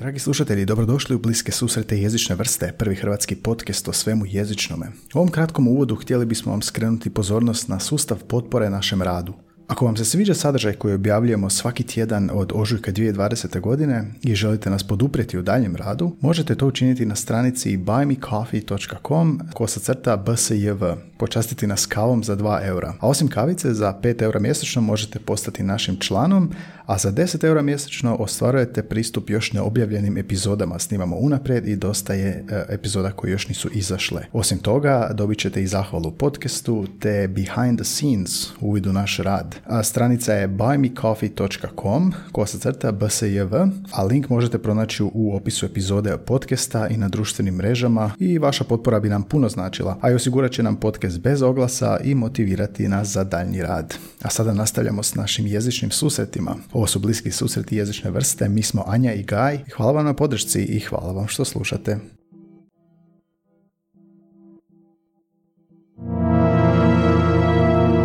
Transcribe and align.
Dragi 0.00 0.18
slušatelji, 0.18 0.64
dobrodošli 0.64 1.16
u 1.16 1.18
Bliske 1.18 1.52
susrete 1.52 1.98
jezične 2.00 2.34
vrste, 2.34 2.72
prvi 2.78 2.94
hrvatski 2.94 3.36
podcast 3.36 3.88
o 3.88 3.92
svemu 3.92 4.26
jezičnome. 4.26 4.86
U 5.14 5.18
ovom 5.18 5.30
kratkom 5.30 5.68
uvodu 5.68 5.96
htjeli 5.96 6.26
bismo 6.26 6.52
vam 6.52 6.62
skrenuti 6.62 7.10
pozornost 7.10 7.68
na 7.68 7.80
sustav 7.80 8.18
potpore 8.28 8.70
našem 8.70 9.02
radu. 9.02 9.34
Ako 9.70 9.84
vam 9.84 9.96
se 9.96 10.04
sviđa 10.04 10.34
sadržaj 10.34 10.72
koji 10.72 10.94
objavljujemo 10.94 11.50
svaki 11.50 11.82
tjedan 11.82 12.30
od 12.32 12.52
ožujka 12.54 12.92
2020. 12.92 13.60
godine 13.60 14.04
i 14.22 14.34
želite 14.34 14.70
nas 14.70 14.82
poduprijeti 14.82 15.38
u 15.38 15.42
daljem 15.42 15.76
radu, 15.76 16.16
možete 16.20 16.54
to 16.54 16.66
učiniti 16.66 17.06
na 17.06 17.16
stranici 17.16 17.76
buymecoffee.com 17.78 19.40
kosa 19.54 19.80
crta 19.80 20.16
bsjv. 20.16 20.84
Počastiti 21.18 21.66
nas 21.66 21.86
kavom 21.86 22.24
za 22.24 22.36
2 22.36 22.66
eura. 22.66 22.94
A 23.00 23.08
osim 23.08 23.28
kavice, 23.28 23.74
za 23.74 23.94
5 24.02 24.22
eura 24.22 24.40
mjesečno 24.40 24.82
možete 24.82 25.18
postati 25.18 25.62
našim 25.62 25.96
članom, 25.96 26.52
a 26.86 26.98
za 26.98 27.12
10 27.12 27.44
eura 27.44 27.62
mjesečno 27.62 28.14
ostvarujete 28.14 28.82
pristup 28.82 29.30
još 29.30 29.52
neobjavljenim 29.52 30.18
epizodama. 30.18 30.78
Snimamo 30.78 31.16
unaprijed 31.16 31.68
i 31.68 31.76
dosta 31.76 32.14
je 32.14 32.28
e, 32.28 32.64
epizoda 32.68 33.12
koje 33.12 33.30
još 33.30 33.48
nisu 33.48 33.68
izašle. 33.72 34.22
Osim 34.32 34.58
toga, 34.58 35.10
dobit 35.14 35.38
ćete 35.38 35.62
i 35.62 35.66
zahvalu 35.66 36.10
podcastu 36.10 36.86
te 37.00 37.28
behind 37.28 37.78
the 37.78 37.84
scenes 37.84 38.48
uvid 38.60 38.86
u 38.86 38.92
naš 38.92 39.16
rad. 39.16 39.59
Stranica 39.82 40.32
je 40.32 40.48
buymecoffee.com 40.48 42.12
kosa 42.32 42.58
crta 42.58 42.92
bsjv, 42.92 43.54
a 43.92 44.04
link 44.04 44.28
možete 44.28 44.58
pronaći 44.58 45.02
u 45.02 45.36
opisu 45.36 45.66
epizode 45.66 46.16
podcasta 46.26 46.88
i 46.88 46.96
na 46.96 47.08
društvenim 47.08 47.54
mrežama 47.54 48.12
i 48.18 48.38
vaša 48.38 48.64
potpora 48.64 49.00
bi 49.00 49.08
nam 49.08 49.22
puno 49.22 49.48
značila, 49.48 49.98
a 50.00 50.10
i 50.10 50.14
osigurat 50.14 50.52
će 50.52 50.62
nam 50.62 50.76
podcast 50.76 51.20
bez 51.20 51.42
oglasa 51.42 51.98
i 52.04 52.14
motivirati 52.14 52.88
nas 52.88 53.08
za 53.08 53.24
daljnji 53.24 53.62
rad. 53.62 53.94
A 54.22 54.30
sada 54.30 54.52
nastavljamo 54.52 55.02
s 55.02 55.14
našim 55.14 55.46
jezičnim 55.46 55.90
susretima. 55.90 56.56
Ovo 56.72 56.86
su 56.86 56.98
bliski 56.98 57.30
susreti 57.30 57.76
jezične 57.76 58.10
vrste, 58.10 58.48
mi 58.48 58.62
smo 58.62 58.84
Anja 58.86 59.12
i 59.12 59.22
Gaj. 59.22 59.58
Hvala 59.76 59.92
vam 59.92 60.04
na 60.04 60.14
podršci 60.14 60.62
i 60.62 60.80
hvala 60.80 61.12
vam 61.12 61.28
što 61.28 61.44
slušate. 61.44 61.98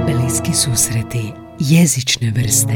Bliski 0.05 0.53
susreti 0.53 1.44
jezične 1.59 2.31
vrste. 2.31 2.73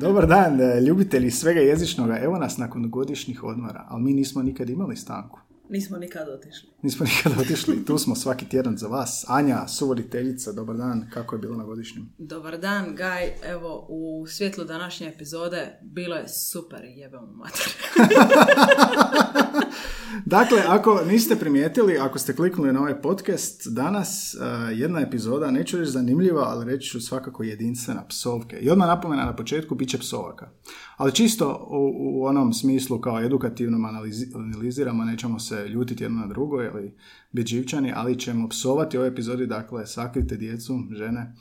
Dobar 0.00 0.26
dan, 0.26 0.60
e, 0.60 0.80
ljubitelji 0.80 1.30
svega 1.30 1.60
jezičnoga. 1.60 2.18
Evo 2.22 2.38
nas 2.38 2.56
nakon 2.58 2.90
godišnjih 2.90 3.44
odmora, 3.44 3.86
ali 3.88 4.02
mi 4.02 4.12
nismo 4.12 4.42
nikad 4.42 4.70
imali 4.70 4.96
stanku. 4.96 5.49
Nismo 5.70 5.98
nikad 5.98 6.28
otišli. 6.28 6.68
Nismo 6.82 7.06
nikad 7.16 7.40
otišli, 7.40 7.84
tu 7.84 7.98
smo 7.98 8.14
svaki 8.14 8.48
tjedan 8.48 8.76
za 8.76 8.88
vas. 8.88 9.24
Anja, 9.28 9.68
suvoditeljica, 9.68 10.52
dobar 10.52 10.76
dan, 10.76 11.10
kako 11.12 11.34
je 11.34 11.38
bilo 11.38 11.56
na 11.56 11.64
godišnjem? 11.64 12.12
Dobar 12.18 12.58
dan, 12.58 12.94
Gaj. 12.94 13.32
Evo, 13.44 13.86
u 13.88 14.26
svjetlu 14.26 14.64
današnje 14.64 15.08
epizode 15.08 15.78
bilo 15.82 16.16
je 16.16 16.28
super, 16.28 16.84
jebemo 16.84 17.26
mater. 17.26 17.74
Dakle, 20.30 20.62
ako 20.68 21.00
niste 21.08 21.36
primijetili, 21.36 21.98
ako 21.98 22.18
ste 22.18 22.36
kliknuli 22.36 22.72
na 22.72 22.80
ovaj 22.80 23.02
podcast, 23.02 23.68
danas 23.68 24.34
uh, 24.34 24.78
jedna 24.78 25.00
epizoda, 25.00 25.50
neću 25.50 25.78
reći 25.78 25.90
zanimljiva, 25.90 26.42
ali 26.42 26.64
reći 26.64 26.88
ću 26.88 27.00
svakako 27.00 27.42
jedinstvena 27.42 28.06
psovke. 28.08 28.56
I 28.56 28.70
odmah 28.70 28.88
napomena 28.88 29.24
na 29.24 29.36
početku, 29.36 29.74
bit 29.74 29.88
će 29.88 29.98
psovaka. 29.98 30.50
Ali 30.96 31.12
čisto 31.12 31.68
u, 31.70 31.92
u 32.04 32.24
onom 32.24 32.52
smislu 32.52 33.00
kao 33.00 33.20
edukativnom 33.20 33.82
analizi- 33.82 34.36
analiziramo, 34.36 35.04
nećemo 35.04 35.38
se 35.38 35.68
ljutiti 35.68 36.04
jedno 36.04 36.20
na 36.20 36.26
drugo 36.26 36.62
ili 36.62 36.94
biti 37.32 37.48
živčani, 37.48 37.92
ali 37.96 38.18
ćemo 38.18 38.48
psovati 38.48 38.96
ovoj 38.96 39.08
epizodi, 39.08 39.46
dakle, 39.46 39.86
sakrite 39.86 40.36
djecu, 40.36 40.78
žene, 40.92 41.34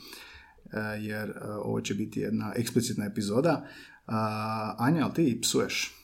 uh, 0.66 0.72
jer 1.00 1.30
uh, 1.30 1.36
ovo 1.66 1.82
će 1.82 1.94
biti 1.94 2.20
jedna 2.20 2.54
eksplicitna 2.56 3.06
epizoda. 3.06 3.68
Anja, 4.78 5.04
ali 5.04 5.14
ti 5.14 5.40
psuješ? 5.42 5.96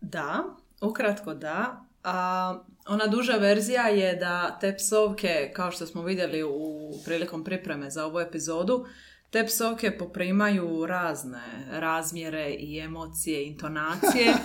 Da, 0.00 0.44
ukratko 0.80 1.34
da. 1.34 1.84
A 2.04 2.58
ona 2.88 3.06
duža 3.06 3.32
verzija 3.32 3.88
je 3.88 4.16
da 4.16 4.58
te 4.60 4.76
psovke, 4.76 5.52
kao 5.54 5.70
što 5.70 5.86
smo 5.86 6.02
vidjeli 6.02 6.42
u 6.42 6.92
prilikom 7.04 7.44
pripreme 7.44 7.90
za 7.90 8.06
ovu 8.06 8.20
epizodu, 8.20 8.86
te 9.30 9.46
psovke 9.46 9.98
poprimaju 9.98 10.86
razne 10.86 11.40
razmjere 11.70 12.50
i 12.50 12.78
emocije, 12.78 13.46
intonacije. 13.46 14.34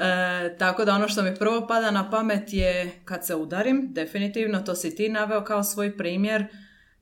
E, 0.00 0.56
tako 0.58 0.84
da 0.84 0.94
ono 0.94 1.08
što 1.08 1.22
mi 1.22 1.34
prvo 1.34 1.66
pada 1.66 1.90
na 1.90 2.10
pamet 2.10 2.52
je 2.52 3.00
kad 3.04 3.26
se 3.26 3.34
udarim, 3.34 3.88
definitivno, 3.92 4.60
to 4.60 4.74
si 4.74 4.96
ti 4.96 5.08
naveo 5.08 5.44
kao 5.44 5.64
svoj 5.64 5.96
primjer, 5.96 6.46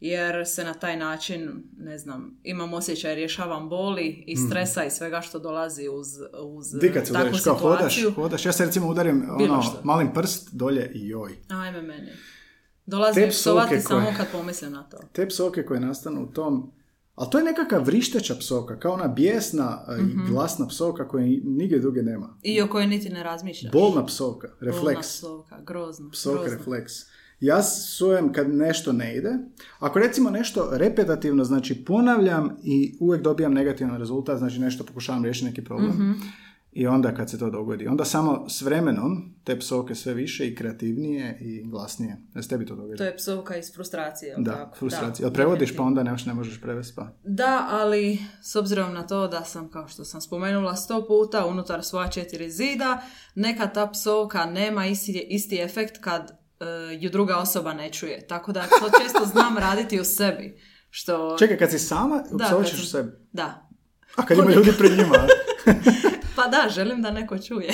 jer 0.04 0.46
se 0.46 0.64
na 0.64 0.74
taj 0.74 0.96
način, 0.96 1.50
ne 1.76 1.98
znam, 1.98 2.40
imam 2.42 2.74
osjećaj, 2.74 3.14
rješavam 3.14 3.68
boli 3.68 4.24
i 4.26 4.36
stresa 4.38 4.84
i 4.84 4.90
svega 4.90 5.20
što 5.20 5.38
dolazi 5.38 5.88
uz, 5.88 6.06
uz 6.40 6.66
kad 6.94 7.06
se 7.06 7.12
takvu 7.12 7.28
udariš, 7.28 7.42
kao 7.42 7.54
hodaš, 7.54 8.04
hodaš, 8.14 8.46
ja 8.46 8.52
se 8.52 8.64
recimo 8.66 8.88
udarim 8.88 9.24
ono, 9.30 9.62
malim 9.84 10.12
prst 10.12 10.48
dolje 10.52 10.90
i 10.94 11.08
joj. 11.08 11.32
Ajme 11.48 11.82
meni. 11.82 12.08
Dolazi 12.86 13.20
Te 13.20 13.28
psovati 13.28 13.80
samo 13.80 14.12
kad 14.16 14.26
pomislim 14.32 14.72
na 14.72 14.82
to. 14.82 14.96
Te 15.12 15.28
psovke 15.28 15.62
koje 15.62 15.80
nastanu 15.80 16.22
u 16.22 16.32
tom, 16.32 16.72
ali 17.14 17.30
to 17.30 17.38
je 17.38 17.44
nekakva 17.44 17.78
vrišteća 17.78 18.34
psovka, 18.34 18.78
kao 18.78 18.92
ona 18.92 19.08
bijesna 19.08 19.84
Mhm. 19.90 20.04
i 20.20 20.30
glasna 20.30 20.66
psovka 20.68 21.08
koje 21.08 21.40
nigdje 21.44 21.78
druge 21.78 22.02
nema. 22.02 22.38
I 22.42 22.62
o 22.62 22.68
kojoj 22.68 22.86
niti 22.86 23.08
ne 23.08 23.22
razmišljaš. 23.22 23.72
Bolna 23.72 24.06
psovka, 24.06 24.48
Bolna 24.50 24.72
refleks, 24.72 25.08
psovka, 25.08 25.60
grozno. 25.60 26.10
psovka, 26.10 26.40
grozno. 26.40 26.58
refleks. 26.58 26.92
Ja 27.44 27.62
sujem 27.62 28.32
kad 28.32 28.54
nešto 28.54 28.92
ne 28.92 29.16
ide. 29.16 29.38
Ako 29.78 29.98
recimo 29.98 30.30
nešto 30.30 30.68
repetativno, 30.72 31.44
znači 31.44 31.84
ponavljam 31.84 32.56
i 32.62 32.96
uvijek 33.00 33.22
dobijam 33.22 33.54
negativan 33.54 33.98
rezultat, 33.98 34.38
znači 34.38 34.58
nešto 34.58 34.84
pokušavam 34.84 35.22
riješiti 35.22 35.46
neki 35.46 35.64
problem. 35.64 35.90
Mhm. 35.90 36.12
I 36.72 36.86
onda 36.86 37.14
kad 37.14 37.30
se 37.30 37.38
to 37.38 37.50
dogodi, 37.50 37.86
onda 37.86 38.04
samo 38.04 38.48
s 38.48 38.62
vremenom 38.62 39.34
te 39.44 39.58
psovke 39.58 39.94
sve 39.94 40.14
više 40.14 40.48
i 40.48 40.54
kreativnije 40.54 41.38
i 41.40 41.62
glasnije. 41.64 42.16
Da 42.34 42.42
se 42.42 42.48
tebi 42.48 42.66
to 42.66 42.76
događa? 42.76 42.96
To 42.96 43.04
je 43.04 43.16
psovka 43.16 43.56
iz 43.56 43.74
frustracije. 43.74 44.34
Da, 44.38 44.52
tako? 44.52 44.76
frustracija. 44.78 45.22
Da, 45.22 45.26
Jel 45.26 45.34
prevodiš 45.34 45.76
pa 45.76 45.82
onda 45.82 46.02
ne, 46.02 46.16
ne 46.26 46.34
možeš 46.34 46.60
prevesti 46.60 46.94
pa? 46.96 47.08
Da, 47.24 47.68
ali 47.70 48.18
s 48.42 48.56
obzirom 48.56 48.94
na 48.94 49.06
to 49.06 49.28
da 49.28 49.44
sam, 49.44 49.68
kao 49.68 49.88
što 49.88 50.04
sam 50.04 50.20
spomenula 50.20 50.76
sto 50.76 51.06
puta, 51.06 51.46
unutar 51.46 51.84
svoja 51.84 52.08
četiri 52.08 52.50
zida, 52.50 53.02
neka 53.34 53.66
ta 53.66 53.86
psovka 53.86 54.44
nema 54.44 54.86
isti, 54.86 55.26
isti 55.28 55.58
efekt 55.58 55.98
kad 56.00 56.43
ju 57.00 57.10
druga 57.10 57.36
osoba 57.36 57.72
ne 57.74 57.92
čuje. 57.92 58.26
Tako 58.26 58.52
da 58.52 58.62
to 58.62 59.02
često 59.02 59.24
znam 59.24 59.58
raditi 59.58 60.00
u 60.00 60.04
sebi. 60.04 60.60
Što... 60.90 61.36
Čekaj, 61.38 61.58
kad 61.58 61.70
si 61.70 61.78
sama, 61.78 62.22
Da, 62.32 62.44
kad 62.44 62.60
u 62.60 62.86
sebi. 62.86 63.12
Da. 63.32 63.68
A 64.16 64.26
kad 64.26 64.38
ima 64.38 64.50
ljudi 64.50 64.72
pred 64.78 64.92
njima. 64.92 65.14
Pa 66.36 66.48
da, 66.48 66.68
želim 66.70 67.02
da 67.02 67.10
neko 67.10 67.38
čuje. 67.38 67.72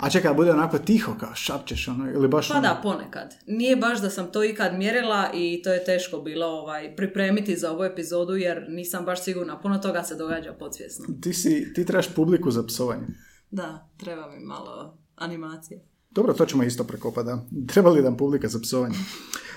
A 0.00 0.10
čekaj, 0.10 0.34
bude 0.34 0.50
onako 0.50 0.78
tiho, 0.78 1.14
kao 1.20 1.34
šapćeš 1.34 1.88
ono, 1.88 2.10
ili 2.12 2.28
baš 2.28 2.48
Pa 2.48 2.54
ono- 2.54 2.62
da, 2.62 2.80
ponekad. 2.82 3.34
Nije 3.46 3.76
baš 3.76 4.00
da 4.00 4.10
sam 4.10 4.32
to 4.32 4.44
ikad 4.44 4.74
mjerila 4.78 5.30
i 5.34 5.62
to 5.64 5.72
je 5.72 5.84
teško 5.84 6.18
bilo 6.18 6.46
ovaj, 6.46 6.96
pripremiti 6.96 7.56
za 7.56 7.72
ovu 7.72 7.84
epizodu 7.84 8.36
jer 8.36 8.66
nisam 8.68 9.04
baš 9.04 9.24
sigurna. 9.24 9.60
Puno 9.60 9.78
toga 9.78 10.02
se 10.02 10.14
događa 10.14 10.52
podsvjesno. 10.52 11.06
Ti, 11.22 11.32
si, 11.32 11.72
ti 11.74 11.86
trebaš 11.86 12.14
publiku 12.14 12.50
za 12.50 12.66
psovanje. 12.66 13.06
Da, 13.50 13.88
treba 13.96 14.30
mi 14.30 14.44
malo 14.44 14.98
animacije. 15.16 15.89
Dobro, 16.10 16.32
to 16.32 16.46
ćemo 16.46 16.62
isto 16.62 16.84
prekopati, 16.84 17.26
da. 17.26 17.44
Treba 17.66 17.90
li 17.90 18.02
nam 18.02 18.16
publika 18.16 18.48
za 18.48 18.60
psovanje? 18.60 18.96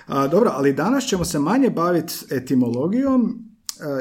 A, 0.08 0.28
dobro, 0.28 0.52
ali 0.54 0.74
danas 0.74 1.04
ćemo 1.04 1.26
se 1.26 1.40
manje 1.40 1.70
baviti 1.70 2.14
etimologijom 2.32 3.40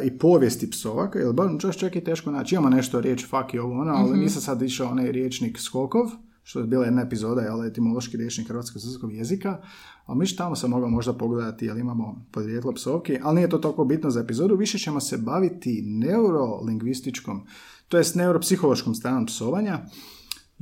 e, 0.02 0.06
i 0.06 0.18
povijesti 0.18 0.70
psovaka, 0.70 1.18
jer 1.18 1.32
baš 1.32 1.52
čak 1.60 1.76
čak 1.76 1.96
i 1.96 2.04
teško 2.04 2.30
naći. 2.30 2.54
Imamo 2.54 2.76
nešto 2.76 3.00
riječ 3.00 3.26
fuck 3.26 3.54
i 3.54 3.58
ovo 3.58 3.80
ono, 3.80 3.92
ali 3.92 4.18
nisam 4.18 4.42
sad 4.42 4.62
išao 4.62 4.90
onaj 4.90 5.12
riječnik 5.12 5.58
skokov, 5.58 6.10
što 6.42 6.60
je 6.60 6.66
bila 6.66 6.84
jedna 6.84 7.02
epizoda, 7.02 7.46
ali 7.50 7.68
etimološki 7.68 8.16
riječnik 8.16 8.48
hrvatskog 8.48 9.12
jezika, 9.12 9.62
a 10.06 10.14
mi 10.14 10.36
tamo 10.36 10.56
se 10.56 10.68
mogao 10.68 10.88
možda 10.88 11.12
pogledati 11.12 11.66
jel 11.66 11.78
imamo 11.78 12.26
podrijetlo 12.30 12.72
psovki, 12.72 13.18
ali 13.22 13.34
nije 13.34 13.48
to 13.48 13.58
toliko 13.58 13.84
bitno 13.84 14.10
za 14.10 14.20
epizodu, 14.20 14.56
više 14.56 14.78
ćemo 14.78 15.00
se 15.00 15.18
baviti 15.18 15.82
neurolingvističkom, 15.86 17.46
to 17.88 17.98
jest 17.98 18.14
neuropsihološkom 18.14 18.94
stranom 18.94 19.26
psovanja, 19.26 19.78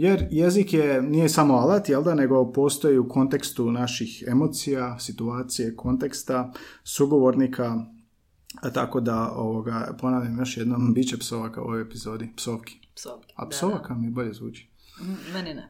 jer 0.01 0.27
jezik 0.31 0.73
je, 0.73 1.03
nije 1.03 1.29
samo 1.29 1.55
alat, 1.55 1.89
jel 1.89 2.03
da, 2.03 2.15
nego 2.15 2.53
postoji 2.53 2.99
u 2.99 3.09
kontekstu 3.09 3.73
naših 3.73 4.25
emocija, 4.27 4.99
situacije, 4.99 5.77
konteksta, 5.77 6.53
sugovornika, 6.85 7.85
a 8.63 8.71
tako 8.71 9.01
da, 9.01 9.33
ovoga, 9.33 9.97
ponavljam 10.01 10.39
još 10.39 10.57
jednom, 10.57 10.95
bit 10.95 11.09
će 11.09 11.19
psovaka 11.19 11.63
u 11.63 11.65
ovoj 11.65 11.83
epizodi, 11.83 12.33
psovki. 12.37 12.81
Psovki. 12.95 13.33
A 13.37 13.45
da, 13.45 13.51
psovaka 13.51 13.95
mi 13.95 14.11
bolje 14.11 14.33
zvuči. 14.35 14.71
Mm, 15.01 15.33
Meni 15.33 15.55
ne. 15.55 15.69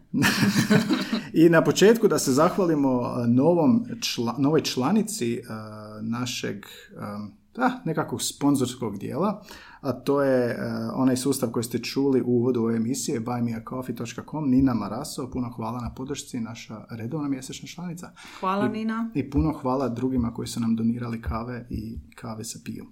I 1.45 1.49
na 1.49 1.65
početku 1.65 2.09
da 2.09 2.19
se 2.19 2.33
zahvalimo 2.33 3.15
novom 3.29 3.85
čla- 4.01 4.39
novoj 4.39 4.63
članici 4.63 5.43
a, 5.49 5.99
našeg 6.03 6.65
a, 6.99 7.29
da, 7.55 7.83
nekakvog 7.85 8.23
sponzorskog 8.23 8.99
dijela, 8.99 9.43
a 9.81 9.93
to 9.95 10.23
je 10.23 10.47
uh, 10.49 10.63
onaj 10.95 11.17
sustav 11.17 11.51
koji 11.51 11.65
ste 11.65 11.79
čuli 11.79 12.23
u 12.23 12.27
uvodu 12.27 12.61
ove 12.61 12.77
emisije 12.77 13.21
buymeacoffee.com. 13.21 14.51
Nina 14.51 14.75
Marasov, 14.75 15.31
puno 15.31 15.51
hvala 15.51 15.81
na 15.81 15.95
podršci, 15.95 16.41
naša 16.41 16.85
redovna 16.91 17.29
mjesečna 17.29 17.69
članica. 17.69 18.11
Hvala 18.41 18.67
I, 18.67 18.69
Nina. 18.69 19.11
I 19.15 19.31
puno 19.31 19.53
hvala 19.53 19.89
drugima 19.89 20.35
koji 20.35 20.49
su 20.49 20.61
nam 20.61 20.77
donirali 20.77 21.23
kave 21.23 21.67
i 21.71 21.99
kave 22.15 22.45
sa 22.45 22.59
piju. 22.65 22.87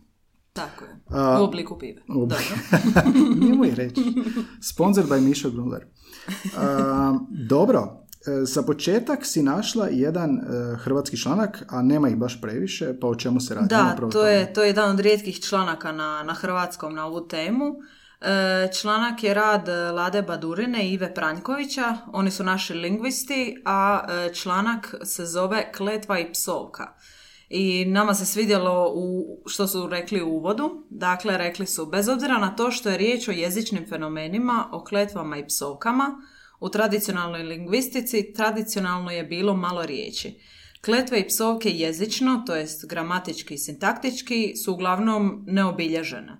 Tako 0.52 0.84
je. 0.84 1.00
U 1.40 1.44
obliku 1.44 1.78
pive. 1.78 2.02
u- 2.08 2.14
Dobro. 2.20 2.36
Nemoj 3.48 3.70
reći. 3.70 4.00
Sponsor 4.62 5.04
by 5.04 5.20
Mišo 5.20 5.50
Gruller. 5.50 5.84
A, 6.56 7.18
dobro, 7.48 7.80
e, 7.80 8.07
za 8.42 8.62
početak 8.62 9.26
si 9.26 9.42
našla 9.42 9.88
jedan 9.90 10.30
e, 10.30 10.42
hrvatski 10.76 11.16
članak, 11.16 11.64
a 11.68 11.82
nema 11.82 12.08
ih 12.08 12.16
baš 12.16 12.40
previše, 12.40 13.00
pa 13.00 13.06
o 13.06 13.14
čemu 13.14 13.40
se 13.40 13.54
radi? 13.54 13.68
Da, 13.68 13.96
to 14.12 14.26
je, 14.26 14.52
to 14.52 14.62
je 14.62 14.68
jedan 14.68 14.90
od 14.90 15.00
rijetkih 15.00 15.40
članaka 15.40 15.92
na, 15.92 16.22
na 16.22 16.34
hrvatskom 16.34 16.94
na 16.94 17.06
ovu 17.06 17.28
temu. 17.28 17.64
E, 18.20 18.68
članak 18.80 19.24
je 19.24 19.34
rad 19.34 19.68
e, 19.68 19.72
Lade 19.72 20.22
Badurine 20.22 20.88
i 20.88 20.92
Ive 20.92 21.14
Pranjkovića, 21.14 21.96
oni 22.12 22.30
su 22.30 22.44
naši 22.44 22.74
lingvisti, 22.74 23.62
a 23.64 24.04
e, 24.08 24.34
članak 24.34 24.94
se 25.04 25.26
zove 25.26 25.72
Kletva 25.72 26.18
i 26.18 26.32
psovka. 26.32 26.94
I 27.48 27.84
nama 27.84 28.14
se 28.14 28.26
svidjelo 28.26 28.92
u, 28.94 29.24
što 29.46 29.66
su 29.66 29.86
rekli 29.86 30.22
u 30.22 30.28
uvodu. 30.28 30.86
Dakle, 30.90 31.38
rekli 31.38 31.66
su, 31.66 31.86
bez 31.86 32.08
obzira 32.08 32.38
na 32.38 32.56
to 32.56 32.70
što 32.70 32.90
je 32.90 32.98
riječ 32.98 33.28
o 33.28 33.32
jezičnim 33.32 33.86
fenomenima, 33.88 34.68
o 34.72 34.84
kletvama 34.84 35.36
i 35.36 35.46
psovkama, 35.46 36.20
u 36.60 36.68
tradicionalnoj 36.68 37.42
lingvistici 37.42 38.32
tradicionalno 38.32 39.10
je 39.10 39.24
bilo 39.24 39.56
malo 39.56 39.86
riječi. 39.86 40.34
Kletve 40.84 41.20
i 41.20 41.28
psovke 41.28 41.70
jezično, 41.70 42.42
to 42.46 42.56
jest 42.56 42.86
gramatički 42.86 43.54
i 43.54 43.58
sintaktički, 43.58 44.56
su 44.56 44.72
uglavnom 44.72 45.44
neobilježene. 45.46 46.38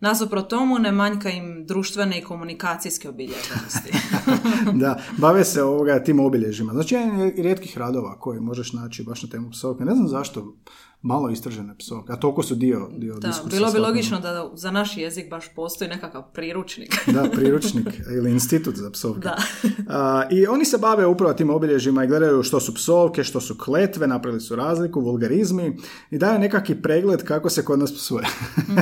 Nasuprot 0.00 0.50
tomu 0.50 0.78
ne 0.78 0.92
manjka 0.92 1.30
im 1.30 1.66
društvene 1.66 2.18
i 2.18 2.22
komunikacijske 2.22 3.08
obilježenosti. 3.08 3.92
da, 4.82 5.02
bave 5.16 5.44
se 5.44 5.62
ovoga 5.62 6.04
tim 6.04 6.20
obilježjima. 6.20 6.72
Znači, 6.72 6.94
jedan 6.94 7.20
je 7.20 7.34
rijetkih 7.36 7.78
radova 7.78 8.18
koje 8.20 8.40
možeš 8.40 8.72
naći 8.72 9.02
baš 9.02 9.22
na 9.22 9.28
temu 9.28 9.50
psovke. 9.50 9.84
Ne 9.84 9.94
znam 9.94 10.08
zašto 10.08 10.56
malo 11.02 11.30
istražene 11.30 11.74
psovke, 11.78 12.12
a 12.12 12.16
toliko 12.16 12.42
su 12.42 12.54
dio, 12.54 12.88
dio 12.96 13.14
da, 13.14 13.28
diskursa 13.28 13.56
bilo 13.56 13.72
bi 13.72 13.78
logično 13.78 14.20
da 14.20 14.50
za 14.54 14.70
naš 14.70 14.96
jezik 14.96 15.30
baš 15.30 15.54
postoji 15.54 15.90
nekakav 15.90 16.22
priručnik. 16.32 16.94
Da, 17.18 17.30
priručnik 17.32 17.86
ili 18.16 18.30
institut 18.30 18.76
za 18.76 18.90
psovke. 18.90 19.20
Da. 19.20 19.36
A, 19.98 20.24
I 20.30 20.46
oni 20.46 20.64
se 20.64 20.78
bave 20.78 21.06
upravo 21.06 21.34
tim 21.34 21.50
obilježjima 21.50 22.04
i 22.04 22.06
gledaju 22.06 22.42
što 22.42 22.60
su 22.60 22.74
psovke, 22.74 23.24
što 23.24 23.40
su 23.40 23.58
kletve, 23.58 24.06
napravili 24.06 24.40
su 24.40 24.56
razliku, 24.56 25.00
vulgarizmi 25.00 25.76
i 26.10 26.18
daju 26.18 26.38
nekakvi 26.38 26.82
pregled 26.82 27.24
kako 27.24 27.50
se 27.50 27.64
kod 27.64 27.78
nas 27.78 27.94
psuje. 27.94 28.26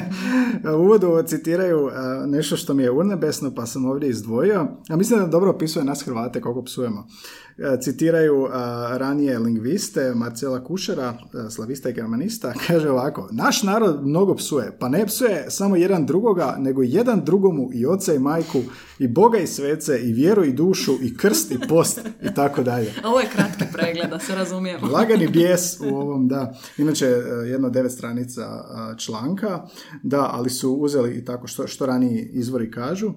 U 0.76 0.80
uvodu 0.80 1.22
citiraju 1.26 1.88
a, 1.92 2.24
nešto 2.26 2.56
što 2.56 2.74
mi 2.74 2.82
je 2.82 2.90
urnebesno 2.90 3.54
pa 3.54 3.66
sam 3.66 3.84
ovdje 3.84 4.08
izdvojio, 4.08 4.68
a 4.88 4.96
mislim 4.96 5.20
da 5.20 5.26
dobro 5.26 5.50
opisuje 5.50 5.84
nas 5.84 6.02
Hrvate 6.02 6.40
kako 6.40 6.64
psujemo. 6.64 7.06
E, 7.58 7.80
Citiraju 7.80 8.48
a, 8.50 8.96
ranije 8.96 9.38
lingviste 9.38 10.14
Marcela 10.14 10.64
Kušera, 10.64 11.18
a, 11.34 11.50
slavista 11.50 11.90
i 11.90 11.92
germanista, 11.92 12.52
kaže 12.66 12.90
ovako, 12.90 13.28
naš 13.32 13.62
narod 13.62 14.06
mnogo 14.06 14.34
psuje, 14.34 14.76
pa 14.78 14.88
ne 14.88 15.06
psuje 15.06 15.50
samo 15.50 15.76
jedan 15.76 16.06
drugoga, 16.06 16.56
nego 16.58 16.82
jedan 16.82 17.24
drugomu 17.24 17.70
i 17.72 17.86
oca 17.86 18.14
i 18.14 18.18
majku, 18.18 18.62
i 18.98 19.08
Boga 19.08 19.38
i 19.38 19.46
svece, 19.46 20.00
i 20.02 20.12
vjeru 20.12 20.44
i 20.44 20.52
dušu, 20.52 20.92
i 21.02 21.16
krst 21.16 21.50
i 21.52 21.58
post, 21.68 22.00
i 22.22 22.34
tako 22.34 22.62
dalje. 22.62 22.92
Ovo 23.04 23.20
je 23.20 23.28
kratki 23.34 23.64
pregled, 23.72 24.10
da 24.10 24.18
se 24.18 24.34
razumijemo. 24.34 24.86
Lagani 24.96 25.28
bijes 25.28 25.80
u 25.80 25.96
ovom, 25.96 26.28
da. 26.28 26.54
Inače, 26.78 27.06
e, 27.06 27.48
jedno 27.48 27.70
devet 27.70 27.92
stranica 27.92 28.64
članka, 28.98 29.66
da, 30.02 30.30
ali 30.32 30.50
su 30.50 30.72
uzeli 30.72 31.14
i 31.14 31.24
tako 31.24 31.46
što, 31.46 31.66
što 31.66 31.86
raniji 31.86 32.30
izvori 32.32 32.70
kažu. 32.70 33.12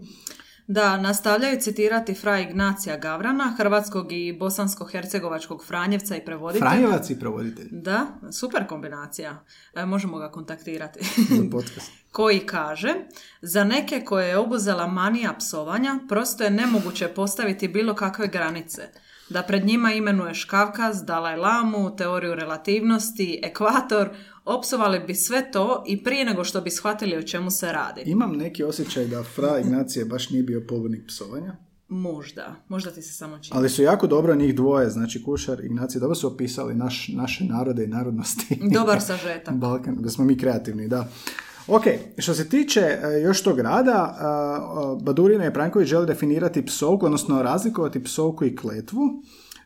Da, 0.72 0.98
nastavljaju 0.98 1.60
citirati 1.60 2.14
fra 2.14 2.40
Ignacija 2.40 2.98
Gavrana, 2.98 3.54
hrvatskog 3.58 4.12
i 4.12 4.38
bosansko-hercegovačkog 4.40 5.66
Franjevca 5.66 6.16
i 6.16 6.26
prevoditelja. 6.26 6.70
Franjevac 6.70 7.10
i 7.10 7.20
prevoditelj 7.20 7.68
Da, 7.72 8.08
super 8.32 8.68
kombinacija. 8.68 9.44
E, 9.76 9.86
možemo 9.86 10.18
ga 10.18 10.32
kontaktirati. 10.32 11.00
za 11.30 11.44
podcast. 11.52 11.92
koji 12.12 12.40
kaže 12.40 12.94
Za 13.42 13.64
neke 13.64 14.04
koje 14.06 14.28
je 14.28 14.38
obuzela 14.38 14.88
manija 14.88 15.34
psovanja, 15.40 16.00
prosto 16.10 16.44
je 16.44 16.50
nemoguće 16.50 17.08
postaviti 17.08 17.68
bilo 17.68 17.94
kakve 17.96 18.28
granice. 18.28 18.82
Da 19.30 19.44
pred 19.44 19.66
njima 19.66 19.94
imenuješ 19.94 20.46
Kavkaz, 20.46 21.04
Dalaj 21.04 21.38
Lamu, 21.38 21.96
teoriju 21.96 22.36
relativnosti, 22.36 23.40
ekvator, 23.44 24.10
opsovali 24.46 25.00
bi 25.00 25.16
sve 25.16 25.52
to 25.52 25.84
i 25.88 26.04
prije 26.04 26.26
nego 26.26 26.44
što 26.44 26.62
bi 26.62 26.70
shvatili 26.70 27.18
o 27.18 27.24
čemu 27.24 27.52
se 27.52 27.72
radi. 27.72 28.02
Imam 28.06 28.32
neki 28.32 28.64
osjećaj 28.64 29.06
da 29.06 29.24
Fra 29.24 29.60
Ignacije 29.60 30.06
baš 30.06 30.30
nije 30.30 30.44
bio 30.44 30.62
pobornik 30.70 31.08
psovanja, 31.08 31.56
Možda, 31.92 32.56
možda 32.68 32.92
ti 32.92 33.02
se 33.02 33.14
samo 33.14 33.40
čini. 33.40 33.58
ali 33.58 33.70
su 33.70 33.82
jako 33.84 34.08
dobro 34.08 34.36
njih 34.36 34.56
dvoje, 34.56 34.90
znači 34.90 35.24
Kušar 35.24 35.60
i 35.60 35.66
Ignacije, 35.66 36.00
dobro 36.00 36.16
su 36.16 36.28
opisali 36.28 36.76
naš, 36.76 37.08
naše 37.08 37.44
narode 37.44 37.84
i 37.84 37.88
narodnosti. 37.88 38.60
Dobar 38.74 39.02
sažetak. 39.02 39.56
Balkan, 39.64 39.96
da 40.00 40.10
smo 40.10 40.26
mi 40.26 40.38
kreativni, 40.38 40.88
da. 40.88 41.08
Ok, 41.72 41.84
što 42.18 42.34
se 42.34 42.50
tiče 42.50 42.80
e, 42.80 43.22
još 43.22 43.44
tog 43.44 43.60
rada, 43.60 44.16
e, 44.16 45.04
Badurina 45.04 45.46
i 45.46 45.54
Pranković 45.54 45.88
žele 45.88 46.06
definirati 46.06 46.66
psovku, 46.66 47.06
odnosno 47.06 47.44
razlikovati 47.44 48.04
psovku 48.04 48.46
i 48.46 48.56
kletvu 48.56 49.02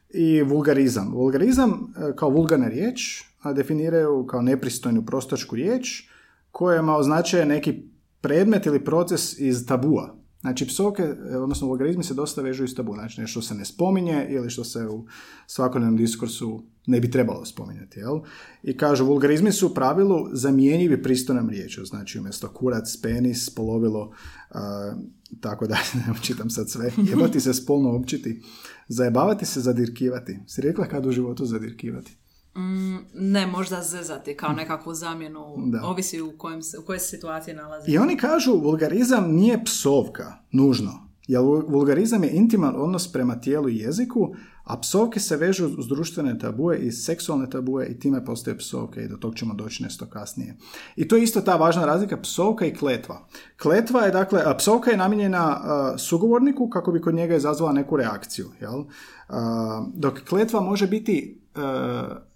i 0.10 0.42
vulgarizam. 0.42 1.14
Vulgarizam 1.14 1.72
e, 1.72 2.16
kao 2.16 2.30
vulgarna 2.30 2.68
riječ 2.68 3.24
definiraju 3.56 4.26
kao 4.28 4.42
nepristojnu 4.42 5.06
prostačku 5.06 5.56
riječ 5.56 6.10
kojima 6.52 6.98
označuje 6.98 7.46
neki 7.46 7.84
predmet 8.22 8.66
ili 8.66 8.86
proces 8.86 9.40
iz 9.40 9.66
tabua. 9.66 10.16
Znači, 10.42 10.68
psovke, 10.68 11.04
odnosno 11.42 11.68
vulgarizmi 11.68 12.04
se 12.04 12.14
dosta 12.14 12.42
vežu 12.42 12.64
iz 12.64 12.76
tabu. 12.76 12.94
Znači, 12.94 13.22
nešto 13.22 13.42
se 13.42 13.56
ne 13.56 13.66
spominje 13.66 14.28
ili 14.30 14.50
što 14.50 14.64
se 14.64 14.88
u 14.88 15.06
svakodnevnom 15.48 15.98
diskursu 15.98 16.64
ne 16.86 17.00
bi 17.00 17.12
trebalo 17.12 17.46
spominjati. 17.46 18.00
Jel? 18.00 18.20
I 18.64 18.78
kažu, 18.78 19.06
vulgarizmi 19.06 19.52
su 19.52 19.68
u 19.68 19.74
pravilu 19.74 20.30
zamjenjivi 20.32 21.04
pristojnom 21.04 21.50
riječu. 21.50 21.86
Znači, 21.86 22.20
umjesto 22.20 22.50
kurac, 22.50 22.98
penis, 23.02 23.50
polovilo, 23.50 24.12
a, 24.50 24.94
tako 25.42 25.68
da, 25.68 25.78
ne 26.08 26.14
čitam 26.22 26.50
sad 26.50 26.70
sve. 26.70 26.92
Jebati 26.98 27.40
se, 27.40 27.54
spolno 27.54 27.96
općiti. 27.96 28.42
Zajebavati 28.88 29.46
se, 29.46 29.62
zadirkivati. 29.62 30.40
Si 30.48 30.62
rekla 30.62 30.86
kad 30.86 31.06
u 31.06 31.12
životu 31.12 31.46
zadirkivati? 31.46 32.18
Mm, 32.58 32.98
ne, 33.14 33.48
možda 33.48 33.82
zezati 33.82 34.38
kao 34.38 34.54
nekakvu 34.54 34.94
zamjenu, 34.94 35.56
Da. 35.66 35.82
ovisi 35.84 36.22
u, 36.22 36.34
kojem, 36.38 36.60
u 36.82 36.86
kojoj 36.86 37.00
se 37.00 37.08
situaciji 37.08 37.54
nalazi. 37.54 37.92
I 37.92 37.98
oni 37.98 38.18
kažu, 38.18 38.60
vulgarizam 38.60 39.32
nije 39.32 39.64
psovka, 39.66 40.34
nužno. 40.52 41.10
Jer 41.28 41.42
vulgarizam 41.68 42.24
je 42.24 42.30
intiman 42.30 42.76
odnos 42.78 43.12
prema 43.12 43.42
tijelu 43.42 43.70
i 43.70 43.78
jeziku, 43.78 44.36
a 44.64 44.78
psovke 44.78 45.20
se 45.20 45.38
vežu 45.38 45.66
uz 45.78 45.88
društvene 45.88 46.40
tabue 46.40 46.78
i 46.78 46.92
seksualne 46.92 47.50
tabue 47.50 47.88
i 47.88 48.00
time 48.00 48.26
postoje 48.26 48.58
psovke 48.58 49.02
i 49.02 49.08
do 49.08 49.18
tog 49.18 49.36
ćemo 49.36 49.54
doći 49.54 49.84
nešto 49.84 50.06
kasnije. 50.06 50.58
I 50.96 51.08
to 51.08 51.16
je 51.16 51.24
isto 51.24 51.42
ta 51.42 51.56
važna 51.56 51.86
razlika 51.86 52.18
psovka 52.18 52.66
i 52.66 52.74
kletva. 52.74 53.28
Kletva 53.62 54.02
je, 54.02 54.12
dakle, 54.12 54.42
a 54.46 54.56
psovka 54.56 54.92
je 54.92 54.98
namijenjena 54.98 55.60
a, 55.64 55.98
sugovorniku 55.98 56.70
kako 56.70 56.92
bi 56.92 57.02
kod 57.02 57.16
njega 57.16 57.36
izazvala 57.36 57.74
neku 57.74 57.98
reakciju. 57.98 58.50
Jel? 58.62 58.84
A, 59.30 59.86
dok 59.94 60.20
kletva 60.30 60.62
može 60.62 60.88
biti 60.88 61.42
a, 61.56 62.33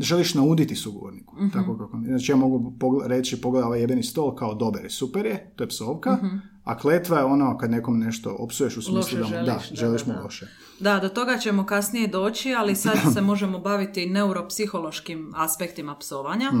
želiš 0.00 0.34
nauditi 0.34 0.76
sugovorniku. 0.76 1.36
Tako 1.52 1.78
kako, 1.78 2.00
znači 2.06 2.32
ja 2.32 2.36
mogu 2.36 2.72
pogled- 2.78 3.06
reći 3.06 3.40
pogledaj 3.40 3.66
ovaj 3.66 3.80
jebeni 3.80 4.02
stol 4.02 4.34
kao 4.34 4.54
dobar 4.54 4.84
i 4.84 4.90
super 4.90 5.26
je, 5.26 5.52
to 5.56 5.64
je 5.64 5.68
psovka, 5.68 6.18
a 6.64 6.78
kletva 6.78 7.18
je 7.18 7.24
ono 7.24 7.58
kad 7.58 7.70
nekom 7.70 7.98
nešto 7.98 8.36
opsuješ 8.38 8.76
u 8.76 8.82
smislu 8.82 9.18
da 9.18 9.24
želiš, 9.24 9.46
da, 9.46 9.60
želiš 9.72 10.02
da, 10.02 10.12
mu 10.12 10.18
da. 10.18 10.24
loše. 10.24 10.46
Da, 10.80 10.98
do 10.98 11.08
toga 11.08 11.38
ćemo 11.38 11.66
kasnije 11.66 12.06
doći, 12.08 12.54
ali 12.54 12.76
sad 12.76 12.98
se 13.14 13.20
možemo 13.20 13.58
baviti 13.58 14.06
neuropsihološkim 14.06 15.32
aspektima 15.36 15.98
psovanja. 15.98 16.52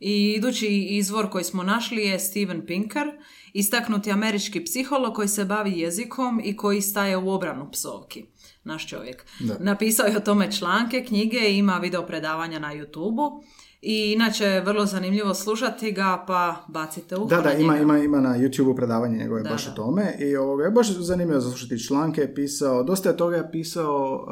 I 0.00 0.34
idući 0.38 0.66
izvor 0.90 1.30
koji 1.30 1.44
smo 1.44 1.62
našli 1.62 2.02
je 2.02 2.18
Steven 2.18 2.66
Pinker, 2.66 3.06
istaknuti 3.52 4.10
američki 4.10 4.64
psiholog 4.64 5.14
koji 5.14 5.28
se 5.28 5.44
bavi 5.44 5.78
jezikom 5.78 6.40
i 6.44 6.56
koji 6.56 6.80
staje 6.82 7.16
u 7.16 7.30
obranu 7.30 7.70
psovki. 7.70 8.24
Naš 8.64 8.88
čovjek. 8.88 9.24
Da. 9.40 9.56
Napisao 9.60 10.06
je 10.06 10.16
o 10.16 10.20
tome 10.20 10.52
članke, 10.52 11.04
knjige, 11.04 11.38
ima 11.38 11.78
video 11.82 12.06
predavanja 12.06 12.58
na 12.58 12.74
YouTube-u. 12.74 13.42
I 13.82 14.12
inače 14.12 14.44
je 14.44 14.60
vrlo 14.60 14.86
zanimljivo 14.86 15.34
slušati 15.34 15.92
ga, 15.92 16.24
pa 16.26 16.64
bacite 16.68 17.16
uho 17.16 17.26
Da, 17.26 17.40
da, 17.40 17.52
ima, 17.52 17.78
ima, 17.78 17.98
ima 17.98 18.20
na 18.20 18.38
YouTube 18.38 18.76
predavanje 18.76 19.18
njegove 19.18 19.42
Da, 19.42 19.50
baš 19.50 19.64
da. 19.64 19.72
o 19.72 19.74
tome 19.74 20.16
i 20.18 20.36
ovoga, 20.36 20.64
je 20.64 20.70
baš 20.70 20.90
zanimljivo 20.90 21.40
za 21.40 21.50
slušati 21.50 21.84
članke, 21.84 22.20
je 22.20 22.34
pisao, 22.34 22.82
dosta 22.82 23.08
je 23.08 23.16
toga 23.16 23.36
je 23.36 23.50
pisao 23.50 24.24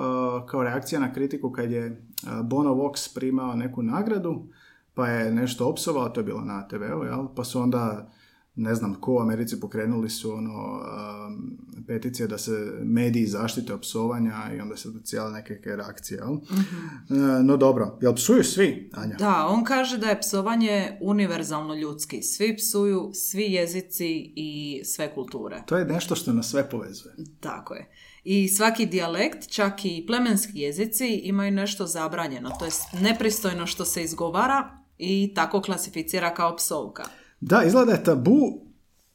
uh, 0.43 0.51
kao 0.51 0.63
reakcija 0.63 1.01
na 1.01 1.13
kritiku 1.13 1.53
kad 1.53 1.71
je 1.71 1.87
uh, 1.91 2.47
Bono 2.47 2.75
Vox 2.75 3.15
primao 3.15 3.55
neku 3.55 3.83
nagradu, 3.83 4.47
pa 4.95 5.09
je 5.09 5.33
nešto 5.33 5.69
opsovao, 5.69 6.09
to 6.09 6.21
je 6.21 6.25
bilo 6.25 6.41
na 6.41 6.69
TV-u, 6.69 7.05
jel? 7.05 7.27
pa 7.37 7.45
su 7.45 7.61
onda 7.61 8.11
ne 8.59 8.75
znam 8.75 8.95
ko 8.95 9.13
u 9.15 9.21
Americi 9.21 9.61
pokrenuli 9.61 10.11
su 10.11 10.33
ono 10.33 10.81
um, 11.29 11.59
peticije 11.87 12.29
da 12.29 12.39
se 12.39 12.73
mediji 12.83 13.27
zaštite 13.27 13.75
od 13.75 13.81
psovanja 13.81 14.35
i 14.57 14.61
onda 14.61 14.77
se 14.77 14.91
do 14.91 15.01
cijele 15.01 15.33
neke 15.33 15.61
reakcije, 15.65 16.17
jel? 16.19 16.35
E, 16.35 17.43
no 17.43 17.57
dobro, 17.57 17.99
jel 18.03 18.15
psuju 18.15 18.45
svi, 18.45 18.91
Anja? 18.95 19.17
Da, 19.17 19.47
on 19.49 19.65
kaže 19.65 19.99
da 19.99 20.09
je 20.09 20.21
psovanje 20.21 20.99
univerzalno 21.01 21.75
ljudski. 21.75 22.23
Svi 22.23 22.57
psuju, 22.57 23.11
svi 23.15 23.53
jezici 23.53 24.33
i 24.37 24.81
sve 24.85 25.15
kulture. 25.15 25.63
To 25.67 25.77
je 25.77 25.85
nešto 25.85 26.15
što 26.15 26.33
nas 26.33 26.51
sve 26.51 26.71
povezuje. 26.71 27.15
Tako 27.41 27.75
je. 27.75 27.91
I 28.25 28.49
svaki 28.49 28.87
dijalekt, 28.87 29.49
čak 29.49 29.85
i 29.85 30.05
plemenski 30.07 30.59
jezici, 30.59 31.07
imaju 31.07 31.53
nešto 31.53 31.87
zabranjeno. 31.87 32.51
To 32.59 32.65
je 32.65 32.71
nepristojno 33.01 33.67
što 33.67 33.85
se 33.85 34.03
izgovara 34.03 34.79
i 34.99 35.33
tako 35.35 35.61
klasificira 35.61 36.35
kao 36.35 36.57
psovka. 36.57 37.05
Da, 37.41 37.63
izgleda 37.63 37.93
je 37.93 38.05
tabu. 38.05 38.69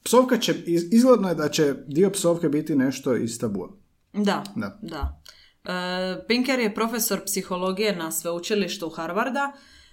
Psovka 0.04 0.38
će, 0.38 0.56
iz- 0.66 0.88
izgledno 0.92 1.30
je 1.30 1.36
da 1.36 1.50
će 1.50 1.76
dio 1.88 2.10
psovke 2.10 2.50
biti 2.50 2.76
nešto 2.76 3.16
iz 3.16 3.40
tabua. 3.40 3.70
Da, 4.14 4.44
Da. 4.56 4.80
da. 4.82 5.22
E, 5.66 6.28
Pinker 6.28 6.60
je 6.60 6.76
profesor 6.76 7.22
psihologije 7.26 7.96
na 7.96 8.12
sveučilištu 8.12 8.90
Harvarda 8.90 9.52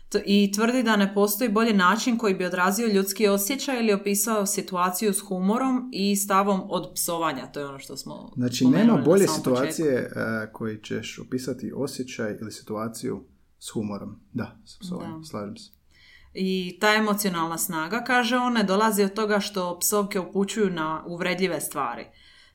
t- 0.09 0.23
i 0.27 0.53
tvrdi 0.53 0.83
da 0.83 0.97
ne 0.97 1.15
postoji 1.15 1.51
bolji 1.51 1.73
način 1.73 2.19
koji 2.19 2.35
bi 2.35 2.45
odrazio 2.45 2.89
ljudski 2.89 3.29
osjećaj 3.29 3.79
ili 3.79 3.93
opisao 3.93 4.47
situaciju 4.47 5.13
s 5.13 5.21
humorom 5.21 5.91
i 5.93 6.17
stavom 6.17 6.61
od 6.65 6.91
psovanja. 6.95 7.47
To 7.47 7.61
je 7.61 7.67
ono 7.67 7.79
što 7.79 7.97
smo 7.97 8.33
Znači, 8.37 8.67
nema 8.67 8.97
bolje 8.97 9.29
situacije 9.29 9.93
e, 9.93 10.11
koji 10.53 10.79
ćeš 10.79 11.19
opisati 11.19 11.73
osjećaj 11.77 12.37
ili 12.41 12.53
situaciju 12.53 13.25
s 13.59 13.71
humorom. 13.71 14.21
Da, 14.33 14.57
s 14.65 14.79
psovanjem, 14.79 15.25
slažem 15.25 15.57
se. 15.57 15.71
I 16.35 16.79
ta 16.81 16.95
emocionalna 16.95 17.59
snaga, 17.59 18.05
kaže 18.07 18.37
on, 18.37 18.53
ne 18.53 18.63
dolazi 18.63 19.03
od 19.05 19.15
toga 19.15 19.41
što 19.41 19.79
psovke 19.79 20.21
upućuju 20.21 20.71
na 20.71 21.05
uvredljive 21.07 21.61
stvari. 21.61 22.07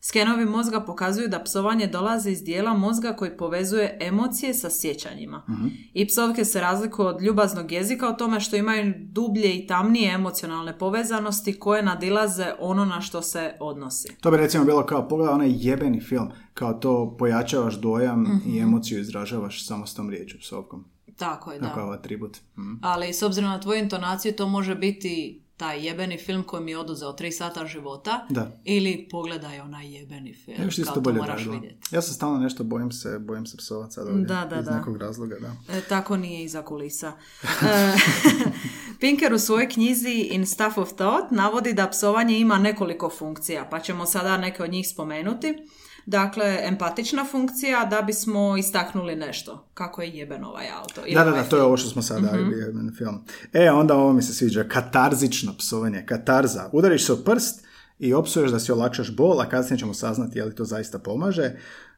Skenovi 0.02 0.46
mozga 0.46 0.82
pokazuju 0.82 1.28
da 1.28 1.44
psovanje 1.44 1.88
dolazi 1.88 2.32
iz 2.32 2.44
dijela 2.44 2.74
mozga 2.74 3.14
koji 3.14 3.38
povezuje 3.38 3.98
emocije 4.02 4.54
sa 4.54 4.70
sjećanjima. 4.70 5.46
I 5.94 6.08
psovke 6.08 6.46
se 6.46 6.62
razlikuju 6.62 7.08
od 7.08 7.22
ljubaznog 7.22 7.72
jezika 7.72 8.10
o 8.10 8.14
tome 8.14 8.40
što 8.40 8.56
imaju 8.56 8.94
dublje 8.98 9.54
i 9.56 9.68
tamnije 9.68 10.14
emocionalne 10.14 10.78
povezanosti 10.78 11.60
koje 11.60 11.84
nadilaze 11.84 12.46
ono 12.60 12.86
na 12.86 13.02
što 13.02 13.22
se 13.22 13.54
odnosi. 13.60 14.16
To 14.22 14.32
bi 14.32 14.38
recimo 14.38 14.66
bilo 14.66 14.86
kao 14.86 15.08
pogleda 15.08 15.32
onaj 15.32 15.54
jebeni 15.56 16.02
film, 16.02 16.32
kao 16.54 16.74
to 16.74 17.16
pojačavaš 17.20 17.76
dojam 17.76 18.22
Mhm. 18.22 18.50
i 18.50 18.60
emociju 18.60 19.00
izražavaš 19.00 19.68
samo 19.68 19.86
s 19.88 19.94
tom 19.96 20.10
riječu, 20.10 20.38
psovkom. 20.40 20.95
Tako 21.18 21.52
je, 21.52 21.60
da. 21.60 21.74
Kao 21.74 21.92
atribut. 21.92 22.38
Mhm. 22.58 22.74
Ali 22.82 23.14
s 23.14 23.22
obzirom 23.22 23.50
na 23.50 23.60
tvoju 23.60 23.80
intonaciju 23.80 24.34
to 24.36 24.48
može 24.48 24.76
biti 24.76 25.42
taj 25.58 25.86
jebeni 25.88 26.18
film 26.18 26.44
koji 26.44 26.64
mi 26.64 26.72
je 26.72 26.78
oduzeo 26.78 27.14
tri 27.14 27.32
sata 27.32 27.66
života 27.66 28.26
Da. 28.30 28.52
ili 28.64 29.08
pogledaj 29.12 29.60
onaj 29.60 29.96
jebeni 29.96 30.34
film. 30.34 30.58
Ja 30.62 30.86
kao 30.86 30.94
to 30.94 31.02
bolje 31.02 31.18
moraš 31.18 31.46
vidjeti. 31.46 31.96
Ja 31.96 32.02
sam 32.02 32.14
stalno 32.14 32.40
nešto 32.40 32.64
bojim 32.64 32.92
se, 32.92 33.20
bojim 33.20 33.46
se 33.46 33.58
psovat 33.58 33.94
sad 33.94 34.08
ovdje. 34.08 34.26
Da, 34.26 34.46
da, 34.46 34.60
iz 34.60 34.66
da. 34.66 34.78
nekog 34.78 34.98
razloga, 34.98 35.36
da. 35.40 35.78
E, 35.78 35.82
tako 35.82 36.18
nije 36.18 36.44
iza 36.44 36.62
kulisa. 36.62 37.12
E, 37.44 37.96
Pinker 39.00 39.34
u 39.34 39.40
svojoj 39.40 39.70
knjizi 39.70 40.30
In 40.32 40.46
Stuff 40.46 40.78
of 40.78 40.94
Thought 40.94 41.32
navodi 41.32 41.74
da 41.74 41.90
psovanje 41.90 42.40
ima 42.40 42.58
nekoliko 42.58 43.10
funkcija, 43.10 43.68
pa 43.72 43.80
ćemo 43.80 44.06
sada 44.06 44.38
neke 44.38 44.64
od 44.64 44.72
njih 44.72 44.88
spomenuti. 44.90 45.54
Dakle, 46.06 46.60
empatična 46.64 47.26
funkcija 47.26 47.86
da 47.86 48.02
bismo 48.02 48.58
istaknuli 48.58 49.16
nešto. 49.16 49.68
Kako 49.74 50.02
je 50.02 50.10
jeben 50.10 50.44
ovaj 50.44 50.70
auto. 50.70 51.02
ili 51.06 51.14
Da, 51.14 51.24
da, 51.24 51.30
ovaj 51.30 51.44
da, 51.44 51.50
to 51.50 51.58
je 51.58 51.64
ovo 51.64 51.78
što 51.78 51.90
smo 51.90 52.02
sad 52.02 52.24
dali 52.24 52.44
mm 52.44 52.92
film. 52.98 53.24
E, 53.54 53.72
onda 53.72 53.96
ovo 53.96 54.14
mi 54.14 54.22
se 54.22 54.34
sviđa, 54.34 54.64
katarzično 54.64 55.54
psovanje, 55.58 56.06
katarza. 56.06 56.70
Udariš 56.74 57.06
se 57.06 57.14
u 57.14 57.18
prst 57.18 57.66
i 58.00 58.14
opsuješ 58.14 58.52
da 58.52 58.60
si 58.60 58.72
olakšaš 58.72 59.16
bol, 59.16 59.42
a 59.42 59.50
kasnije 59.50 59.80
ćemo 59.80 59.94
saznati 59.94 60.40
je 60.40 60.46
li 60.46 60.56
to 60.56 60.66
zaista 60.66 61.00
pomaže. 61.00 61.52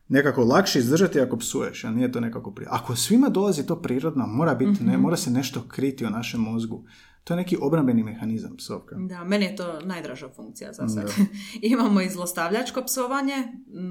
Nekako 0.10 0.44
lakše 0.44 0.80
izdržati 0.80 1.20
ako 1.20 1.38
psuješ, 1.38 1.84
a 1.84 1.92
nije 1.92 2.12
to 2.12 2.20
nekako 2.20 2.52
prije. 2.52 2.68
Ako 2.72 2.96
svima 2.96 3.30
dolazi 3.30 3.66
to 3.66 3.82
prirodno, 3.82 4.28
mora, 4.28 4.56
biti, 4.56 4.84
ne, 4.84 4.98
mora 4.98 5.18
se 5.18 5.32
nešto 5.32 5.64
kriti 5.68 6.06
u 6.06 6.10
našem 6.10 6.42
mozgu. 6.42 6.84
To 7.28 7.34
je 7.34 7.38
neki 7.38 7.58
obrambeni 7.62 8.04
mehanizam 8.04 8.58
psovka. 8.58 8.96
Da, 8.96 9.24
meni 9.24 9.46
je 9.46 9.56
to 9.56 9.80
najdraža 9.82 10.30
funkcija 10.36 10.74
za 10.74 10.88
sad. 10.88 11.12
Imamo 11.62 12.02
i 12.02 12.10
zlostavljačko 12.10 12.84
psovanje, 12.84 13.36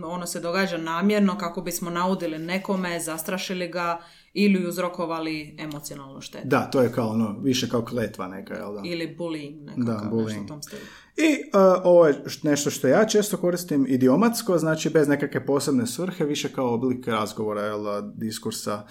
ono 0.05 0.27
se 0.27 0.41
događa 0.41 0.77
namjerno 0.79 1.39
kako 1.39 1.63
bismo 1.63 1.91
naudili 1.91 2.39
nekome, 2.39 3.01
zastrašili 3.01 3.69
ga 3.69 4.01
ili 4.33 4.69
uzrokovali 4.69 5.57
emocionalnu 5.59 6.21
štetu. 6.21 6.49
Da, 6.49 6.71
to 6.71 6.83
je 6.83 6.93
kao 6.93 7.09
ono, 7.09 7.39
više 7.41 7.69
kao 7.69 7.83
kletva 7.85 8.29
neka, 8.29 8.55
jel 8.55 8.75
da? 8.75 8.81
Ili 8.85 9.17
bullying, 9.19 9.65
nekakav, 9.65 9.85
Da, 9.85 9.93
nešto 9.93 10.17
bullying. 10.17 10.45
u 10.45 10.47
tom 10.47 10.63
stilu. 10.63 10.83
I 11.17 11.31
uh, 11.31 11.83
ovo 11.85 12.07
je 12.07 12.23
nešto 12.43 12.71
što 12.71 12.89
ja 12.89 13.07
često 13.07 13.37
koristim 13.37 13.87
idiomatsko, 13.89 14.59
znači 14.59 14.91
bez 14.91 15.09
nekakve 15.09 15.47
posebne 15.47 15.87
svrhe, 15.87 16.25
više 16.25 16.53
kao 16.53 16.75
oblik 16.75 17.09
razgovora, 17.09 17.63
jel, 17.63 17.85
da, 17.85 18.01
diskursa, 18.15 18.87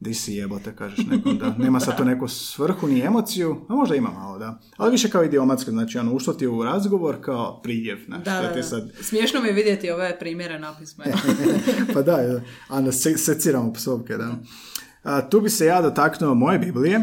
di 0.00 0.14
si 0.14 0.34
jebote, 0.34 0.76
kažeš 0.76 1.06
nekom, 1.06 1.38
da. 1.38 1.54
Nema 1.58 1.80
sad 1.80 1.96
to 1.96 2.04
neku 2.04 2.28
svrhu 2.28 2.88
ni 2.88 3.00
emociju, 3.00 3.66
a 3.68 3.74
možda 3.74 3.94
ima 3.94 4.10
malo, 4.10 4.38
da, 4.38 4.60
ali 4.76 4.90
više 4.90 5.10
kao 5.10 5.24
idiomatsko, 5.24 5.70
znači 5.70 5.98
ono, 5.98 6.14
ušlo 6.14 6.32
ti 6.32 6.46
u 6.46 6.64
razgovor 6.64 7.16
kao 7.20 7.60
priljev, 7.62 7.98
znači, 8.06 8.24
Da, 8.24 8.40
da, 8.40 8.52
ti 8.52 8.62
sad, 8.62 8.90
Smiješno 9.00 9.40
mi 9.40 9.48
je 9.48 9.54
vidjeti 9.54 9.90
ove 9.90 10.18
primjere 10.18 10.58
napisme. 10.58 11.04
pa 11.94 12.02
da, 12.02 12.16
da, 12.16 12.40
a 12.68 12.76
onda 12.76 12.92
se, 12.92 13.18
seciramo 13.18 13.72
psovke, 13.72 14.16
da. 14.16 14.34
A, 15.02 15.28
tu 15.28 15.40
bi 15.40 15.50
se 15.50 15.66
ja 15.66 15.82
dotaknuo 15.82 16.34
moje 16.34 16.58
Biblije, 16.58 17.00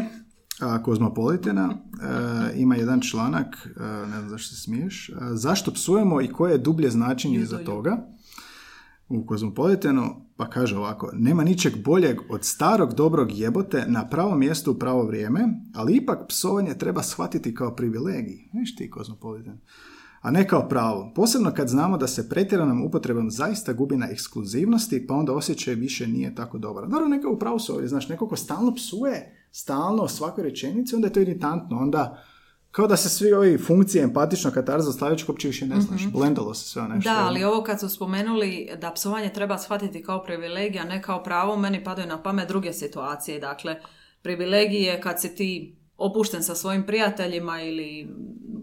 a, 0.60 0.82
Kozmopolitena, 0.82 1.70
e, 1.72 2.60
ima 2.60 2.76
jedan 2.76 3.00
članak, 3.00 3.46
e, 3.76 3.82
ne 3.82 4.18
znam 4.18 4.28
zašto 4.28 4.54
se 4.54 4.60
smiješ, 4.60 5.10
a, 5.20 5.36
zašto 5.36 5.72
psujemo 5.72 6.20
i 6.20 6.28
koje 6.28 6.52
je 6.52 6.58
dublje 6.58 6.90
značenje 6.90 7.38
iza 7.38 7.58
toga 7.58 8.17
u 9.08 9.26
Kozmopolitenu, 9.26 10.02
pa 10.36 10.50
kaže 10.50 10.76
ovako, 10.76 11.10
nema 11.12 11.44
ničeg 11.44 11.84
boljeg 11.84 12.20
od 12.30 12.44
starog 12.44 12.94
dobrog 12.94 13.38
jebote 13.38 13.84
na 13.88 14.08
pravo 14.08 14.34
mjesto 14.34 14.72
u 14.72 14.74
pravo 14.74 15.02
vrijeme, 15.02 15.48
ali 15.74 15.96
ipak 15.96 16.28
psovanje 16.28 16.74
treba 16.74 17.02
shvatiti 17.02 17.54
kao 17.54 17.76
privilegij. 17.76 18.48
Viš 18.52 18.76
ti 18.76 18.90
Kozmopolitan? 18.90 19.58
a 20.20 20.30
ne 20.30 20.48
kao 20.48 20.68
pravo. 20.68 21.12
Posebno 21.14 21.50
kad 21.54 21.68
znamo 21.68 21.96
da 21.98 22.06
se 22.06 22.28
pretjeranom 22.28 22.84
upotrebom 22.84 23.30
zaista 23.30 23.72
gubi 23.72 23.96
na 23.96 24.08
ekskluzivnosti, 24.10 25.06
pa 25.06 25.14
onda 25.14 25.32
osjećaj 25.32 25.74
više 25.74 26.06
nije 26.06 26.34
tako 26.34 26.58
dobar. 26.58 26.88
Naravno, 26.88 27.16
neka 27.16 27.28
u 27.28 27.38
pravu 27.38 27.58
su 27.58 27.72
ovdje, 27.72 27.88
znaš, 27.88 28.08
neko 28.08 28.28
ko 28.28 28.36
stalno 28.36 28.74
psuje, 28.74 29.46
stalno 29.50 30.08
svakoj 30.08 30.44
rečenici, 30.44 30.94
onda 30.94 31.06
je 31.06 31.12
to 31.12 31.20
iritantno, 31.20 31.78
onda 31.78 32.22
kao 32.70 32.86
da 32.86 32.96
se 32.96 33.08
svi 33.08 33.32
ovi 33.32 33.58
funkcije 33.58 34.04
empatično 34.04 34.50
katarza 34.50 34.92
slavičko 34.92 35.32
uopće 35.32 35.48
više 35.48 35.66
ne 35.66 35.80
znaš, 35.80 36.02
blendalo 36.12 36.54
se 36.54 36.68
sve 36.68 36.82
nešto. 36.82 37.10
Da, 37.10 37.26
ali 37.26 37.44
ovo 37.44 37.62
kad 37.62 37.80
su 37.80 37.88
spomenuli 37.88 38.70
da 38.80 38.92
psovanje 38.92 39.32
treba 39.32 39.58
shvatiti 39.58 40.02
kao 40.02 40.22
privilegija, 40.22 40.84
ne 40.84 41.02
kao 41.02 41.22
pravo, 41.22 41.56
meni 41.56 41.84
padaju 41.84 42.08
na 42.08 42.22
pamet 42.22 42.48
druge 42.48 42.72
situacije. 42.72 43.40
Dakle, 43.40 43.80
privilegij 44.22 44.82
je 44.82 45.00
kad 45.00 45.20
si 45.20 45.34
ti 45.34 45.77
opušten 45.98 46.42
sa 46.42 46.54
svojim 46.54 46.86
prijateljima 46.86 47.62
ili 47.62 48.08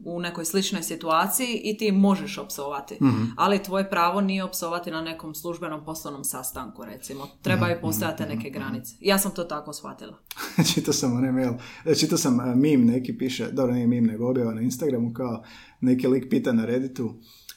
u 0.06 0.20
nekoj 0.20 0.46
sličnoj 0.46 0.84
situaciji 0.84 1.62
i 1.64 1.78
ti 1.78 1.92
možeš 1.92 2.38
opsovati. 2.38 2.98
Ali 3.38 3.64
tvoje 3.64 3.90
pravo 3.90 4.22
nije 4.22 4.44
opsovati 4.44 4.92
na 4.92 5.02
nekom 5.02 5.36
službenom 5.36 5.86
poslovnom 5.86 6.24
sastanku, 6.24 6.86
recimo. 6.86 7.28
Trebaju 7.42 7.78
postojati 7.82 8.24
neke 8.24 8.50
granice. 8.50 8.96
Ja 9.00 9.20
sam 9.20 9.32
to 9.32 9.44
tako 9.44 9.74
shvatila. 9.74 10.18
čitao 10.74 10.94
sam 10.94 11.18
onaj 11.18 11.32
mail, 11.32 11.54
e, 11.86 11.96
čitao 11.96 12.18
sam 12.18 12.40
e, 12.40 12.56
meme, 12.56 12.86
neki 12.86 13.18
piše, 13.18 13.52
dobro 13.52 13.74
nije 13.74 13.88
meme, 13.88 14.08
nego 14.08 14.30
objava 14.30 14.54
na 14.54 14.62
Instagramu 14.62 15.14
kao 15.14 15.44
neki 15.82 16.08
lik 16.08 16.30
pita 16.30 16.52
na 16.52 16.66
Redditu, 16.66 17.16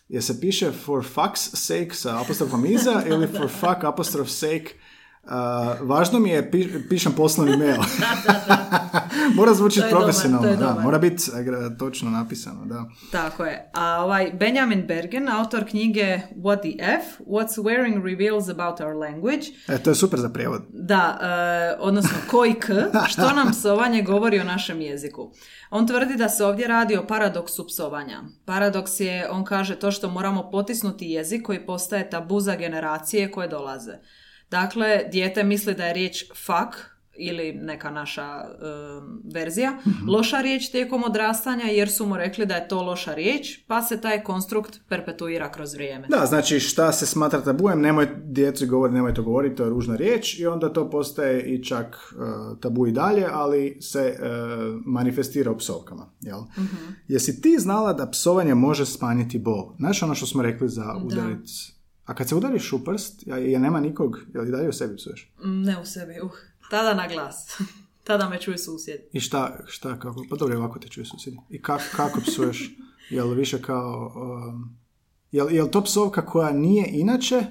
je 0.09 0.23
se 0.23 0.41
piše 0.41 0.73
for 0.73 1.05
fuck's 1.15 1.57
sake 1.57 1.91
sa 1.95 2.21
apostrofom 2.21 2.67
iza 2.67 3.03
ili 3.11 3.27
for 3.27 3.49
fuck 3.49 3.85
apostrof 3.85 4.29
sake 4.29 4.75
Uh, 5.29 5.89
važno 5.89 6.19
mi 6.19 6.31
je, 6.31 6.51
pi- 6.51 6.89
pišem 6.89 7.13
poslovni 7.13 7.57
mail. 7.57 7.77
mora 9.39 9.55
zvučiti 9.55 9.87
dobar, 9.91 9.99
profesionalno, 9.99 10.57
da, 10.57 10.81
mora 10.83 10.99
biti 10.99 11.23
e, 11.31 11.79
točno 11.79 12.11
napisano, 12.11 12.65
da. 12.65 12.85
Tako 13.13 13.45
je. 13.45 13.71
A 13.75 14.05
ovaj 14.05 14.31
Benjamin 14.33 14.87
Bergen, 14.87 15.29
autor 15.29 15.69
knjige 15.69 16.21
What 16.37 16.61
the 16.61 16.85
F? 16.99 17.21
What 17.27 17.49
Swearing 17.49 18.05
Reveals 18.05 18.49
About 18.49 18.81
Our 18.81 18.97
Language, 18.97 19.43
E, 19.69 19.79
to 19.79 19.91
je 19.91 19.95
super 19.95 20.21
za 20.21 20.29
prijevod. 20.29 20.63
Da, 20.73 21.19
e, 21.23 21.77
odnosno 21.81 22.17
koji 22.31 22.55
k, 22.55 22.69
što 23.13 23.31
nam 23.33 23.51
psovanje 23.53 24.03
govori 24.03 24.41
o 24.41 24.45
našem 24.45 24.81
jeziku. 24.81 25.33
On 25.71 25.87
tvrdi 25.87 26.17
da 26.17 26.29
se 26.29 26.45
ovdje 26.45 26.69
radi 26.69 26.97
o 26.97 27.07
paradoksu 27.07 27.67
psovanja. 27.67 28.23
Paradoks 28.45 29.01
je, 29.01 29.31
on 29.31 29.45
kaže, 29.45 29.77
to 29.77 29.91
što 29.91 30.11
moramo 30.11 30.51
potisnuti 30.51 31.07
jezik 31.07 31.43
koji 31.43 31.67
postaje 31.67 32.11
tabu 32.11 32.41
za 32.41 32.57
generacije 32.57 33.31
koje 33.31 33.49
dolaze. 33.49 33.93
Dakle, 34.51 35.05
dijete 35.13 35.45
misli 35.45 35.75
da 35.75 35.87
je 35.87 35.95
riječ 35.95 36.25
fuck 36.29 36.99
ili 37.19 37.53
neka 37.53 37.91
naša 37.91 38.41
um, 38.41 39.23
verzija, 39.35 39.79
loša 40.09 40.41
riječ 40.41 40.71
tijekom 40.71 41.05
odrastanja 41.05 41.65
jer 41.65 41.91
su 41.91 42.07
mu 42.07 42.17
rekli 42.17 42.47
da 42.47 42.55
je 42.55 42.69
to 42.69 42.83
loša 42.83 43.15
riječ, 43.15 43.59
pa 43.67 43.83
se 43.83 44.01
taj 44.01 44.23
konstrukt 44.23 44.81
perpetuira 44.89 45.53
kroz 45.53 45.75
vrijeme. 45.75 46.07
Da, 46.09 46.27
znači 46.27 46.61
šta 46.61 46.93
se 46.93 47.07
smatra 47.07 47.41
tabujem, 47.41 47.81
nemoj 47.81 48.09
djeci 48.25 48.67
govoriti, 48.67 48.95
nemoj 48.95 49.15
to 49.15 49.23
govoriti, 49.23 49.57
to 49.57 49.65
je 49.65 49.71
ružna 49.71 49.97
riječ 49.97 50.39
i 50.39 50.47
onda 50.47 50.73
to 50.73 50.91
postaje 50.91 51.43
i 51.43 51.65
čak 51.65 51.97
uh, 52.13 52.59
tabu 52.61 52.87
i 52.87 52.93
dalje, 52.93 53.27
ali 53.33 53.79
se 53.81 54.17
uh, 54.19 54.27
manifestira 54.87 55.51
u 55.51 55.59
psovkama. 55.59 56.11
Jel? 56.21 56.41
Jesi 57.09 57.41
ti 57.41 57.57
znala 57.59 57.93
da 57.93 58.11
psovanje 58.11 58.55
može 58.55 58.87
smanjiti 58.87 59.39
bol? 59.39 59.75
Znaš 59.79 60.03
ono 60.03 60.15
što 60.15 60.27
smo 60.27 60.43
rekli 60.43 60.69
za 60.69 60.95
udaric? 61.05 61.78
A 62.09 62.15
kad 62.15 62.29
se 62.29 62.35
udariš 62.35 62.73
u 62.73 62.85
prst, 62.85 63.27
je 63.27 63.59
nema 63.59 63.81
nikog, 63.81 64.19
je 64.35 64.41
li 64.41 64.51
dalje 64.51 64.69
u 64.69 64.73
sebi 64.73 64.97
psuješ? 64.97 65.33
Mm, 65.45 65.63
Ne 65.63 65.81
u 65.81 65.85
sebi, 65.85 66.21
uh. 66.23 66.31
Tada 66.71 66.95
na 66.95 67.09
glas. 67.09 67.59
Tada 68.07 68.29
me 68.29 68.41
čuju 68.41 68.59
susjedi. 68.59 69.05
I 69.13 69.21
šta, 69.21 69.59
šta 69.67 69.99
kako, 69.99 70.25
pa 70.31 70.37
dobro, 70.37 70.59
ovako 70.59 70.79
te 70.79 70.89
čuje 70.89 71.05
susjedi. 71.05 71.39
I 71.51 71.63
kako, 71.63 71.85
kako 71.97 72.21
psuješ? 72.21 72.77
Jel 73.11 73.29
više 73.29 73.63
kao, 73.63 74.13
um, 74.17 74.77
jel, 75.33 75.53
jel 75.53 75.69
to 75.69 75.83
psovka 75.83 76.27
koja 76.27 76.53
nije 76.53 76.87
inače? 76.91 77.45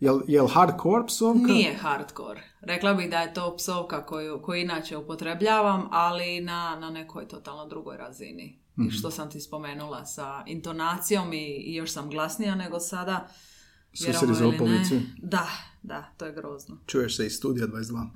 Jel, 0.00 0.20
jel 0.28 0.46
hardcore 0.46 1.06
psovka? 1.06 1.52
Nije 1.52 1.74
hardcore. 1.74 2.42
Rekla 2.60 2.94
bih 2.94 3.10
da 3.10 3.20
je 3.20 3.34
to 3.34 3.56
psovka 3.56 4.06
koju, 4.06 4.42
koju 4.42 4.60
inače 4.60 4.96
upotrebljavam, 4.96 5.88
ali 5.90 6.40
na, 6.40 6.76
na 6.80 6.90
nekoj 6.90 7.28
totalno 7.28 7.66
drugoj 7.66 7.96
razini. 7.96 8.58
I 8.88 8.90
što 8.90 9.10
sam 9.10 9.30
ti 9.30 9.40
spomenula 9.40 10.04
sa 10.06 10.42
intonacijom 10.46 11.32
i, 11.32 11.46
i 11.46 11.74
još 11.74 11.90
sam 11.90 12.10
glasnija 12.10 12.54
nego 12.54 12.80
sada. 12.80 13.28
Vjerovali 14.00 14.34
zovu 14.34 14.52
policiju. 14.58 15.00
Da, 15.22 15.46
da, 15.82 16.12
to 16.16 16.26
je 16.26 16.32
grozno. 16.32 16.78
Čuješ 16.86 17.16
se 17.16 17.26
iz 17.26 17.32
studija 17.32 17.66
22. 17.66 18.08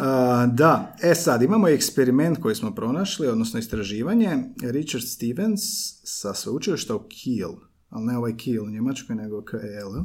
A, 0.00 0.46
da, 0.46 0.96
e 1.02 1.14
sad, 1.14 1.42
imamo 1.42 1.68
eksperiment 1.68 2.38
koji 2.40 2.54
smo 2.54 2.74
pronašli, 2.74 3.28
odnosno 3.28 3.58
istraživanje. 3.58 4.44
Richard 4.62 5.04
Stevens 5.04 5.60
sa 6.04 6.34
sveučilišta 6.34 6.96
u 6.96 7.02
Kiel, 7.08 7.52
ali 7.90 8.06
ne 8.06 8.16
ovaj 8.16 8.36
Kiel 8.36 8.64
u 8.64 8.70
Njemačkoj, 8.70 9.16
nego 9.16 9.42
KL. 9.42 9.98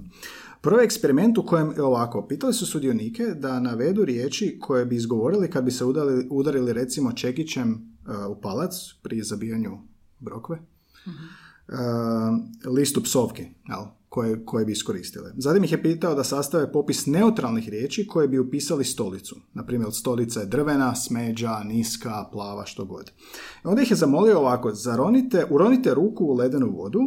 Prvi 0.61 0.83
eksperiment 0.83 1.37
u 1.37 1.45
kojem 1.45 1.71
je 1.75 1.83
ovako, 1.83 2.27
pitali 2.27 2.53
su 2.53 2.65
sudionike 2.65 3.23
da 3.23 3.59
navedu 3.59 4.05
riječi 4.05 4.57
koje 4.61 4.85
bi 4.85 4.95
izgovorili 4.95 5.49
kad 5.49 5.63
bi 5.63 5.71
se 5.71 5.85
udarili, 5.85 6.27
udarili 6.29 6.73
recimo 6.73 7.11
čekićem 7.11 7.71
uh, 7.71 8.37
u 8.37 8.41
palac 8.41 8.73
pri 9.01 9.21
zabijanju 9.21 9.77
brokve. 10.19 10.59
Uh, 11.67 11.75
listu 12.73 13.03
psovki, 13.03 13.43
jel, 13.67 13.96
koje, 14.17 14.45
koje 14.45 14.65
bi 14.65 14.71
iskoristile. 14.71 15.31
Zatim 15.38 15.63
ih 15.63 15.71
je 15.71 15.83
pitao 15.83 16.15
da 16.15 16.24
sastave 16.24 16.71
popis 16.71 17.05
neutralnih 17.05 17.69
riječi 17.69 18.07
koje 18.07 18.27
bi 18.27 18.39
upisali 18.39 18.86
stolicu. 18.86 19.36
Naprimjer, 19.53 19.93
stolica 19.93 20.39
je 20.39 20.45
drvena, 20.45 20.95
smeđa, 20.95 21.59
niska, 21.63 22.25
plava, 22.31 22.65
što 22.65 22.86
god. 22.86 23.12
I 23.63 23.67
onda 23.67 23.81
ih 23.81 23.91
je 23.91 23.97
zamolio 23.97 24.39
ovako, 24.39 24.74
zaronite, 24.74 25.45
uronite 25.50 25.93
ruku 25.93 26.25
u 26.25 26.33
ledenu 26.33 26.71
vodu 26.71 27.00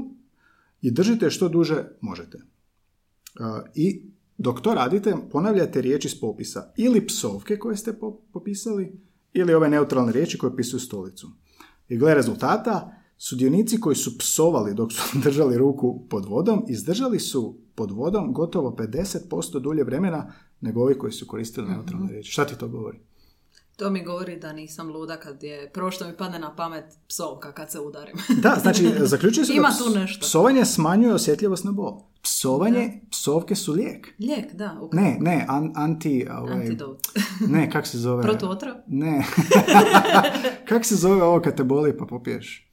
i 0.81 0.90
držite 0.90 1.31
što 1.31 1.49
duže 1.49 1.85
možete. 2.00 2.38
Uh, 2.38 3.47
I 3.75 4.11
dok 4.38 4.61
to 4.61 4.75
radite, 4.75 5.17
ponavljate 5.33 5.81
riječi 5.81 6.09
s 6.09 6.21
popisa. 6.21 6.73
Ili 6.76 7.07
psovke 7.07 7.59
koje 7.59 7.76
ste 7.76 7.93
po- 7.93 8.21
popisali, 8.33 9.00
ili 9.33 9.55
ove 9.55 9.69
neutralne 9.69 10.12
riječi 10.12 10.38
koje 10.38 10.52
opisuju 10.52 10.81
stolicu. 10.81 11.29
I 11.88 11.97
gle 11.97 12.14
rezultata, 12.14 13.00
sudionici 13.21 13.81
koji 13.81 13.97
su 13.97 14.19
psovali 14.19 14.75
dok 14.75 14.93
su 14.93 15.03
držali 15.25 15.59
ruku 15.59 16.07
pod 16.09 16.25
vodom, 16.27 16.65
izdržali 16.69 17.19
su 17.21 17.57
pod 17.75 17.91
vodom 17.91 18.33
gotovo 18.33 18.71
50% 18.71 19.59
dulje 19.61 19.85
vremena 19.85 20.33
nego 20.61 20.83
ovi 20.83 20.95
koji 20.95 21.12
su 21.12 21.27
koristili 21.27 21.69
neutralne 21.69 22.12
riječi. 22.12 22.33
Šta 22.33 22.45
ti 22.45 22.59
to 22.59 22.69
govori? 22.69 22.99
To 23.77 23.91
mi 23.91 24.05
govori 24.05 24.37
da 24.37 24.53
nisam 24.53 24.89
luda 24.89 25.17
kad 25.17 25.43
je, 25.43 25.71
prvo 25.71 25.91
što 25.91 26.07
mi 26.07 26.17
padne 26.17 26.39
na 26.39 26.55
pamet 26.55 26.85
psovka 27.09 27.53
kad 27.53 27.71
se 27.71 27.81
udarim. 27.81 28.17
Da, 28.43 28.57
znači, 28.57 28.91
zaključuje 28.99 29.45
se 29.47 29.53
Ima 29.55 29.69
da 29.69 29.75
ps- 29.75 29.85
tu 29.85 29.91
nešto. 29.91 30.21
psovanje 30.21 30.65
smanjuje 30.65 31.15
osjetljivost 31.15 31.65
na 31.65 31.73
bol. 31.73 32.03
Psovanje, 32.23 33.00
psovke 33.11 33.55
su 33.55 33.73
lijek. 33.73 34.09
Lijek, 34.19 34.55
da. 34.55 34.79
u- 34.83 34.91
Ne, 34.93 35.17
ne, 35.21 35.45
an- 35.49 35.73
anti... 35.75 36.27
Ovaj, 36.33 36.53
Antidot. 36.55 36.99
ne, 37.43 37.71
kak 37.71 37.87
se 37.87 37.99
zove? 37.99 38.23
Protuotrov? 38.23 38.75
Ne. 38.87 39.25
kak 40.65 40.85
se 40.85 40.97
zove 40.97 41.23
ovo 41.23 41.41
kad 41.41 41.57
te 41.57 41.65
boli 41.65 41.97
pa 41.99 42.07
popiješ? 42.07 42.70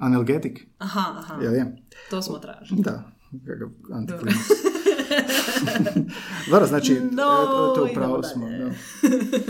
E, 0.00 0.04
Analgetik? 0.04 0.66
aha, 0.78 1.14
aha. 1.18 1.42
Jel 1.42 1.54
je? 1.54 1.76
To 2.10 2.22
smo 2.22 2.38
tražili. 2.38 2.82
Da. 2.82 3.02
Kakav. 3.46 3.68
Dobro, 6.50 6.66
znači, 6.66 7.00
No, 7.12 7.46
to, 7.46 7.72
to 7.76 7.88
upravo 7.90 8.22
smo. 8.22 8.48
Da. 8.48 8.66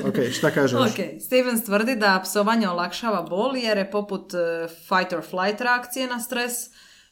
Ok, 0.08 0.14
šta 0.32 0.50
kažeš? 0.50 0.80
Ok, 0.80 1.20
Stevens 1.26 1.64
tvrdi 1.64 1.96
da 1.96 2.20
psovanje 2.24 2.68
olakšava 2.68 3.22
bol 3.22 3.56
jer 3.56 3.78
je 3.78 3.90
poput 3.90 4.34
e, 4.34 4.38
fight 4.68 5.12
or 5.12 5.22
flight 5.30 5.60
reakcije 5.60 6.06
na 6.06 6.20
stres, 6.20 6.52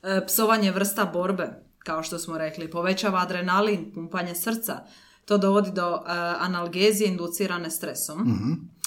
e, 0.02 0.26
psovanje 0.26 0.70
vrsta 0.70 1.04
borbe, 1.04 1.48
kao 1.78 2.02
što 2.02 2.18
smo 2.18 2.38
rekli, 2.38 2.70
povećava 2.70 3.22
adrenalin, 3.22 3.92
pumpanje 3.94 4.34
srca, 4.34 4.78
to 5.24 5.38
dovodi 5.38 5.70
do 5.70 5.96
e, 5.96 6.00
analgezije 6.38 7.08
inducirane 7.08 7.70
stresom. 7.70 8.18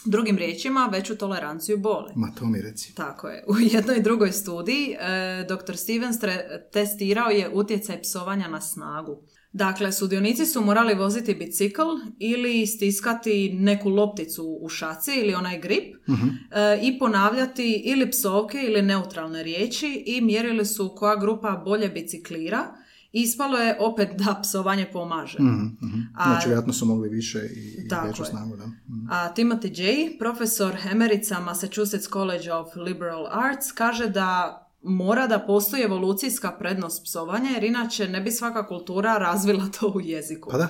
Drugim 0.05 0.37
riječima, 0.37 0.89
veću 0.91 1.17
toleranciju 1.17 1.77
boli. 1.77 2.11
Ma 2.15 2.27
to 2.39 2.45
mi 2.45 2.61
reci. 2.61 2.95
Tako 2.95 3.27
je. 3.27 3.43
U 3.47 3.53
jednoj 3.59 4.01
drugoj 4.01 4.31
studiji 4.31 4.95
e, 4.99 5.45
dr. 5.49 5.75
Stevens 5.75 6.17
tre- 6.17 6.71
testirao 6.73 7.29
je 7.29 7.49
utjecaj 7.53 8.01
psovanja 8.01 8.47
na 8.47 8.61
snagu. 8.61 9.23
Dakle, 9.53 9.91
sudionici 9.91 10.45
su 10.45 10.61
morali 10.61 10.93
voziti 10.95 11.35
bicikl 11.35 11.81
ili 12.19 12.67
stiskati 12.67 13.53
neku 13.53 13.89
lopticu 13.89 14.57
u 14.61 14.69
šaci 14.69 15.11
ili 15.15 15.33
onaj 15.33 15.59
grip 15.59 15.95
e, 15.95 16.79
i 16.81 16.99
ponavljati 16.99 17.81
ili 17.85 18.11
psovke 18.11 18.57
ili 18.67 18.81
neutralne 18.81 19.43
riječi 19.43 20.03
i 20.05 20.21
mjerili 20.21 20.65
su 20.65 20.93
koja 20.95 21.15
grupa 21.15 21.61
bolje 21.65 21.89
biciklira. 21.89 22.75
Ispalo 23.13 23.57
je 23.57 23.77
opet 23.79 24.09
da 24.15 24.39
psovanje 24.43 24.87
pomaže. 24.93 25.37
Mhm, 25.39 25.65
mhm. 25.81 26.01
A- 26.15 26.23
Znači, 26.25 26.47
vjerojatno 26.47 26.73
su 26.73 26.85
mogli 26.85 27.09
više 27.09 27.39
i, 27.39 27.59
i 27.59 27.87
veću 28.07 28.25
snagu, 28.25 28.57
da. 28.57 28.65
Mhm. 28.65 29.07
A 29.09 29.33
Timothy 29.35 29.79
J., 29.79 30.17
profesor 30.19 30.77
emerica 30.91 31.39
Massachusetts 31.39 32.09
College 32.09 32.53
of 32.53 32.75
Liberal 32.77 33.27
Arts, 33.29 33.71
kaže 33.71 34.07
da 34.09 34.57
mora 34.83 35.27
da 35.27 35.39
postoji 35.39 35.83
evolucijska 35.83 36.51
prednost 36.51 37.03
psovanja, 37.03 37.49
jer 37.49 37.63
inače 37.63 38.07
ne 38.07 38.21
bi 38.21 38.31
svaka 38.31 38.67
kultura 38.67 39.17
razvila 39.17 39.67
to 39.69 39.87
u 39.87 40.01
jeziku. 40.01 40.49
Pa 40.51 40.57
da. 40.57 40.67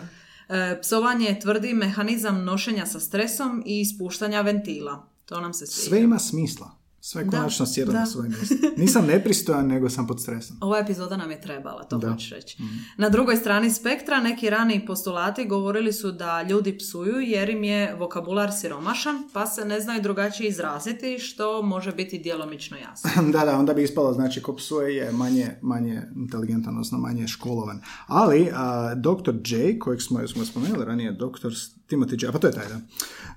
E, 0.49 0.79
psovanje 0.81 1.25
je 1.25 1.39
tvrdi 1.39 1.73
mehanizam 1.73 2.43
nošenja 2.43 2.85
sa 2.85 2.99
stresom 2.99 3.63
i 3.65 3.79
ispuštanja 3.81 4.41
ventila. 4.41 5.07
To 5.25 5.41
nam 5.41 5.53
se 5.53 5.65
sviđa. 5.67 5.89
Sve 5.89 6.01
ima 6.01 6.19
smisla. 6.19 6.80
Sve 7.03 7.27
konačno 7.27 7.65
sjeda 7.65 7.91
da. 7.91 7.99
na 7.99 8.05
svoje 8.05 8.29
mjesto. 8.29 8.55
Nisam 8.77 9.05
nepristojan, 9.05 9.67
nego 9.67 9.89
sam 9.89 10.07
pod 10.07 10.21
stresom. 10.21 10.57
Ova 10.61 10.79
epizoda 10.79 11.17
nam 11.17 11.31
je 11.31 11.41
trebala, 11.41 11.83
to 11.83 11.97
Da. 11.97 12.11
Hoću 12.11 12.35
reći. 12.35 12.57
Na 12.97 13.09
drugoj 13.09 13.35
strani 13.35 13.71
spektra 13.71 14.19
neki 14.19 14.49
rani 14.49 14.85
postulati 14.85 15.45
govorili 15.45 15.93
su 15.93 16.11
da 16.11 16.41
ljudi 16.41 16.77
psuju 16.77 17.19
jer 17.19 17.49
im 17.49 17.63
je 17.63 17.95
vokabular 17.95 18.51
siromašan, 18.59 19.23
pa 19.33 19.45
se 19.45 19.65
ne 19.65 19.79
znaju 19.79 20.01
drugačije 20.01 20.49
izraziti, 20.49 21.19
što 21.19 21.61
može 21.61 21.91
biti 21.91 22.19
djelomično 22.19 22.77
jasno. 22.77 23.09
da, 23.33 23.45
da, 23.45 23.57
onda 23.57 23.73
bi 23.73 23.83
ispalo, 23.83 24.13
znači, 24.13 24.41
ko 24.41 24.55
psuje 24.55 24.95
je 24.95 25.11
manje, 25.11 25.47
manje 25.61 26.01
inteligentan, 26.15 26.73
odnosno 26.73 26.97
manje 26.97 27.27
školovan. 27.27 27.81
Ali, 28.07 28.49
a, 28.53 28.95
dr. 28.95 29.33
J, 29.45 29.79
kojeg 29.79 30.01
smo, 30.01 30.27
smo 30.27 30.45
spomenuli 30.45 30.85
ranije, 30.85 31.11
dr. 31.11 31.49
Timothy 31.91 32.25
J, 32.25 32.31
pa 32.31 32.39
to 32.39 32.47
je 32.47 32.53
taj, 32.53 32.67
da. 32.67 32.79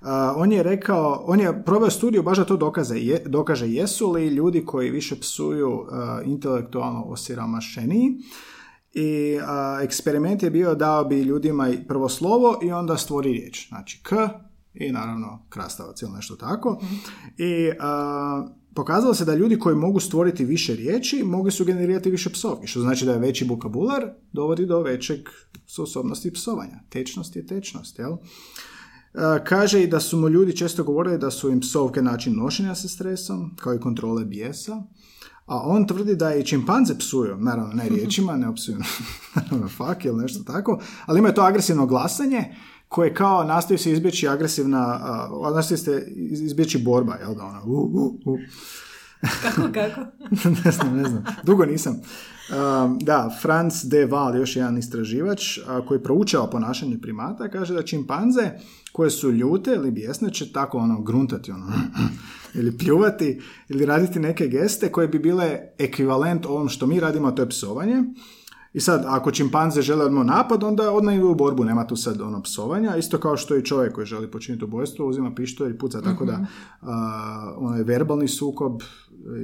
A, 0.01 0.35
on 0.37 0.53
je 0.53 0.63
rekao, 0.63 1.25
on 1.27 1.41
je 1.41 1.65
proveo 1.65 1.91
studiju 1.91 2.23
baš 2.23 2.39
da 2.39 2.45
to 2.45 2.57
dokaze, 2.57 2.97
je, 2.99 3.23
dokaže 3.27 3.69
jesu 3.69 4.13
li 4.13 4.27
ljudi 4.27 4.65
koji 4.65 4.91
više 4.91 5.21
psuju 5.21 5.87
a, 5.91 6.21
intelektualno 6.25 7.03
osiromašeniji 7.03 8.13
i 8.93 9.39
a, 9.47 9.81
eksperiment 9.83 10.43
je 10.43 10.51
bio 10.51 10.75
dao 10.75 11.05
bi 11.05 11.23
ljudima 11.23 11.73
prvo 11.89 12.09
slovo 12.09 12.59
i 12.63 12.73
onda 12.73 12.97
stvori 12.97 13.33
riječ. 13.33 13.69
Znači 13.69 14.01
k 14.03 14.29
i 14.75 14.93
naravno 14.93 15.47
krastavac 15.49 16.03
ili 16.03 16.13
nešto 16.13 16.37
tako. 16.37 16.81
I 17.39 17.71
a, 17.81 18.47
pokazalo 18.75 19.15
se 19.15 19.25
da 19.25 19.35
ljudi 19.35 19.59
koji 19.59 19.77
mogu 19.77 20.01
stvoriti 20.01 20.45
više 20.45 20.75
riječi 20.75 21.23
mogli 21.25 21.51
su 21.51 21.65
generirati 21.65 22.11
više 22.11 22.31
psovki, 22.31 22.67
što 22.67 22.81
znači 22.81 23.07
da 23.07 23.13
je 23.13 23.19
veći 23.19 23.45
vokabular 23.45 24.05
dovodi 24.33 24.67
do 24.67 24.81
većeg 24.81 25.21
sposobnosti 25.67 26.33
psovanja. 26.33 26.81
Tečnost 26.89 27.37
je 27.37 27.47
tečnost, 27.47 27.99
jel? 27.99 28.13
E, 28.13 29.45
Kaže 29.45 29.83
i 29.83 29.87
da 29.87 30.01
su 30.01 30.17
mu 30.17 30.29
ljudi 30.29 30.57
često 30.57 30.85
govorili 30.85 31.19
da 31.19 31.31
su 31.31 31.51
im 31.51 31.61
psovke 31.61 32.03
način 32.03 32.37
nošenja 32.37 32.75
sa 32.75 32.89
stresom, 32.89 33.57
kao 33.57 33.75
i 33.75 33.81
kontrole 33.81 34.25
bijesa. 34.25 34.83
A 35.47 35.61
on 35.61 35.87
tvrdi 35.87 36.17
da 36.17 36.35
i 36.35 36.47
čimpanze 36.47 36.99
psuju, 36.99 37.37
naravno 37.37 37.75
ne 37.75 37.89
riječima, 37.89 38.37
ne 38.37 38.49
opsuju 38.49 38.77
naravno 39.35 39.69
fuck 39.69 40.05
ili 40.05 40.23
nešto 40.23 40.45
tako, 40.53 40.81
ali 41.07 41.19
imaju 41.19 41.35
to 41.35 41.43
agresivno 41.43 41.87
glasanje 41.87 42.55
koje 42.89 43.15
kao 43.15 43.45
nastoji 43.45 43.79
se 43.79 43.93
izbjeći 43.93 44.29
agresivna, 44.29 45.01
nastoji 45.55 45.79
se 45.79 46.13
izbjeći 46.31 46.79
borba, 46.79 47.15
jel 47.15 47.35
da 47.35 47.45
ona, 47.45 47.63
u, 47.65 47.73
u, 47.73 48.21
u. 48.25 48.39
kako, 49.43 49.73
kako? 49.73 50.01
ne 50.65 50.71
znam, 50.73 50.97
ne 50.97 51.09
znam. 51.09 51.25
Dugo 51.43 51.65
nisam. 51.65 51.93
Um, 51.95 52.99
da, 52.99 53.39
Franz 53.43 53.85
de 53.85 54.07
Waal, 54.07 54.37
još 54.37 54.57
jedan 54.57 54.79
istraživač 54.79 55.59
a, 55.67 55.87
koji 55.87 56.03
proučava 56.03 56.51
ponašanje 56.51 56.99
primata, 56.99 57.49
kaže 57.49 57.75
da 57.75 57.83
čimpanze 57.83 58.51
koje 58.93 59.11
su 59.11 59.31
ljute 59.33 59.71
ili 59.75 59.91
bijesne 59.91 60.33
će 60.33 60.53
tako 60.53 60.79
ono 60.79 61.03
gruntati 61.03 61.51
ono, 61.53 61.73
ili 62.59 62.79
pljuvati 62.79 63.41
ili 63.69 63.87
raditi 63.87 64.21
neke 64.21 64.47
geste 64.47 64.93
koje 64.93 65.09
bi 65.09 65.19
bile 65.19 65.59
ekvivalent 65.79 66.47
ovom 66.47 66.69
što 66.69 66.87
mi 66.87 67.01
radimo, 67.01 67.31
to 67.31 67.43
je 67.43 67.49
psovanje. 67.49 68.03
I 68.75 68.81
sad, 68.81 69.05
ako 69.07 69.31
čimpanze 69.31 69.83
žele 69.83 70.05
odmah 70.05 70.27
napad, 70.27 70.65
onda 70.65 70.93
odmah 70.93 71.15
u 71.23 71.35
borbu, 71.35 71.65
nema 71.65 71.87
tu 71.87 71.97
sad 71.97 72.21
ono 72.21 72.43
psovanja, 72.43 72.97
isto 72.97 73.19
kao 73.19 73.37
što 73.37 73.57
i 73.57 73.65
čovjek 73.65 73.95
koji 73.95 74.07
želi 74.07 74.31
počiniti 74.31 74.65
ubojstvo, 74.65 75.07
uzima 75.07 75.35
pištolj 75.35 75.71
i 75.71 75.79
puca, 75.79 76.03
tako 76.03 76.25
da 76.25 76.47
a, 76.81 77.55
onaj 77.57 77.83
verbalni 77.83 78.29
sukob 78.29 78.83
e, 78.83 78.85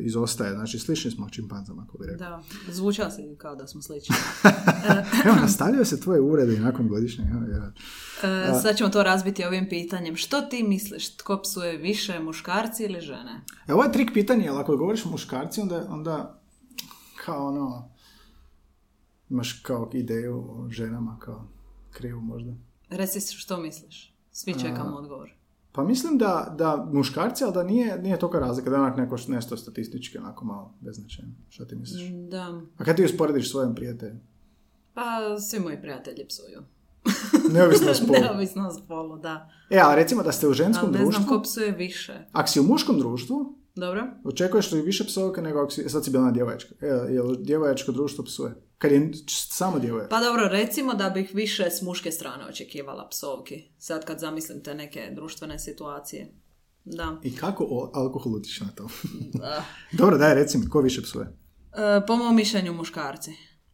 izostaje, 0.02 0.54
znači 0.54 0.78
slični 0.78 1.10
smo 1.10 1.28
čimpanzama, 1.30 1.86
ako 1.88 1.98
bi 1.98 2.06
rekao. 2.06 2.28
Da, 2.28 2.42
zvučao 2.72 3.10
si 3.10 3.22
kao 3.38 3.56
da 3.56 3.66
smo 3.66 3.82
slični. 3.82 4.16
Evo, 5.26 5.36
nastavljaju 5.40 5.84
se 5.84 6.00
tvoje 6.00 6.20
urede 6.20 6.54
i 6.54 6.60
nakon 6.60 6.86
evo, 6.86 7.46
vjerojatno. 7.46 7.80
E, 8.22 8.60
sad 8.62 8.76
ćemo 8.76 8.90
to 8.90 9.02
razbiti 9.02 9.44
ovim 9.44 9.68
pitanjem. 9.68 10.16
Što 10.16 10.40
ti 10.40 10.62
misliš, 10.62 11.16
tko 11.16 11.40
psuje 11.42 11.76
više, 11.76 12.20
muškarci 12.20 12.84
ili 12.84 13.00
žene? 13.00 13.44
E, 13.68 13.74
ovo 13.74 13.84
je 13.84 13.92
trik 13.92 14.10
pitanje, 14.14 14.44
jer 14.44 14.54
ako 14.54 14.76
govoriš 14.76 15.04
muškarci, 15.04 15.60
onda, 15.60 15.86
onda 15.90 16.40
kao 17.24 17.46
ono, 17.46 17.90
imaš 19.30 19.52
kao 19.62 19.90
ideju 19.92 20.44
o 20.48 20.70
ženama, 20.70 21.18
kao 21.18 21.48
krivu 21.90 22.20
možda. 22.20 22.52
Reci 22.88 23.20
što 23.20 23.56
misliš. 23.60 24.14
Svi 24.32 24.54
čekamo 24.60 24.96
odgovor. 24.96 25.40
Pa 25.72 25.84
mislim 25.84 26.18
da, 26.18 26.54
da 26.58 26.88
muškarci, 26.92 27.44
ali 27.44 27.52
da 27.52 27.62
nije, 27.62 27.98
nije 28.02 28.18
toliko 28.18 28.38
razlika, 28.38 28.70
da 28.70 28.76
je 28.76 28.82
onak 28.82 28.96
neko 28.96 29.16
nešto 29.28 29.56
statistički, 29.56 30.18
onako 30.18 30.44
malo 30.44 30.74
beznačajno. 30.80 31.32
Šta 31.48 31.66
ti 31.66 31.76
misliš? 31.76 32.02
Da. 32.30 32.60
A 32.78 32.84
kad 32.84 32.96
ti 32.96 33.04
usporediš 33.04 33.50
svojim 33.50 33.74
prijateljem? 33.74 34.20
Pa 34.94 35.38
svi 35.40 35.60
moji 35.60 35.80
prijatelji 35.80 36.26
psuju. 36.28 36.62
Neovisno 37.54 37.90
o 37.90 37.94
spolu. 37.94 38.20
Neovisno 38.24 38.68
o 38.68 38.72
spolu, 38.72 39.18
da. 39.18 39.50
E, 39.70 39.78
ali 39.78 39.96
recimo 39.96 40.22
da 40.22 40.32
ste 40.32 40.48
u 40.48 40.52
ženskom 40.52 40.88
Ali 40.88 40.98
ne 40.98 40.98
znam 40.98 41.10
društvu, 41.10 41.36
ko 41.36 41.42
psuje 41.42 41.72
više. 41.72 42.26
ako 42.32 42.48
si 42.48 42.60
u 42.60 42.64
muškom 42.64 42.98
društvu, 42.98 43.54
Dobro? 43.74 44.06
očekuješ 44.24 44.72
li 44.72 44.82
više 44.82 45.04
psovke 45.04 45.42
nego 45.42 45.60
ako 45.60 45.70
si, 45.70 45.88
sad 45.88 46.04
si 46.04 46.10
bila 46.10 46.24
na 46.24 46.30
djevojačka. 46.30 46.74
E, 46.80 46.86
jel 46.86 47.36
djevojačko 47.36 47.92
društvo 47.92 48.24
psuje? 48.24 48.54
Kad 48.78 48.92
je 48.92 49.10
samo 49.26 49.78
djevojačko. 49.78 50.10
Pa 50.10 50.20
dobro, 50.20 50.48
recimo 50.48 50.94
da 50.94 51.10
bih 51.10 51.30
više 51.34 51.70
s 51.70 51.82
muške 51.82 52.10
strane 52.10 52.46
očekivala 52.46 53.08
psovki. 53.08 53.64
Sad 53.78 54.04
kad 54.04 54.18
zamislim 54.18 54.62
te 54.62 54.74
neke 54.74 55.10
društvene 55.14 55.58
situacije. 55.58 56.32
Da. 56.84 57.16
I 57.22 57.36
kako 57.36 57.66
o 57.70 57.90
alkohol 57.94 58.34
utiče 58.34 58.64
na 58.64 58.70
to? 58.70 58.88
Ah. 59.42 59.62
Dobro, 59.98 60.18
daj, 60.18 60.34
reci 60.34 60.58
mi, 60.58 60.68
ko 60.68 60.80
više 60.80 61.02
psuje? 61.02 61.26
E, 61.26 62.06
po 62.06 62.16
mom 62.16 62.36
mišljenju 62.36 62.72
muškarci. 62.72 63.30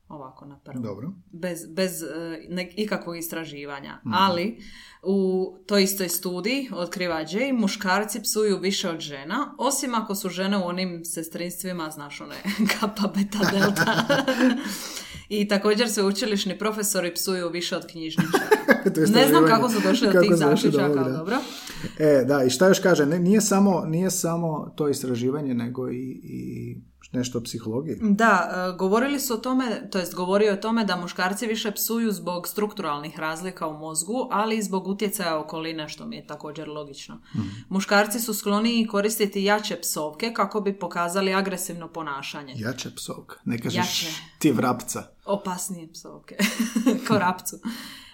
Ovako 0.08 0.44
na 0.44 0.58
prvo. 0.58 0.80
Dobro. 0.80 1.12
Bez, 1.32 1.66
bez 1.66 2.02
e, 2.02 2.06
nek- 2.48 2.72
ikakvog 2.76 3.16
istraživanja. 3.16 4.00
Ali 4.12 4.58
u 5.02 5.52
toj 5.66 5.82
istoj 5.82 6.08
studiji 6.08 6.68
otkriva 6.72 7.24
Jay, 7.24 7.52
muškarci 7.52 8.22
psuju 8.22 8.58
više 8.58 8.90
od 8.90 9.00
žena, 9.00 9.54
osim 9.58 9.94
ako 9.94 10.14
su 10.14 10.28
žene 10.28 10.58
u 10.58 10.66
onim 10.66 11.04
sestrinstvima, 11.04 11.90
znaš 11.90 12.20
one 12.20 12.34
kappa, 12.80 13.12
beta, 13.14 13.38
delta. 13.52 14.06
I 15.28 15.48
također 15.48 15.90
se 15.90 16.02
učilišni 16.02 16.58
profesori 16.58 17.14
psuju 17.14 17.48
više 17.48 17.76
od 17.76 17.86
knjižničara. 17.86 18.46
Ne 19.14 19.28
znam 19.28 19.46
kako 19.46 19.68
su 19.68 19.80
došli 19.80 20.12
do 20.12 20.20
tih 20.20 20.34
zaključaka, 20.34 21.04
da. 21.04 21.16
dobro? 21.16 21.36
E, 21.98 22.24
da, 22.24 22.44
i 22.44 22.50
šta 22.50 22.68
još 22.68 22.78
kaže, 22.78 23.06
ne, 23.06 23.18
nije, 23.18 23.40
samo, 23.40 23.84
nije 23.86 24.10
samo 24.10 24.72
to 24.76 24.88
istraživanje, 24.88 25.54
nego 25.54 25.90
i, 25.90 26.20
i 26.22 26.76
nešto 27.16 27.38
o 27.38 27.42
psihologiji. 27.42 27.96
Da, 28.00 28.50
e, 28.72 28.76
govorili 28.76 29.20
su 29.20 29.34
o 29.34 29.36
tome, 29.36 29.88
to 29.90 29.98
jest 29.98 30.14
govorio 30.14 30.52
o 30.52 30.56
tome 30.56 30.84
da 30.84 30.96
muškarci 30.96 31.46
više 31.46 31.70
psuju 31.72 32.12
zbog 32.12 32.48
strukturalnih 32.48 33.18
razlika 33.18 33.66
u 33.66 33.78
mozgu, 33.78 34.28
ali 34.30 34.56
i 34.56 34.62
zbog 34.62 34.86
utjecaja 34.86 35.38
okoline, 35.38 35.88
što 35.88 36.06
mi 36.06 36.16
je 36.16 36.26
također 36.26 36.68
logično. 36.68 37.20
Muškarci 37.68 38.20
su 38.20 38.34
skloniji 38.34 38.86
koristiti 38.86 39.44
jače 39.44 39.80
psovke 39.80 40.32
kako 40.32 40.60
bi 40.60 40.78
pokazali 40.78 41.34
agresivno 41.34 41.88
ponašanje. 41.88 42.52
Jače 42.56 42.94
psovka, 42.96 43.36
ne 43.44 43.58
kažeš 43.58 44.02
Jače. 44.02 44.16
ti 44.38 44.52
vrapca. 44.52 45.02
Opasnije 45.24 45.92
psovke. 45.92 46.36
Korapcu. 47.08 47.56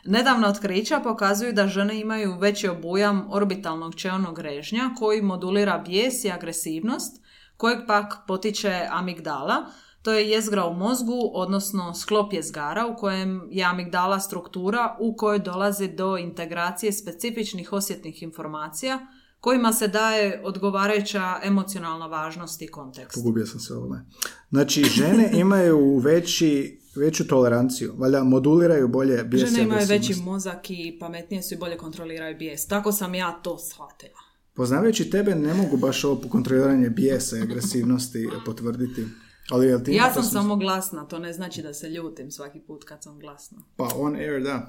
Nedavna 0.05 0.49
otkrića 0.49 1.01
pokazuju 1.01 1.53
da 1.53 1.69
žene 1.69 2.01
imaju 2.01 2.38
veći 2.38 2.69
obujam 2.69 3.27
orbitalnog 3.31 3.95
čeonog 3.95 4.38
režnja 4.38 4.91
koji 4.99 5.23
modulira 5.23 5.79
bijes 5.79 6.25
i 6.25 6.31
agresivnost, 6.31 7.21
kojeg 7.62 7.79
pak 7.87 8.14
potiče 8.27 8.87
amigdala. 8.90 9.57
To 10.03 10.12
je 10.12 10.31
jezgra 10.31 10.66
u 10.66 10.75
mozgu, 10.75 11.31
odnosno 11.35 11.94
sklop 11.94 12.33
jezgara 12.33 12.87
u 12.87 12.96
kojem 12.96 13.48
je 13.51 13.64
amigdala 13.64 14.20
struktura 14.20 14.96
u 15.01 15.16
kojoj 15.16 15.38
dolazi 15.38 15.88
do 15.88 16.16
integracije 16.16 16.92
specifičnih 16.92 17.72
osjetnih 17.72 18.22
informacija 18.22 18.98
kojima 19.40 19.72
se 19.72 19.88
daje 19.88 20.42
odgovarajuća 20.44 21.38
emocionalna 21.42 22.07
važnost 22.07 22.62
i 22.62 22.66
kontekst. 22.66 23.14
Pogubio 23.14 23.46
sam 23.46 23.61
se 23.61 23.75
ovome. 23.75 24.05
Znači, 24.51 24.85
žene 24.85 25.31
imaju 25.44 25.98
veći, 25.98 26.81
veću 26.96 27.27
toleranciju, 27.29 27.94
valjda 27.98 28.25
moduliraju 28.25 28.88
bolje 28.88 29.25
bijes 29.25 29.51
Žene 29.51 29.62
imaju 29.62 29.87
veći 29.88 30.14
mozak 30.14 30.70
i 30.70 30.96
pametnije 31.01 31.42
su 31.42 31.55
i 31.55 31.59
bolje 31.59 31.77
kontroliraju 31.77 32.37
bijes. 32.38 32.66
Tako 32.66 32.92
sam 32.92 33.14
ja 33.14 33.33
to 33.42 33.59
shvatila. 33.59 34.32
Poznavajući 34.55 35.11
tebe, 35.11 35.35
ne 35.35 35.55
mogu 35.55 35.77
baš 35.77 36.05
ovo 36.05 36.21
kontroliranje 36.29 36.91
bijesa 36.91 37.38
i 37.38 37.43
agresivnosti 37.43 38.29
potvrditi. 38.45 39.07
Ali 39.51 39.67
jel 39.67 39.81
ti 39.85 39.93
Ja 39.93 40.12
sam 40.12 40.23
sam- 40.23 40.33
samo 40.33 40.57
glasna, 40.57 41.05
to 41.05 41.19
ne 41.19 41.33
znači 41.33 41.62
da 41.62 41.75
se 41.75 41.88
ljutim 41.88 42.31
svaki 42.31 42.61
put 42.61 42.85
kad 42.85 43.03
sam 43.03 43.19
glasna. 43.19 43.59
Pa 43.77 43.88
on 43.97 44.17
air, 44.17 44.43
da. 44.43 44.69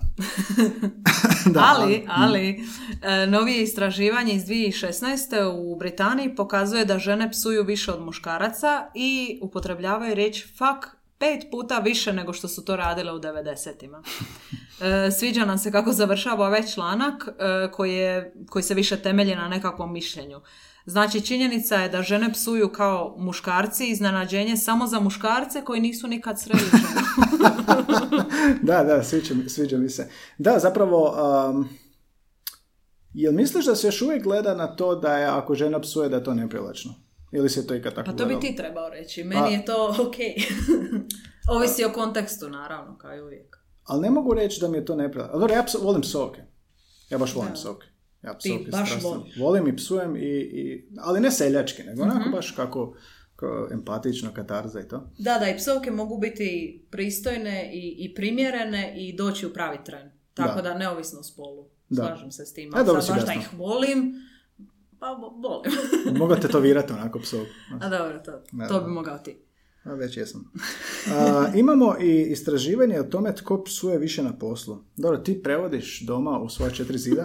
ali, 1.75 2.05
ali, 2.07 2.63
e, 3.01 3.27
novije 3.27 3.63
istraživanje 3.63 4.33
iz 4.33 4.43
2016. 4.43 5.51
u 5.53 5.75
Britaniji 5.75 6.35
pokazuje 6.35 6.85
da 6.85 6.99
žene 6.99 7.31
psuju 7.31 7.63
više 7.63 7.91
od 7.91 8.01
muškaraca 8.01 8.87
i 8.95 9.39
upotrebljavaju 9.41 10.15
riječ 10.15 10.45
fuck 10.47 11.02
pet 11.17 11.51
puta 11.51 11.79
više 11.79 12.13
nego 12.13 12.33
što 12.33 12.47
su 12.47 12.65
to 12.65 12.75
radile 12.75 13.13
u 13.13 13.19
90-ima. 13.19 14.03
E, 14.81 15.11
sviđa 15.11 15.45
nam 15.45 15.57
se 15.57 15.71
kako 15.71 15.91
završava 15.91 16.47
ovaj 16.47 16.67
članak 16.67 17.27
e, 17.27 17.71
koji, 17.71 17.93
je, 17.93 18.33
koji 18.49 18.63
se 18.63 18.73
više 18.73 18.97
temelji 18.97 19.35
na 19.35 19.47
nekakvom 19.47 19.93
mišljenju. 19.93 20.41
Znači, 20.85 21.21
činjenica 21.21 21.75
je 21.75 21.89
da 21.89 22.01
žene 22.01 22.33
psuju 22.33 22.69
kao 22.69 23.15
muškarci, 23.17 23.87
iznenađenje 23.87 24.57
samo 24.57 24.87
za 24.87 24.99
muškarce 24.99 25.63
koji 25.63 25.81
nisu 25.81 26.07
nikad 26.07 26.41
sreli 26.41 26.61
da, 28.61 28.83
da, 28.83 29.03
sviđa, 29.03 29.33
mi- 29.33 29.49
sviđa 29.49 29.77
mi 29.77 29.89
se. 29.89 30.09
Da, 30.37 30.59
zapravo, 30.59 31.15
um, 31.49 31.69
jel 33.13 33.33
misliš 33.33 33.65
da 33.65 33.75
se 33.75 33.87
još 33.87 34.01
uvijek 34.01 34.23
gleda 34.23 34.55
na 34.55 34.75
to 34.75 34.95
da 34.95 35.17
je 35.17 35.27
ako 35.27 35.55
žena 35.55 35.81
psuje 35.81 36.09
da 36.09 36.15
je 36.15 36.23
to 36.23 36.33
neprivlačno? 36.33 36.93
Ili 37.33 37.49
se 37.49 37.67
to 37.67 37.75
ikad 37.75 37.95
tako 37.95 38.05
Pa 38.05 38.17
to 38.17 38.25
bi 38.25 38.39
ti 38.39 38.55
trebao 38.55 38.89
reći. 38.89 39.23
Meni 39.23 39.41
Pa- 39.41 39.47
je 39.47 39.65
to 39.65 39.95
ok. 39.99 40.15
Ovisi 41.49 41.85
o 41.85 41.91
kontekstu, 41.91 42.49
naravno, 42.49 42.97
kao 42.97 43.15
i 43.15 43.21
uvijek. 43.21 43.57
Ali 43.83 44.01
ne 44.01 44.09
mogu 44.09 44.33
reći 44.33 44.61
da 44.61 44.67
mi 44.67 44.77
je 44.77 44.85
to. 44.85 44.93
Ali 44.93 45.09
dobro, 45.33 45.53
ja 45.53 45.63
pso- 45.63 45.83
volim 45.83 46.01
psovke. 46.01 46.41
Ja 47.09 47.17
baš 47.17 47.35
volim 47.35 47.49
Da. 47.49 47.53
psovke. 47.53 47.85
Ja 48.21 48.33
Ti 48.33 48.67
baš 48.71 49.01
voliš. 49.03 49.37
Volim 49.37 49.67
i 49.67 49.75
psujem, 49.75 50.15
i, 50.15 50.19
i, 50.19 50.87
ali 50.97 51.19
ne 51.19 51.31
seljački, 51.31 51.83
nego 51.83 52.03
onako 52.03 52.19
Mhm. 52.19 52.31
baš 52.31 52.51
kako, 52.51 52.95
empatično, 53.71 54.33
katarza 54.33 54.79
i 54.79 54.87
to. 54.87 55.09
Da, 55.17 55.39
da, 55.39 55.49
i 55.49 55.57
psovke 55.57 55.91
mogu 55.91 56.17
biti 56.17 56.47
pristojne 56.91 57.71
i, 57.73 57.95
i 57.99 58.13
primjerene 58.15 58.93
i 58.97 59.15
doći 59.15 59.47
u 59.47 59.53
pravi 59.53 59.77
tren. 59.85 60.11
Tako 60.33 60.55
Da. 60.55 60.61
da, 60.63 60.77
neovisno 60.77 61.19
o 61.19 61.23
spolu. 61.23 61.65
Slažem 61.95 62.31
se 62.31 62.45
s 62.45 62.53
tim. 62.53 62.69
E, 62.69 62.79
A 62.79 62.83
dobro 62.83 63.01
sad 63.01 63.15
baš 63.15 63.25
da 63.25 63.33
ih 63.33 63.49
volim, 63.53 64.13
pa 65.03 65.09
vo- 65.11 65.33
volim. 65.39 65.71
Mogu 66.19 66.35
tetovirati 66.35 66.93
onako 66.93 67.19
psovku. 67.19 67.51
A 67.81 67.89
dobro, 67.89 68.19
to, 68.19 68.31
to 68.67 68.81
bi 68.81 68.91
mogao 68.91 69.17
ti. 69.17 69.37
A 69.83 69.93
već 69.93 70.17
jesam. 70.17 70.51
A, 71.11 71.47
imamo 71.55 71.95
i 72.01 72.21
istraživanje 72.21 72.99
o 72.99 73.03
tome 73.03 73.35
tko 73.35 73.63
psuje 73.63 73.97
više 73.97 74.23
na 74.23 74.33
poslu. 74.33 74.77
Dobro, 74.97 75.17
ti 75.17 75.43
prevodiš 75.43 76.01
doma 76.01 76.39
u 76.39 76.49
svoje 76.49 76.73
četiri 76.73 76.97
zida, 76.97 77.23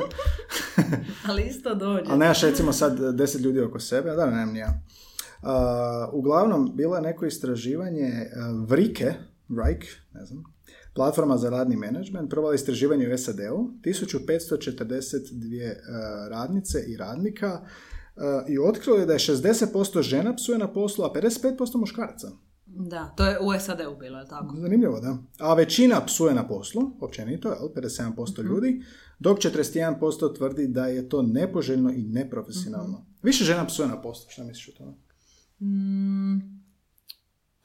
Ali 1.28 1.42
isto 1.42 1.74
dođe. 1.74 2.04
ali 2.08 2.18
nemaš 2.18 2.42
recimo 2.42 2.72
sad 2.72 3.14
deset 3.14 3.40
ljudi 3.40 3.60
oko 3.60 3.80
sebe, 3.80 4.10
da, 4.10 4.26
nemam 4.26 4.52
ni 4.52 4.58
ja. 4.58 4.80
Uglavnom, 6.12 6.72
bilo 6.74 6.96
je 6.96 7.02
neko 7.02 7.26
istraživanje 7.26 8.10
a, 8.36 8.64
Vrike, 8.66 9.12
Vrike, 9.48 9.88
ne 10.12 10.24
znam, 10.26 10.44
platforma 10.98 11.37
za 11.37 11.50
radni 11.50 11.76
menadžment, 11.76 12.30
provela 12.30 12.54
istraživanje 12.54 13.14
u 13.14 13.18
SAD-u, 13.18 13.70
1542 13.84 15.72
a, 15.72 16.28
radnice 16.30 16.84
i 16.88 16.96
radnika 16.96 17.61
a, 18.16 18.44
i 18.48 18.58
otkrilo 18.58 18.98
je 18.98 19.06
da 19.06 19.12
je 19.12 19.18
60% 19.18 20.02
žena 20.02 20.34
psuje 20.37 20.58
na 20.58 20.72
poslu, 20.72 21.04
a 21.04 21.12
55% 21.14 21.76
muškaraca. 21.76 22.30
Da, 22.66 23.14
to 23.16 23.26
je 23.26 23.38
u 23.40 23.61
SAD-u 23.61 23.96
bilo, 24.00 24.18
je 24.18 24.28
tako? 24.28 24.56
Zanimljivo, 24.56 25.00
da. 25.00 25.16
A 25.38 25.54
većina 25.54 26.04
psuje 26.06 26.34
na 26.34 26.48
poslu, 26.48 26.82
općenito, 27.00 27.48
jel, 27.48 27.68
57% 27.76 28.42
ljudi, 28.42 28.82
dok 29.18 29.38
41% 29.38 30.37
tvrdi 30.37 30.66
da 30.66 30.87
je 30.87 31.08
to 31.08 31.22
nepoželjno 31.22 31.90
i 31.90 32.02
neprofesionalno. 32.02 33.06
Više 33.22 33.44
žena 33.44 33.66
psuje 33.66 33.88
na 33.88 34.02
poslu, 34.02 34.30
šta 34.30 34.44
misliš 34.44 34.68
o 34.68 34.78
tome? 34.78 34.92
Mm, 35.61 36.58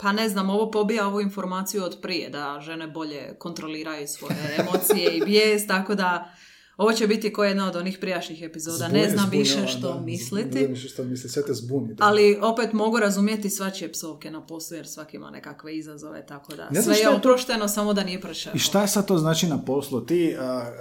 pa 0.03 0.11
ne 0.11 0.29
znam, 0.29 0.49
ovo 0.49 0.71
pobija 0.71 1.07
ovu 1.07 1.21
informaciju 1.21 1.83
od 1.83 1.97
prije, 2.01 2.29
da 2.29 2.59
žene 2.61 2.87
bolje 2.87 3.35
kontroliraju 3.39 4.07
svoje 4.07 4.35
emocije 4.59 5.17
i 5.17 5.21
bijes, 5.21 5.67
tako 5.67 5.95
da 5.95 6.29
ovo 6.77 6.93
će 6.93 7.07
biti 7.07 7.33
kao 7.33 7.43
jedna 7.43 7.67
od 7.67 7.75
onih 7.75 7.97
prijašnjih 7.97 8.41
epizoda. 8.41 8.87
ne 8.87 8.99
Zbuni- 8.99 9.11
znam 9.11 9.29
više 9.29 9.51
zbunjava, 9.51 9.67
što 9.69 9.93
da. 9.93 9.99
misliti. 10.01 10.59
Ne 10.59 10.65
znam 10.65 10.75
što 10.77 11.03
misli, 11.03 11.29
sve 11.29 11.45
te 11.45 11.53
zbuni. 11.53 11.93
da. 11.93 12.05
Ali 12.05 12.39
opet 12.41 12.73
mogu 12.73 12.99
razumjeti 12.99 13.49
svačije 13.49 13.91
psovke 13.91 14.31
na 14.31 14.41
poslu 14.41 14.77
jer 14.77 14.87
svaki 14.87 15.17
ima 15.17 15.29
nekakve 15.29 15.75
izazove, 15.75 16.25
tako 16.25 16.55
da 16.55 16.69
Ne 16.69 16.81
sve 16.81 16.95
je 16.95 17.09
oprošteno 17.09 17.67
samo 17.67 17.93
da 17.93 18.03
nije 18.03 18.21
prešao. 18.21 18.53
I 18.55 18.59
šta 18.59 18.81
je 18.81 18.87
sad 18.87 19.07
to 19.07 19.17
znači 19.17 19.47
na 19.47 19.57
poslu? 19.59 20.01
Ti, 20.01 20.35
a, 20.39 20.43
a, 20.43 20.71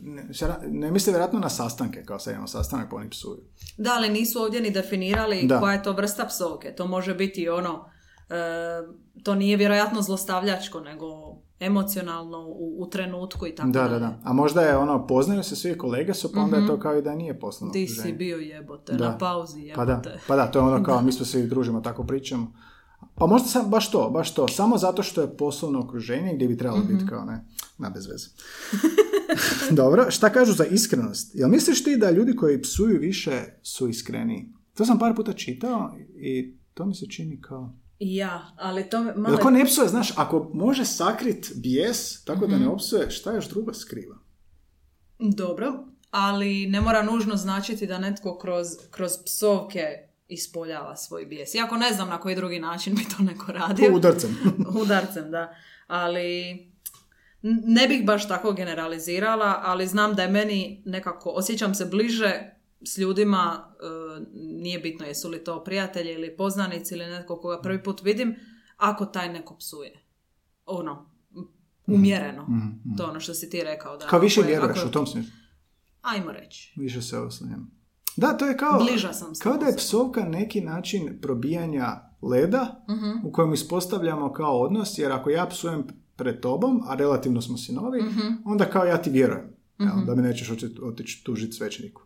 ne, 0.00 0.24
ne 0.62 0.90
misle 0.90 1.10
vjerojatno 1.10 1.38
na 1.40 1.48
sastanke, 1.50 2.02
kao 2.02 2.18
sad 2.18 2.32
imamo 2.32 2.48
sastanak, 2.48 2.90
pa 2.90 2.96
oni 2.96 3.10
psuju. 3.10 3.40
Da, 3.78 3.90
ali 3.92 4.08
nisu 4.10 4.42
ovdje 4.42 4.60
ni 4.60 4.70
definirali 4.70 5.42
Da. 5.44 5.60
koja 5.60 5.72
je 5.72 5.82
to 5.82 5.92
vrsta 5.92 6.24
psovke. 6.26 6.74
To 6.74 6.86
može 6.86 7.14
biti 7.14 7.48
ono, 7.48 7.90
to 9.22 9.34
nije 9.34 9.56
vjerojatno 9.56 10.02
zlostavljačko, 10.02 10.80
nego 10.80 11.06
emocionalno 11.60 12.38
u, 12.40 12.76
u 12.78 12.86
trenutku 12.86 13.46
i 13.46 13.54
tako 13.54 13.68
Da, 13.68 13.88
da, 13.88 13.98
da. 13.98 14.18
A 14.24 14.32
možda 14.32 14.62
je 14.62 14.76
ono, 14.76 15.06
poznaju 15.06 15.42
se 15.42 15.56
svi 15.56 15.78
kolege 15.78 16.14
su, 16.14 16.32
pa 16.32 16.40
onda 16.40 16.56
je 16.56 16.66
to 16.66 16.80
kao 16.80 16.98
i 16.98 17.02
da 17.02 17.14
nije 17.14 17.40
poslovno 17.40 17.72
Di 17.72 17.82
Mhm. 17.84 17.92
si 17.92 18.12
bio 18.12 18.36
jebote, 18.36 18.92
Da. 18.92 19.04
na 19.04 19.18
pauzi 19.18 19.72
Pa 19.74 19.84
da, 19.84 19.92
jebote. 19.92 20.18
pa 20.26 20.36
da, 20.36 20.46
to 20.46 20.58
je 20.58 20.64
ono 20.64 20.84
kao 20.84 21.02
mi 21.02 21.12
smo 21.12 21.26
svi 21.26 21.42
družimo, 21.44 21.80
tako 21.80 22.04
pričamo. 22.04 22.52
Pa 23.14 23.26
možda 23.26 23.48
sam, 23.48 23.66
baš 23.66 23.90
to, 23.90 24.10
baš 24.10 24.34
to. 24.34 24.48
Samo 24.48 24.78
zato 24.78 25.02
što 25.02 25.20
je 25.20 25.36
poslovno 25.36 25.80
okruženje 25.80 26.34
gdje 26.34 26.48
bi 26.48 26.56
trebalo 26.56 26.82
biti 26.82 26.94
Mhm. 26.94 27.06
kao 27.06 27.24
ne, 27.24 27.44
na 27.78 27.90
bez 27.90 28.06
veze. 28.06 28.28
Dobro, 29.72 30.10
šta 30.10 30.30
kažu 30.30 30.52
za 30.52 30.64
iskrenost? 30.64 31.30
Jel 31.34 31.48
misliš 31.48 31.84
ti 31.84 31.96
da 31.96 32.10
ljudi 32.10 32.36
koji 32.36 32.62
psuju 32.62 32.98
više 33.00 33.32
su 33.62 33.88
iskreniji? 33.88 34.48
To 34.74 34.84
sam 34.84 34.98
par 34.98 35.14
puta 35.14 35.32
čitao 35.32 35.90
i 36.16 36.54
to 36.74 36.86
mi 36.86 36.94
se 36.94 37.06
čini 37.06 37.40
kao... 37.40 37.74
Ja, 37.98 38.52
ali 38.56 38.90
to 38.90 39.02
malo... 39.02 39.28
Jel 39.28 39.38
ko 39.38 39.50
ne 39.50 39.64
psuje, 39.64 39.88
znaš, 39.88 40.12
ako 40.16 40.50
može 40.54 40.84
sakrit 40.84 41.52
bijes 41.54 42.24
tako 42.24 42.46
da 42.46 42.54
Mhm. 42.56 42.64
ne 42.64 42.70
opsuje, 42.70 43.10
šta 43.10 43.32
još 43.32 43.48
drugo 43.48 43.74
skriva? 43.74 44.16
Dobro, 45.18 45.72
ali 46.10 46.66
ne 46.66 46.80
mora 46.80 47.02
nužno 47.02 47.36
značiti 47.36 47.86
da 47.86 47.98
netko 47.98 48.38
kroz, 48.38 48.66
kroz 48.90 49.12
psovke 49.26 49.84
ispoljava 50.28 50.96
svoj 50.96 51.24
bijes. 51.24 51.54
Iako 51.54 51.76
ne 51.76 51.92
znam 51.92 52.08
na 52.08 52.20
koji 52.20 52.36
drugi 52.36 52.60
način 52.60 52.94
bi 52.94 53.04
to 53.16 53.22
neko 53.22 53.52
radio. 53.52 53.94
Udarcem. 53.94 54.36
Udarcem, 54.82 55.30
da. 55.30 55.54
Ali 55.86 56.58
ne 57.42 57.88
bih 57.88 58.04
baš 58.06 58.28
tako 58.28 58.52
generalizirala, 58.52 59.60
ali 59.64 59.86
znam 59.86 60.14
da 60.14 60.22
je 60.22 60.28
meni 60.28 60.82
nekako, 60.86 61.30
osjećam 61.30 61.74
se 61.74 61.86
bliže 61.86 62.57
s 62.82 62.98
ljudima, 62.98 63.72
e, 63.72 63.84
nije 64.34 64.78
bitno 64.78 65.06
jesu 65.06 65.28
li 65.28 65.44
to 65.44 65.64
prijatelji 65.64 66.12
ili 66.12 66.36
poznanici 66.36 66.94
ili 66.94 67.06
netko 67.06 67.36
koga 67.36 67.60
prvi 67.60 67.82
put 67.82 68.02
vidim, 68.02 68.36
ako 68.76 69.06
taj 69.06 69.32
neko 69.32 69.56
psuje. 69.56 70.04
Ono, 70.66 71.10
umjereno. 71.86 72.42
Mhm, 72.42 72.96
To 72.96 73.02
je 73.02 73.10
ono 73.10 73.20
što 73.20 73.34
si 73.34 73.50
ti 73.50 73.62
rekao. 73.62 73.96
Da, 73.96 74.06
Kao 74.06 74.18
više 74.20 74.42
vjeruješ 74.42 74.84
u 74.84 74.90
tom 74.90 75.06
smislu. 75.06 75.32
Ajmo 76.02 76.32
reći. 76.32 76.74
Više 76.76 77.02
se 77.02 77.18
oslanjam. 77.18 77.70
Da, 78.16 78.32
to 78.32 78.46
je 78.46 78.56
kao... 78.56 78.78
Bliža 78.80 79.12
sam 79.12 79.32
Kao 79.34 79.56
da 79.56 79.66
je 79.66 79.76
psovka 79.76 80.20
neki 80.20 80.60
način 80.60 81.18
probijanja 81.22 81.86
leda 82.22 82.84
Mhm. 82.90 83.26
u 83.26 83.32
kojem 83.32 83.52
ispostavljamo 83.52 84.32
kao 84.32 84.60
odnos, 84.60 84.98
jer 84.98 85.12
ako 85.12 85.30
ja 85.30 85.46
psujem 85.46 85.86
pred 86.16 86.40
tobom, 86.40 86.80
a 86.86 86.94
relativno 86.94 87.40
smo 87.42 87.56
si 87.56 87.72
novi, 87.72 88.02
Mhm. 88.02 88.20
onda 88.44 88.64
kao 88.64 88.84
ja 88.84 89.02
ti 89.02 89.10
vjerujem. 89.10 89.57
Jel, 89.78 90.04
da 90.06 90.14
me 90.14 90.22
nećeš 90.22 90.50
otići 90.82 91.24
tužiti 91.24 91.52
svećeniku. 91.52 92.02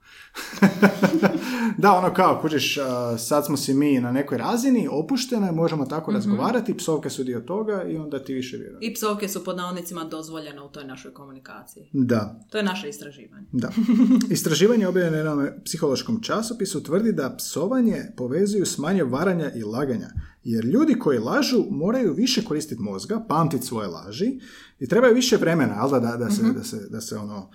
da, 1.78 1.92
ono 1.92 2.14
kao, 2.14 2.38
kužiš, 2.42 2.78
sad 3.18 3.46
smo 3.46 3.56
si 3.56 3.74
mi 3.74 4.00
na 4.00 4.12
nekoj 4.12 4.38
razini, 4.38 4.88
opušteno 4.90 5.46
je, 5.46 5.52
možemo 5.52 5.86
tako 5.86 6.10
Mhm. 6.10 6.16
razgovarati, 6.16 6.76
psovke 6.76 7.10
su 7.10 7.24
dio 7.24 7.40
toga 7.40 7.82
i 7.82 7.96
onda 7.96 8.18
ti 8.18 8.34
više 8.34 8.56
vjerujem. 8.56 8.78
I 8.82 8.94
psovke 8.94 9.28
su 9.28 9.44
pod 9.44 9.56
navodnicima 9.56 10.04
dozvoljene 10.04 10.62
u 10.62 10.68
toj 10.68 10.84
našoj 10.84 11.12
komunikaciji. 11.12 11.88
Da, 11.92 12.40
To 12.50 12.58
je 12.58 12.64
naše 12.64 12.88
istraživanje. 12.88 13.46
Da. 13.52 13.70
Istraživanje 14.30 14.86
objavljeno 14.86 15.16
je 15.18 15.36
na 15.36 15.52
psihološkom 15.64 16.22
časopisu 16.22 16.82
tvrdi 16.82 17.12
da 17.12 17.34
psovanje 17.38 18.02
povezuju 18.16 18.66
s 18.66 18.78
manje 18.78 19.04
varanja 19.04 19.50
i 19.52 19.62
laganja. 19.62 20.08
Jer 20.44 20.64
ljudi 20.64 20.94
koji 20.94 21.18
lažu 21.18 21.64
moraju 21.70 22.14
više 22.14 22.44
koristiti 22.44 22.82
mozga, 22.82 23.24
pamtiti 23.28 23.66
svoje 23.66 23.88
laži 23.88 24.40
i 24.78 24.88
trebaju 24.88 25.14
više 25.14 25.36
vremena, 25.36 25.74
jel 25.74 25.90
da, 25.90 26.00
da, 26.00 26.16
da, 26.16 26.30
se, 26.30 26.42
da, 26.42 26.64
se, 26.64 26.88
da 26.90 27.00
se 27.00 27.16
ono 27.16 27.50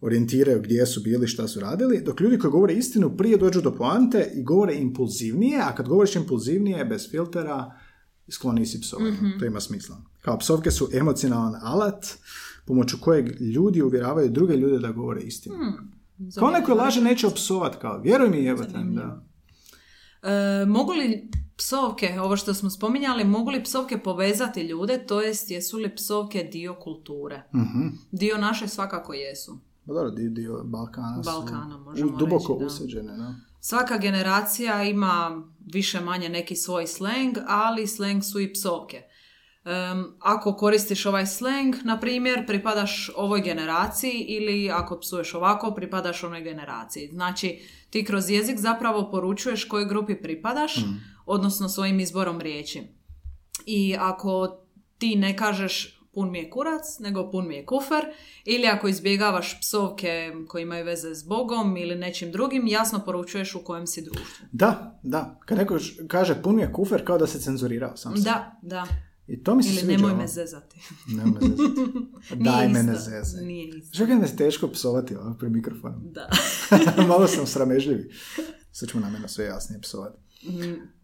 orijentiraju 0.00 0.62
gdje 0.62 0.86
su 0.86 1.00
bili, 1.00 1.28
šta 1.28 1.48
su 1.48 1.60
radili, 1.60 2.02
dok 2.02 2.20
ljudi 2.20 2.38
koji 2.38 2.50
govore 2.50 2.74
istinu 2.74 3.16
prije 3.16 3.36
dođu 3.36 3.60
do 3.60 3.74
poante 3.74 4.32
i 4.34 4.42
govore 4.42 4.74
impulzivnije, 4.74 5.60
a 5.62 5.74
kad 5.74 5.88
govoriš 5.88 6.16
impulzivnije, 6.16 6.84
bez 6.84 7.10
filtera, 7.10 7.72
skloni 8.28 8.66
si 8.66 8.80
psovanju. 8.80 9.16
To 9.38 9.44
ima 9.44 9.60
smisla. 9.60 9.96
Kao 10.22 10.38
psovke 10.38 10.70
su 10.70 10.88
emocionalan 10.92 11.54
alat 11.62 12.06
pomoću 12.66 12.96
kojeg 13.00 13.40
ljudi 13.40 13.82
uvjeravaju 13.82 14.30
druge 14.30 14.56
ljude 14.56 14.78
da 14.78 14.92
govore 14.92 15.20
istinu. 15.20 15.54
Kao 16.38 16.48
onaj 16.48 16.62
koji 16.62 16.78
laže 16.78 17.00
neće 17.00 17.26
opsovat, 17.26 17.80
kao, 17.80 18.00
vjeruj 18.00 18.28
mi 18.28 18.44
jebate. 18.44 18.72
Da. 18.72 19.24
E, 20.22 20.66
mogu 20.66 20.92
li 20.92 21.30
psovke, 21.56 22.20
ovo 22.20 22.36
što 22.36 22.54
smo 22.54 22.70
spominjali, 22.70 23.24
mogu 23.24 23.50
li 23.50 23.62
psovke 23.62 23.98
povezati 23.98 24.62
ljude, 24.62 25.06
to 25.06 25.20
jest 25.20 25.50
jesu 25.50 25.78
li 25.78 25.94
psovke 25.94 26.42
dio 26.42 26.74
kulture? 26.74 27.42
Mhm. 27.54 27.88
Dio 28.12 28.38
naše 28.38 28.68
svakako 28.68 29.12
jesu. 29.14 29.58
Pa 29.86 29.92
dobro, 29.92 30.10
dio, 30.10 30.30
dio 30.30 30.60
Balkana 30.64 31.22
su 31.22 31.30
Balkana, 31.30 31.78
možemo 31.78 32.14
u- 32.14 32.16
duboko 32.16 32.52
reći, 32.52 32.60
da. 32.60 32.66
usađene. 32.66 33.16
Da. 33.16 33.34
Svaka 33.60 33.98
generacija 33.98 34.82
ima 34.84 35.42
više 35.66 36.00
manje 36.00 36.28
neki 36.28 36.56
svoj 36.56 36.86
sleng, 36.86 37.36
ali 37.46 37.86
sleng 37.86 38.22
su 38.22 38.40
i 38.40 38.52
psovke. 38.52 39.02
Em, 39.64 40.04
ako 40.20 40.54
koristiš 40.54 41.06
ovaj 41.06 41.26
sleng, 41.26 41.74
na 41.84 42.00
primjer, 42.00 42.46
pripadaš 42.46 43.10
ovoj 43.16 43.40
generaciji 43.40 44.20
ili 44.20 44.70
ako 44.70 44.98
psuješ 45.00 45.34
ovako, 45.34 45.70
pripadaš 45.70 46.24
onoj 46.24 46.40
generaciji. 46.42 47.08
Znači, 47.08 47.58
ti 47.90 48.04
kroz 48.04 48.30
jezik 48.30 48.58
zapravo 48.58 49.10
poručuješ 49.10 49.64
kojoj 49.64 49.88
grupi 49.88 50.14
pripadaš, 50.14 50.74
odnosno 51.26 51.68
svojim 51.68 52.00
izborom 52.00 52.40
riječi. 52.40 52.82
I 53.66 53.96
ako 53.98 54.58
ti 54.98 55.16
ne 55.16 55.36
kažeš 55.36 56.00
pun 56.14 56.30
mi 56.30 56.38
je 56.38 56.50
kurac, 56.50 56.98
nego 56.98 57.30
pun 57.30 57.48
mi 57.48 57.54
je 57.54 57.66
kufer, 57.66 58.04
ili 58.44 58.66
ako 58.66 58.88
izbjegavaš 58.88 59.60
psovke 59.60 60.32
koje 60.48 60.62
imaju 60.62 60.84
veze 60.84 61.14
s 61.14 61.24
Bogom 61.24 61.76
ili 61.76 61.94
nečim 61.94 62.32
drugim, 62.32 62.66
jasno 62.66 63.00
poručuješ 63.04 63.54
u 63.54 63.64
kojem 63.64 63.86
si 63.86 64.02
društvu. 64.02 64.46
Da, 64.52 65.00
da. 65.02 65.40
Kad 65.46 65.58
neko 65.58 65.78
kaže 66.08 66.42
pun 66.42 66.56
mi 66.56 66.62
je 66.62 66.72
kufer, 66.72 67.04
kao 67.04 67.18
da 67.18 67.26
se 67.26 67.40
cenzurirao 67.40 67.96
sam 67.96 68.16
sebe. 68.16 68.24
Da, 68.24 68.58
da. 68.62 68.86
I 69.26 69.42
to 69.42 69.54
mi 69.54 69.62
se 69.62 69.68
Ili 69.68 69.78
sviđa. 69.78 69.92
nemoj 69.92 70.10
ovo. 70.10 70.20
me 70.20 70.26
zezati. 70.26 70.80
Nemoj 71.08 71.40
me 71.40 71.48
zezati. 71.48 72.42
Daj 72.44 72.68
me 72.68 72.82
ne 72.82 72.94
zezaj. 72.94 73.44
Nije 73.44 73.68
isto. 73.78 74.06
Kad 74.06 74.18
me 74.18 74.36
teško 74.36 74.68
psovati 74.68 75.16
ovako 75.16 75.38
pri 75.38 75.50
mikrofonu? 75.50 76.00
Da. 76.02 76.28
Malo 77.08 77.26
sam 77.26 77.46
sramežljivi. 77.46 78.10
Sad 78.72 78.88
ćemo 78.88 79.00
na 79.00 79.10
mene 79.10 79.28
sve 79.28 79.44
jasnije 79.44 79.80
psovati. 79.80 80.23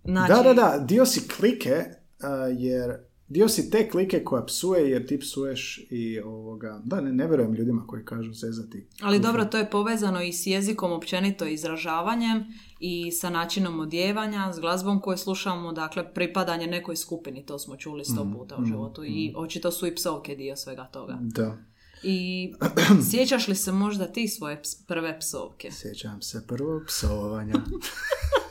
Znači, 0.05 0.33
Da, 0.33 0.43
da, 0.43 0.55
da, 0.55 0.85
dio 0.89 1.07
si 1.07 1.29
klike, 1.29 1.71
uh, 1.71 2.61
jer 2.61 3.11
dio 3.31 3.49
si 3.49 3.71
te 3.71 3.89
klike 3.89 4.25
koja 4.25 4.45
psuje 4.45 4.91
jer 4.91 5.07
ti 5.07 5.19
psuješ 5.19 5.87
i 5.91 6.21
ovoga, 6.21 6.81
da, 6.85 7.01
ne, 7.01 7.13
ne 7.13 7.27
vjerujem 7.27 7.55
ljudima 7.55 7.87
koji 7.87 8.05
kažu 8.05 8.33
zezati. 8.33 8.87
Ali 9.03 9.21
dobro, 9.21 9.45
to 9.45 9.59
je 9.59 9.71
povezano 9.71 10.23
i 10.23 10.33
s 10.33 10.47
jezikom 10.47 10.93
općenito 10.93 11.47
izražavanjem 11.47 12.45
i 12.81 13.13
sa 13.13 13.31
načinom 13.31 13.81
odjevanja, 13.81 14.53
s 14.53 14.61
glazbom 14.61 15.01
koju 15.01 15.17
slušamo, 15.17 15.73
dakle 15.73 16.15
pripadanje 16.15 16.67
nekoj 16.67 16.97
skupini, 16.97 17.47
to 17.47 17.59
smo 17.59 17.77
čuli 17.77 18.05
sto 18.05 18.25
Mm, 18.25 18.33
puta 18.33 18.57
u 18.63 18.65
životu 18.65 19.05
i 19.05 19.33
očito 19.37 19.71
su 19.71 19.87
i 19.87 19.95
psovke 19.95 20.37
dio 20.37 20.57
svega 20.57 20.85
toga. 20.85 21.19
Da, 21.21 21.57
I 22.03 22.53
sjećaš 23.11 23.49
li 23.49 23.55
se 23.55 23.73
možda 23.73 24.07
ti 24.07 24.29
svoje 24.29 24.63
prve 24.87 25.19
psovke? 25.19 25.71
sjećam 25.71 26.23
se 26.23 26.45
prvog 26.49 26.83
psovanja. 26.87 27.55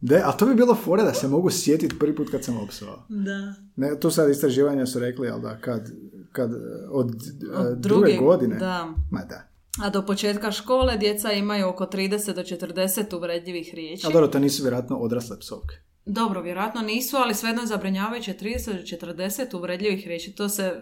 De, 0.00 0.20
ali 0.24 0.34
to 0.38 0.46
bi 0.46 0.54
bilo 0.54 0.74
fora 0.74 1.02
da 1.02 1.14
se 1.14 1.28
mogu 1.28 1.50
sjetiti 1.50 1.98
prvi 1.98 2.14
put 2.16 2.30
kad 2.30 2.44
sam 2.44 2.56
opsovao. 2.62 3.04
Da. 3.08 3.54
Ne, 3.76 4.00
tu 4.00 4.10
sad 4.10 4.30
istraživanja 4.30 4.86
su 4.86 4.98
rekli, 4.98 5.28
ali 5.28 5.42
da, 5.42 5.58
kad, 5.60 5.90
kad 6.32 6.50
od, 6.90 7.10
Od 7.54 7.66
od 7.66 7.78
druge 7.78 8.16
godine, 8.16 8.56
Da. 8.56 8.94
ma 9.10 9.24
da. 9.24 9.48
A 9.82 9.90
do 9.90 10.06
početka 10.06 10.52
škole 10.52 10.96
djeca 10.96 11.32
imaju 11.32 11.68
oko 11.68 11.84
30 11.86 12.34
do 12.34 12.42
40 12.42 13.16
uvredljivih 13.16 13.70
riječi. 13.74 14.02
Ali 14.06 14.12
dobro, 14.12 14.28
to 14.28 14.38
nisu 14.38 14.62
vjerojatno 14.62 14.96
odrasle 14.96 15.38
psovke. 15.40 15.74
Dobro, 16.06 16.42
vjerojatno 16.42 16.80
nisu, 16.80 17.16
ali 17.16 17.34
svejedno 17.34 17.62
je 17.62 17.66
zabrinjavajuće 17.66 18.34
30 18.40 18.72
do 18.72 19.06
40 19.06 19.56
uvredljivih 19.56 20.06
riječi. 20.06 20.32
To 20.32 20.48
se, 20.48 20.72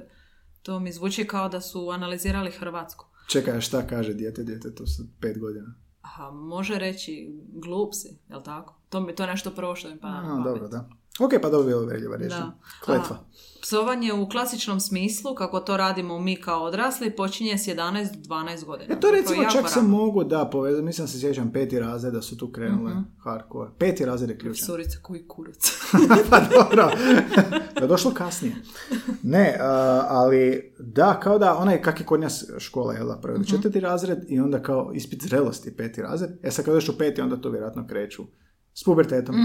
to 0.63 0.81
mi 0.81 0.93
zvuči 0.93 1.27
kao 1.27 1.49
da 1.49 1.61
su 1.61 1.89
analizirali 1.91 2.51
Hrvatsku. 2.51 3.05
Čekaj, 3.29 3.57
a 3.57 3.61
šta 3.61 3.87
kaže 3.87 4.15
dijete, 4.15 4.43
dijete, 4.43 4.75
to 4.75 4.87
su 4.87 5.03
pet 5.21 5.39
godina. 5.39 5.75
Aha, 6.07 6.31
može 6.31 6.79
reći 6.79 7.29
glup 7.53 7.95
si, 7.95 8.17
jel 8.29 8.43
tako? 8.43 8.75
To 8.89 9.01
mi 9.01 9.15
to 9.15 9.23
je 9.23 9.27
nešto 9.27 9.51
prvo 9.51 9.77
što 9.77 9.89
mi 9.89 10.01
pada 10.01 10.21
na 10.21 10.27
A, 10.27 10.29
pamet. 10.29 10.45
dobro, 10.45 10.69
da. 10.69 10.89
Ok, 11.21 11.33
pa 11.43 11.51
dobro 11.51 11.69
je 11.69 11.77
uvredljiva 11.77 12.17
riječ. 12.17 12.33
Kletva. 12.85 13.17
A, 13.17 13.25
psovanje 13.63 14.13
u 14.13 14.29
klasičnom 14.29 14.81
smislu, 14.81 15.35
kako 15.35 15.61
to 15.61 15.77
radimo 15.77 16.19
mi 16.19 16.41
kao 16.41 16.65
odrasli, 16.65 17.17
počinje 17.17 17.59
s 17.59 17.67
11 17.67 18.17
do 18.17 18.35
12 18.35 18.65
godina. 18.65 18.95
E 18.95 19.01
to 19.01 19.11
recimo 19.11 19.51
čak 19.53 19.69
se 19.69 19.83
mogu 19.83 20.25
da 20.25 20.49
povezati, 20.53 20.85
mislim 20.85 21.09
se 21.09 21.21
sjećam 21.21 21.53
peti 21.53 21.81
razred 21.81 22.13
da 22.13 22.23
su 22.23 22.37
tu 22.37 22.53
krenule 22.53 22.93
hardcore. 23.25 23.71
Peti 23.79 24.05
razred 24.05 24.31
je 24.31 24.39
ključan. 24.39 24.67
Surica 24.67 24.99
koji 25.03 25.29
kurac. 25.29 25.73
pa 26.31 26.41
dobro, 26.41 26.91
da 27.75 27.81
je 27.81 27.87
došlo 27.87 28.11
kasnije. 28.15 28.55
Ne, 29.23 29.57
a, 29.61 30.07
ali 30.09 30.75
da, 30.79 31.21
kao 31.21 31.39
da 31.39 31.57
onaj 31.57 31.83
kak 31.83 32.01
je 32.01 32.07
kod 32.07 32.21
nas 32.21 32.45
škola, 32.59 32.95
jel 32.95 33.09
da, 33.09 33.19
prvi 33.23 33.39
do 33.39 33.45
četvrti 33.45 33.81
razred 33.81 34.19
i 34.29 34.41
onda 34.41 34.63
kao 34.63 34.91
ispit 34.95 35.23
zrelosti 35.23 35.77
peti 35.77 36.03
razred. 36.03 36.31
E 36.43 36.51
sad 36.51 36.65
kad 36.65 36.75
dođeš 36.75 36.89
u 36.89 36.99
peti, 36.99 37.21
onda 37.21 37.37
to 37.37 37.51
vjerojatno 37.51 37.87
kreću. 37.87 38.25
S 38.77 38.85
pubertetom. 38.85 39.37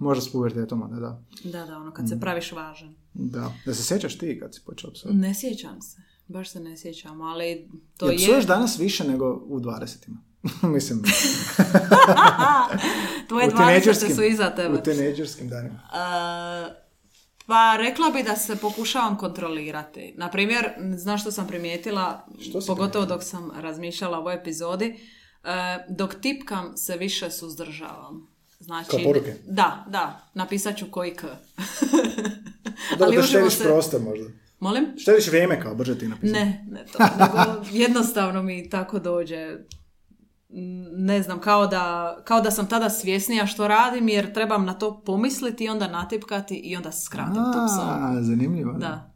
Možda 0.00 0.22
s 0.22 0.32
pubertetom, 0.32 0.82
onda 0.82 0.96
da. 0.96 1.22
da, 1.44 1.66
da, 1.66 1.76
ono 1.76 1.92
kad 1.92 2.04
Mm. 2.04 2.08
se 2.08 2.20
praviš 2.20 2.52
važan. 2.52 2.94
Da. 3.14 3.52
Da 3.66 3.74
se 3.74 3.84
sjećaš 3.84 4.18
ti 4.18 4.38
kad 4.40 4.54
si 4.54 4.62
počeo 4.62 4.90
psovati? 4.92 5.18
Ne 5.18 5.34
sjećam 5.34 5.82
se. 5.82 5.96
Baš 6.28 6.50
se 6.50 6.60
ne 6.60 6.76
sjećam, 6.76 7.20
ali 7.20 7.68
to 7.96 8.06
Jer 8.06 8.12
je... 8.12 8.18
psuješ 8.18 8.44
danas 8.44 8.78
više 8.78 9.04
nego 9.04 9.34
u 9.36 9.60
dvadesetima. 9.60 10.16
Mislim, 10.64 11.02
Tvoje 13.28 13.46
u 13.46 13.50
20 13.50 13.56
tinejdžerskim- 13.58 14.14
su 14.14 14.22
iza 14.22 14.50
tebe. 14.50 14.74
U 14.74 14.78
tinejdžerskim 14.78 15.48
danima. 15.48 15.74
Uh, 15.84 16.74
pa 17.46 17.76
rekla 17.76 18.10
bi 18.10 18.22
da 18.22 18.36
se 18.36 18.56
pokušavam 18.56 19.16
kontrolirati. 19.16 20.14
Na 20.16 20.30
primjer, 20.30 20.64
znaš 20.96 21.20
što 21.20 21.30
sam 21.30 21.46
primijetila, 21.46 22.26
Što 22.40 22.60
pogotovo 22.66 23.06
dok 23.06 23.22
sam 23.22 23.50
razmišljala 23.52 24.16
o 24.16 24.20
ovoj 24.20 24.34
epizodi, 24.34 24.94
uh, 25.42 25.48
dok 25.90 26.14
tipkam 26.14 26.76
se 26.76 26.96
više 26.96 27.30
suzdržavam. 27.30 28.29
Znači, 28.60 28.90
Kao 28.90 29.00
poruke? 29.04 29.34
Da, 29.46 29.84
da, 29.88 30.30
napisat 30.34 30.76
ću 30.76 30.86
koji 30.90 31.14
k. 31.14 31.22
Dobro, 32.98 33.14
da 33.14 33.20
uživo 33.20 33.22
štediš 33.22 33.54
se- 33.54 33.64
prostor 33.64 34.00
možda. 34.02 34.24
Molim? 34.58 34.86
Štediš 34.98 35.28
vrijeme 35.28 35.60
kao 35.60 35.74
brže 35.74 35.98
ti 35.98 36.08
napisati. 36.08 36.40
Ne, 36.40 36.66
ne 36.70 36.84
to, 36.92 36.98
nego 36.98 37.64
jednostavno 37.84 38.42
mi 38.42 38.70
tako 38.70 38.98
dođe. 38.98 39.56
Ne 40.96 41.22
znam, 41.22 41.40
kao 41.40 41.66
da, 41.66 42.16
kao 42.24 42.40
da 42.40 42.50
sam 42.50 42.68
tada 42.68 42.90
svjesnija 42.90 43.46
što 43.46 43.68
radim 43.68 44.08
jer 44.08 44.32
trebam 44.34 44.64
na 44.64 44.74
to 44.74 45.02
pomisliti 45.04 45.64
i 45.64 45.68
onda 45.68 45.88
natipkati 45.88 46.54
i 46.54 46.76
onda 46.76 46.92
skratim 46.92 47.34
tu 47.34 47.58
psovku. 47.66 48.04
A, 48.04 48.22
zanimljivo. 48.22 48.72
Da. 48.72 49.12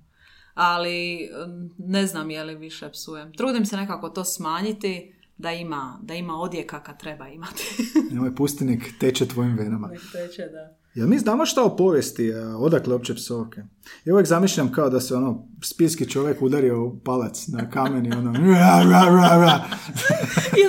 Ali 0.55 1.29
mm, 1.47 1.71
ne 1.79 2.07
znam 2.07 2.31
je 2.31 2.45
li 2.45 2.55
više 2.55 2.91
psujem. 2.91 3.33
Trudim 3.33 3.67
se 3.67 3.77
nekako 3.77 4.09
to 4.09 4.25
smanjiti 4.25 5.15
da 5.39 5.53
ima, 5.53 5.99
da 6.03 6.15
ima 6.15 6.35
odjeka 6.41 6.83
kad 6.83 7.01
treba 7.01 7.29
imati. 7.29 7.65
Nemoj 8.13 8.35
pusti 8.35 8.65
nek 8.65 8.99
teče 9.01 9.29
tvojim 9.29 9.57
venama. 9.57 9.89
Teče, 9.89 10.43
da. 10.43 10.77
Jel 10.95 11.09
mi 11.09 11.19
znamo 11.19 11.47
šta 11.47 11.65
o 11.65 11.77
povijesti, 11.77 12.35
a, 12.35 12.57
odakle 12.57 12.93
uopće 12.93 13.15
psovke? 13.15 13.61
Ja 14.05 14.15
uvijek 14.15 14.27
zamišljam 14.27 14.73
kao 14.73 14.91
da 14.91 15.01
se 15.01 15.15
ono 15.15 15.49
spiski 15.63 16.11
čovjek 16.11 16.43
udario 16.43 16.85
u 16.85 17.01
palac 17.01 17.47
na 17.49 17.71
kamen 17.71 18.07
i 18.07 18.13
ono 18.13 18.33
ra, 18.59 18.83
ra, 18.91 19.05
ra, 19.05 19.37
ra. 19.45 19.65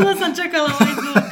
Sam 0.19 0.35
čekala 0.35 0.69
ovaj 0.79 0.93
zvuk. 0.93 1.25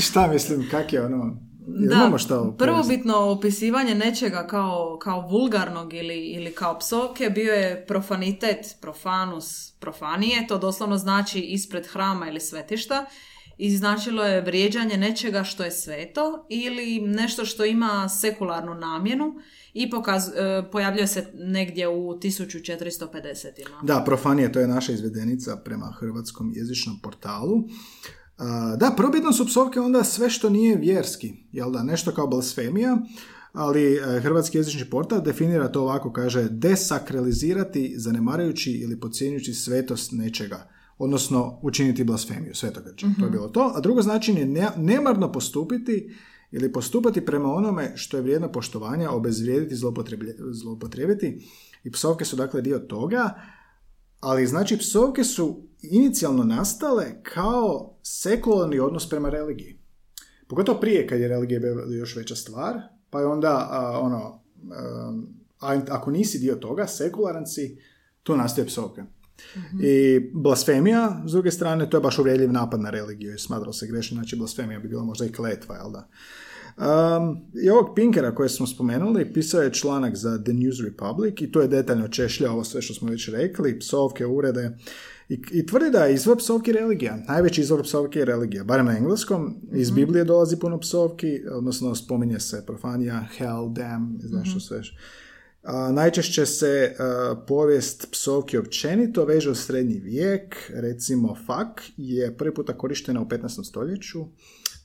Šta 0.00 0.26
mislim, 0.26 0.68
kak 0.70 0.92
je 0.92 1.04
ono? 1.06 1.47
Da, 1.70 2.18
šta 2.18 2.52
prvobitno 2.58 3.16
opisivanje 3.16 3.94
nečega 3.94 4.46
kao, 4.46 4.98
kao 5.00 5.28
vulgarnog 5.28 5.94
ili, 5.94 6.18
ili 6.18 6.54
kao 6.54 6.78
psovke 6.78 7.30
bio 7.30 7.52
je 7.52 7.86
profanitet, 7.86 8.76
profanus, 8.80 9.72
profanije, 9.80 10.46
to 10.46 10.58
doslovno 10.58 10.98
znači 10.98 11.40
ispred 11.40 11.86
hrama 11.86 12.28
ili 12.28 12.40
svetišta 12.40 13.06
i 13.58 13.76
značilo 13.76 14.24
je 14.24 14.40
vrijeđanje 14.40 14.96
nečega 14.96 15.44
što 15.44 15.64
je 15.64 15.70
sveto 15.70 16.46
ili 16.48 17.00
nešto 17.00 17.44
što 17.44 17.64
ima 17.64 18.08
sekularnu 18.08 18.74
namjenu 18.74 19.34
i 19.74 19.90
pokaz, 19.90 20.28
e, 20.28 20.62
pojavljuje 20.72 21.06
se 21.06 21.26
negdje 21.34 21.88
u 21.88 22.18
1450-ima. 22.22 23.80
Da, 23.82 24.02
profanije, 24.06 24.52
to 24.52 24.60
je 24.60 24.68
naša 24.68 24.92
izvedenica 24.92 25.56
prema 25.56 25.94
hrvatskom 25.98 26.52
jezičnom 26.54 27.00
portalu. 27.02 27.64
Da, 28.76 28.94
probitno 28.96 29.32
su 29.32 29.46
psovke 29.46 29.80
onda 29.80 30.04
sve 30.04 30.30
što 30.30 30.50
nije 30.50 30.76
vjerski, 30.76 31.34
jel 31.52 31.70
da, 31.70 31.82
nešto 31.82 32.12
kao 32.12 32.26
blasfemija, 32.26 32.98
ali 33.52 33.94
e, 33.94 34.20
hrvatski 34.20 34.58
jezični 34.58 34.90
portal 34.90 35.22
definira 35.22 35.72
to 35.72 35.82
ovako, 35.82 36.12
kaže 36.12 36.48
desakralizirati, 36.48 37.94
zanemarujući 37.96 38.72
ili 38.72 39.00
podcjenjujući 39.00 39.54
svetost 39.54 40.12
nečega, 40.12 40.68
odnosno 40.98 41.58
učiniti 41.62 42.04
blasfemiju, 42.04 42.54
svetogrđe. 42.54 43.06
To 43.18 43.24
je 43.24 43.30
bilo 43.30 43.48
to. 43.48 43.72
A 43.74 43.80
drugo 43.80 44.02
značenje 44.02 44.40
je 44.40 44.46
ne- 44.46 44.70
nemarno 44.76 45.32
postupiti 45.32 46.14
ili 46.50 46.72
postupati 46.72 47.24
prema 47.24 47.52
onome 47.52 47.92
što 47.96 48.16
je 48.16 48.22
vrijedno 48.22 48.52
poštovanja, 48.52 49.10
obezvrijediti, 49.10 49.76
zloupotrijebiti. 50.52 51.48
I 51.84 51.90
psovke 51.90 52.24
su 52.24 52.36
dakle 52.36 52.62
dio 52.62 52.78
toga, 52.78 53.34
ali 54.20 54.46
znači 54.46 54.78
psovke 54.78 55.24
su 55.24 55.62
inicijalno 55.82 56.44
nastale 56.44 57.22
kao 57.22 57.96
sekularni 58.02 58.78
odnos 58.78 59.08
prema 59.08 59.28
religiji. 59.28 59.78
Pogotovo 60.46 60.80
prije 60.80 61.06
kad 61.06 61.20
je 61.20 61.28
religija 61.28 61.60
bila 61.60 61.94
još 61.94 62.16
veća 62.16 62.36
stvar, 62.36 62.74
pa 63.10 63.20
je 63.20 63.26
onda 63.26 63.68
a, 63.70 64.00
ono, 64.00 64.42
a, 65.60 65.80
ako 65.88 66.10
nisi 66.10 66.38
dio 66.38 66.54
toga, 66.54 66.86
sekularan 66.86 67.46
si, 67.46 67.78
tu 68.22 68.36
nastaje 68.36 68.66
psovka. 68.66 69.06
I 69.82 70.20
blasfemija, 70.34 71.22
s 71.26 71.32
druge 71.32 71.50
strane, 71.50 71.90
to 71.90 71.96
je 71.96 72.00
baš 72.00 72.18
uvredljiv 72.18 72.52
napad 72.52 72.80
na 72.80 72.90
religiju 72.90 73.34
i 73.34 73.38
smatralo 73.38 73.72
se 73.72 73.86
grešno, 73.86 74.14
znači 74.14 74.36
blasfemija 74.36 74.80
bi 74.80 74.88
bila 74.88 75.04
možda 75.04 75.24
i 75.24 75.32
kletva, 75.32 75.76
jel 75.76 75.90
da? 75.90 76.08
Um, 76.78 77.40
I 77.62 77.70
ovog 77.70 77.94
Pinkera 77.94 78.34
koje 78.34 78.48
smo 78.48 78.66
spomenuli, 78.66 79.32
pisao 79.32 79.62
je 79.62 79.72
članak 79.72 80.16
za 80.16 80.42
The 80.44 80.52
News 80.52 80.80
Republic 80.84 81.34
i 81.40 81.52
tu 81.52 81.60
je 81.60 81.68
detaljno 81.68 82.08
češljao 82.08 82.52
ovo 82.52 82.64
sve 82.64 82.82
što 82.82 82.94
smo 82.94 83.10
već 83.10 83.28
rekli, 83.28 83.78
psovke, 83.78 84.26
urede 84.26 84.78
i, 85.28 85.42
i 85.52 85.66
tvrdi 85.66 85.90
da 85.90 86.04
je 86.04 86.14
izvor 86.14 86.38
psovki 86.38 86.72
religija. 86.72 87.18
Najveći 87.28 87.60
izvor 87.60 87.82
psovki 87.82 88.18
je 88.18 88.24
religija, 88.24 88.64
barem 88.64 88.86
na 88.86 88.96
engleskom. 88.96 89.56
Iz 89.72 89.90
Biblije 89.90 90.24
dolazi 90.24 90.58
puno 90.58 90.80
psovki, 90.80 91.40
odnosno 91.52 91.94
spominje 91.94 92.40
se 92.40 92.62
profanija, 92.66 93.26
hell, 93.36 93.68
damn, 93.72 94.18
znaš 94.22 94.50
što 94.50 94.60
sve. 94.60 94.82
A, 95.62 95.92
najčešće 95.92 96.46
se 96.46 96.94
a, 96.98 97.34
povijest 97.46 98.08
psovki 98.10 98.58
općenito 98.58 99.24
veže 99.24 99.50
u 99.50 99.54
srednji 99.54 100.00
vijek, 100.00 100.72
recimo 100.74 101.34
fuck 101.34 101.90
je 101.96 102.36
prvi 102.36 102.54
puta 102.54 102.78
korištena 102.78 103.20
u 103.20 103.24
15. 103.24 103.64
stoljeću. 103.64 104.24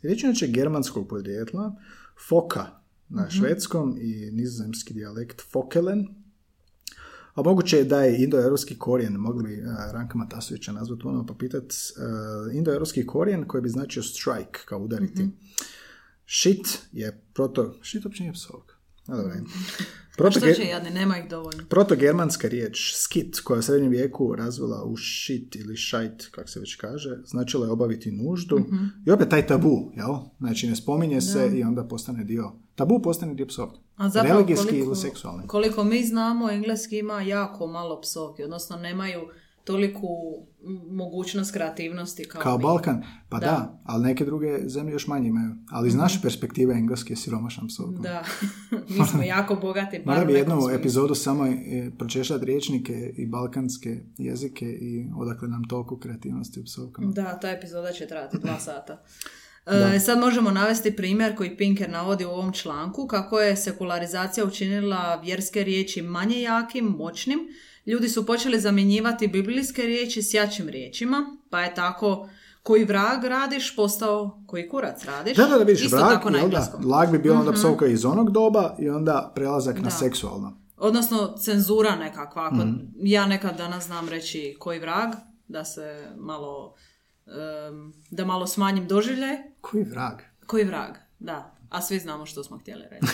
Riječ 0.04 0.24
je 0.24 0.28
inače 0.28 0.48
germanskog 0.48 1.08
podrijetla, 1.08 1.76
foka 2.30 2.66
na 3.10 3.30
švedskom 3.30 3.98
i 4.02 4.32
nizozemski 4.32 4.94
dijalekt 4.94 5.42
fokelen, 5.52 6.08
a 7.34 7.42
moguće 7.42 7.78
je 7.78 7.84
da 7.84 8.04
je 8.04 8.24
indoeuropski 8.24 8.78
korijen, 8.78 9.14
mogli 9.14 9.44
bi 9.44 9.62
uh, 9.62 9.68
Ranka 9.94 10.18
Matasovića 10.18 10.72
nazvati 10.72 11.08
ono 11.08 11.26
pa 11.26 11.34
pitat, 11.34 11.64
uh, 11.64 12.56
indoeuropski 12.56 13.06
korijen 13.06 13.48
koji 13.48 13.62
bi 13.62 13.70
značio 13.70 14.04
strike, 14.04 14.60
kao 14.66 14.80
udariti. 14.80 15.30
Shit 16.28 16.80
je 16.92 17.26
proto... 17.34 17.76
Shit 17.84 18.06
uopće 18.06 18.24
nije 18.24 18.34
psovka. 18.34 18.76
A 19.08 19.18
dobro. 19.18 19.34
Proto, 20.18 20.40
Što 20.40 20.54
će 20.54 20.64
jadni, 20.64 20.90
nema 20.90 21.18
ih 21.18 21.30
dovoljno. 21.30 21.64
Protogermanska 21.70 22.48
riječ 22.48 22.94
skit, 22.96 23.40
koja 23.40 23.56
je 23.56 23.60
u 23.60 23.64
srednjem 23.64 23.92
vijeku 23.92 24.36
razvila 24.36 24.84
u 24.84 24.98
shit 24.98 25.56
ili 25.56 25.76
šajt, 25.76 26.28
kako 26.32 26.48
se 26.48 26.60
već 26.60 26.76
kaže, 26.76 27.18
značila 27.26 27.66
je 27.66 27.72
obaviti 27.72 28.12
nuždu. 28.12 28.60
I 29.08 29.12
opet 29.12 29.30
taj 29.30 29.48
tabu, 29.48 29.92
jel? 29.96 30.16
Znači 30.40 30.68
ne 30.68 30.76
spominje 30.76 31.22
se 31.22 31.52
i 31.56 31.64
onda 31.64 31.84
postane 31.84 32.24
dio, 32.24 32.52
tabu 32.76 33.02
postane 33.02 33.34
dio 33.34 33.46
psovke. 33.46 33.80
A 33.96 34.10
zapravo 34.10 34.36
Religijski 34.36 34.68
koliko, 34.68 34.86
ili 34.86 34.96
seksualni. 34.96 35.48
koliko 35.48 35.84
mi 35.84 36.04
znamo, 36.04 36.52
engleski 36.52 36.98
ima 36.98 37.22
jako 37.22 37.68
malo 37.68 38.02
psovki, 38.02 38.44
odnosno 38.44 38.78
nemaju 38.78 39.20
toliku 39.64 40.08
mogućnost 40.92 41.54
kreativnosti 41.54 42.24
kao, 42.24 42.42
Kao 42.42 42.58
mi. 42.58 42.64
Balkan, 42.64 43.04
pa 43.30 43.40
da. 43.40 43.46
Da. 43.46 43.82
ali 43.84 44.04
neke 44.04 44.26
druge 44.26 44.70
zemlje 44.70 44.92
još 44.92 45.08
manje 45.08 45.28
imaju. 45.28 45.56
Ali 45.72 45.88
iz 45.88 45.96
naše 45.96 46.20
perspektive 46.22 46.74
engleski 46.76 47.14
je 47.14 47.18
siromašan 47.18 47.68
psovkom. 47.68 48.02
Da, 48.02 48.24
mi 49.00 49.08
smo 49.08 49.24
jako 49.36 49.56
bogati. 49.56 50.00
bar 50.06 50.16
Mora 50.16 50.24
u 50.24 50.28
bi 50.28 50.34
jednu 50.34 50.56
smislu. 50.56 50.80
epizodu 50.80 51.16
samo 51.16 51.46
e, 51.48 51.56
pročešljati 51.98 52.46
riječnike 52.46 53.14
i 53.18 53.26
balkanske 53.28 54.00
jezike 54.18 54.66
i 54.66 55.08
odakle 55.18 55.48
nam 55.48 55.64
toliko 55.64 56.00
kreativnosti 56.00 56.60
u 56.60 56.64
psovkama. 56.64 57.12
Da, 57.12 57.40
ta 57.40 57.50
epizoda 57.52 57.92
će 57.92 58.08
trajati 58.08 58.38
dva 58.40 58.60
sata. 58.70 59.04
Da. 59.66 59.94
E, 59.96 60.00
sad 60.00 60.20
možemo 60.20 60.52
navesti 60.52 60.96
primjer 60.96 61.36
koji 61.36 61.58
Pinker 61.58 61.90
navodi 61.90 62.26
u 62.26 62.30
ovom 62.30 62.54
članku, 62.54 63.08
kako 63.08 63.40
je 63.40 63.56
sekularizacija 63.56 64.46
učinila 64.46 65.16
vjerske 65.16 65.64
riječi 65.64 66.02
manje 66.02 66.42
jakim, 66.42 66.86
moćnim. 66.86 67.40
Ljudi 67.86 68.10
su 68.10 68.26
počeli 68.26 68.60
zamjenjivati 68.60 69.28
biblijske 69.28 69.82
riječi 69.82 70.22
s 70.22 70.34
jačim 70.34 70.70
riječima, 70.70 71.38
pa 71.50 71.62
je 71.62 71.76
tako 71.76 72.30
koji 72.64 72.86
vrag 72.86 73.24
radiš 73.24 73.76
postao 73.76 74.44
koji 74.48 74.70
kurac 74.70 75.06
radiš. 75.06 75.38
Da, 75.38 75.44
da, 75.44 75.50
da 75.50 75.64
vidiš, 75.64 75.86
Isto 75.86 75.98
vrag, 75.98 76.10
tako 76.10 76.30
na 76.30 76.38
jel 76.38 76.42
da, 76.42 76.56
engleskom. 76.58 76.92
lag 76.92 77.12
bi 77.12 77.18
bila 77.20 77.40
onda 77.40 77.52
psovka 77.54 77.86
iz 77.88 78.06
onog 78.06 78.32
doba 78.32 78.76
i 78.80 78.90
onda 78.90 79.32
prelazak 79.36 79.76
na 79.76 79.82
Da. 79.82 79.90
seksualno. 79.90 80.58
Odnosno 80.78 81.36
cenzura 81.38 81.96
nekakva. 81.96 82.46
Ako 82.46 82.56
Mhm. 82.56 82.76
ja 82.96 83.26
nekad 83.26 83.58
danas 83.58 83.86
znam 83.86 84.10
reći 84.10 84.56
koji 84.60 84.80
vrag, 84.80 85.10
da 85.48 85.66
se 85.66 86.08
malo, 86.18 86.74
em, 87.28 87.94
da 88.12 88.26
malo 88.26 88.48
smanjim 88.48 88.88
doživljaj, 88.88 89.38
Koji 89.62 89.84
vrag? 89.84 90.14
Koji 90.46 90.64
vrag, 90.64 90.90
da. 91.20 91.53
A 91.74 91.82
svi 91.82 92.00
znamo 92.00 92.26
što 92.26 92.44
smo 92.44 92.58
htjeli 92.58 92.84
reći. 92.92 93.14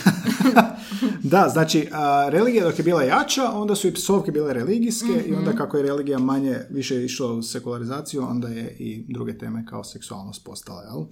da, 1.32 1.48
znači, 1.52 1.88
a, 1.92 2.28
religija 2.28 2.64
dok 2.64 2.78
je 2.78 2.84
bila 2.84 3.02
jača, 3.02 3.50
onda 3.52 3.74
su 3.74 3.88
i 3.88 3.94
psovke 3.94 4.32
bile 4.32 4.54
religijske 4.54 5.24
i 5.26 5.34
onda 5.34 5.52
kako 5.52 5.76
je 5.76 5.82
religija 5.82 6.18
manje, 6.18 6.58
više 6.70 7.04
išla 7.04 7.32
u 7.32 7.42
sekularizaciju, 7.42 8.22
onda 8.22 8.48
je 8.48 8.76
i 8.78 9.04
druge 9.08 9.38
teme 9.38 9.66
kao 9.66 9.84
seksualnost 9.84 10.44
postala, 10.44 10.82
jel? 10.82 11.04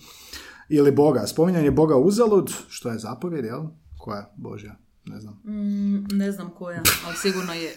Ili 0.68 0.92
Boga. 0.92 1.26
Spominjanje 1.26 1.70
Boga 1.70 1.96
uzalud, 1.96 2.52
što 2.68 2.88
je 2.88 2.98
zapovjed, 2.98 3.44
jel? 3.44 3.62
Koja 3.98 4.34
Božja? 4.36 4.76
Ne 5.04 5.20
znam. 5.20 5.34
Mm, 5.44 6.16
ne 6.16 6.32
znam 6.32 6.50
koja, 6.50 6.82
ali 7.06 7.16
sigurno 7.16 7.52
je. 7.52 7.74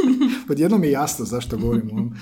Odjednom 0.50 0.84
je 0.84 0.90
jasno 0.90 1.24
zašto 1.24 1.56
govorim 1.56 1.90
o 1.90 1.92
ovom. 1.92 2.14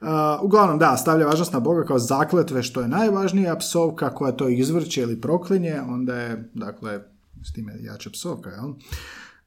Uh, 0.00 0.08
uglavnom, 0.42 0.78
da, 0.78 0.96
stavlja 0.96 1.26
važnost 1.26 1.52
na 1.52 1.60
Boga 1.60 1.84
kao 1.84 1.98
zakletve, 1.98 2.62
što 2.62 2.80
je 2.80 2.88
najvažnija 2.88 3.56
psovka 3.56 4.14
koja 4.14 4.32
to 4.32 4.48
izvrće 4.48 5.02
ili 5.02 5.20
proklinje, 5.20 5.80
onda 5.88 6.16
je, 6.16 6.50
dakle, 6.54 7.00
s 7.44 7.52
time 7.52 7.74
jača 7.80 8.10
psovka, 8.10 8.50
jel? 8.50 8.72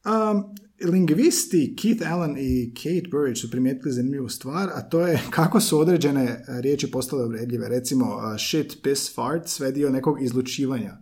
Um, 0.06 0.44
lingvisti 0.86 1.76
Keith 1.82 2.12
Allen 2.12 2.36
i 2.38 2.74
Kate 2.74 3.10
Burridge 3.12 3.40
su 3.40 3.52
primijetili 3.52 3.94
zanimljivu 3.94 4.30
stvar, 4.30 4.70
a 4.74 4.82
to 4.82 5.08
je 5.08 5.22
kako 5.36 5.60
su 5.60 5.80
određene 5.80 6.24
e, 6.24 6.62
riječi 6.62 6.92
postale 6.92 7.26
uvredljive. 7.26 7.70
Recimo, 7.70 8.06
uh, 8.06 8.22
shit, 8.40 8.78
piss, 8.84 9.16
fart, 9.16 9.48
sve 9.48 9.72
dio 9.72 9.90
nekog 9.90 10.24
izlučivanja. 10.24 10.98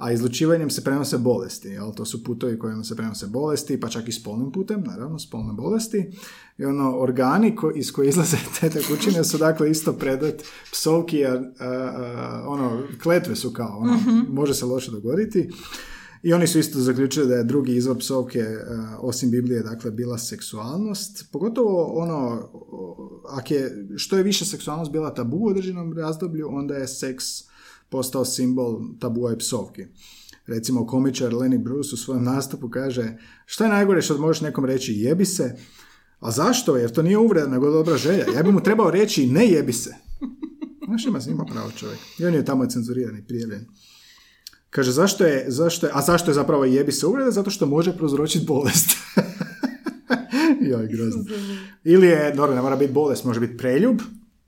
A 0.00 0.12
izlučivanjem 0.12 0.70
se 0.70 0.84
prenose 0.84 1.18
bolesti. 1.18 1.68
Jel? 1.68 1.92
To 1.94 2.04
su 2.04 2.24
putovi 2.24 2.58
kojima 2.58 2.84
se 2.84 2.96
prenose 2.96 3.26
bolesti, 3.26 3.80
pa 3.80 3.88
čak 3.88 4.08
i 4.08 4.12
spolnim 4.12 4.52
putem, 4.52 4.82
naravno, 4.86 5.18
spolne 5.18 5.52
bolesti. 5.52 6.10
I 6.58 6.64
ono, 6.64 6.98
organi 6.98 7.56
ko, 7.56 7.72
iz 7.76 7.92
koje 7.92 8.08
izlaze 8.08 8.36
te 8.60 8.70
tekućine 8.70 9.24
su 9.24 9.38
dakle 9.38 9.70
isto 9.70 9.92
predmet 9.92 10.44
psovki, 10.72 11.26
a, 11.26 11.32
a, 11.32 11.42
a, 11.58 12.44
ono, 12.46 12.82
kletve 13.02 13.36
su 13.36 13.52
kao, 13.52 13.78
ono, 13.78 13.98
može 14.28 14.54
se 14.54 14.64
loše 14.64 14.90
dogoditi. 14.90 15.48
I 16.22 16.32
oni 16.32 16.46
su 16.46 16.58
isto 16.58 16.80
zaključili 16.80 17.26
da 17.26 17.34
je 17.34 17.44
drugi 17.44 17.76
izvor 17.76 17.98
psovke, 17.98 18.38
e, 18.38 18.58
osim 18.98 19.30
Biblije, 19.30 19.62
dakle, 19.62 19.90
bila 19.90 20.18
seksualnost. 20.18 21.24
Pogotovo 21.32 21.84
ono, 21.84 22.48
ako 23.28 23.54
je, 23.54 23.86
što 23.96 24.16
je 24.16 24.22
više 24.22 24.44
seksualnost 24.44 24.92
bila 24.92 25.14
tabu 25.14 25.36
u 25.36 25.48
određenom 25.48 25.92
razdoblju, 25.92 26.48
onda 26.50 26.74
je 26.74 26.88
seks 26.88 27.24
postao 27.88 28.24
simbol 28.24 28.80
tabua 29.00 29.32
i 29.32 29.38
psovki. 29.38 29.86
Recimo, 30.46 30.86
komičar 30.86 31.32
Lenny 31.32 31.62
Bruce 31.62 31.94
u 31.94 31.96
svojem 31.96 32.24
nastupu 32.24 32.68
kaže 32.68 33.18
što 33.46 33.64
je 33.64 33.70
najgore 33.70 34.02
što 34.02 34.18
možeš 34.18 34.40
nekom 34.40 34.64
reći 34.64 34.92
jebi 34.92 35.24
se, 35.24 35.56
a 36.20 36.30
zašto? 36.30 36.76
Jer 36.76 36.90
to 36.90 37.02
nije 37.02 37.18
uvreda, 37.18 37.48
nego 37.48 37.70
dobra 37.70 37.96
želja. 37.96 38.24
Ja 38.36 38.42
bi 38.42 38.52
mu 38.52 38.62
trebao 38.62 38.90
reći 38.90 39.26
ne 39.26 39.46
jebi 39.46 39.72
se. 39.72 39.94
Znaš, 40.86 41.06
ima, 41.06 41.18
ima 41.28 41.44
pravo 41.44 41.70
čovjek. 41.70 41.98
I 42.18 42.24
on 42.24 42.34
je 42.34 42.44
tamo 42.44 42.66
cenzuriran 42.66 43.16
i. 43.16 43.24
Kaže, 44.76 44.92
zašto 44.92 45.24
je, 45.24 45.44
zašto 45.48 45.86
je, 45.86 45.92
a 45.94 46.02
zašto 46.02 46.30
je 46.30 46.34
zapravo 46.34 46.64
jebi 46.64 46.92
se 46.92 47.06
uvreda? 47.06 47.30
Zato 47.30 47.50
što 47.50 47.66
može 47.66 47.96
prouzročiti 47.96 48.46
bolest. 48.46 48.96
Joj, 50.70 50.88
grozno. 50.88 51.24
Ili 51.84 52.06
je, 52.06 52.32
dobro, 52.34 52.54
ne 52.54 52.62
mora 52.62 52.76
biti 52.76 52.92
bolest, 52.92 53.24
može 53.24 53.40
biti 53.40 53.56
preljub. 53.56 54.00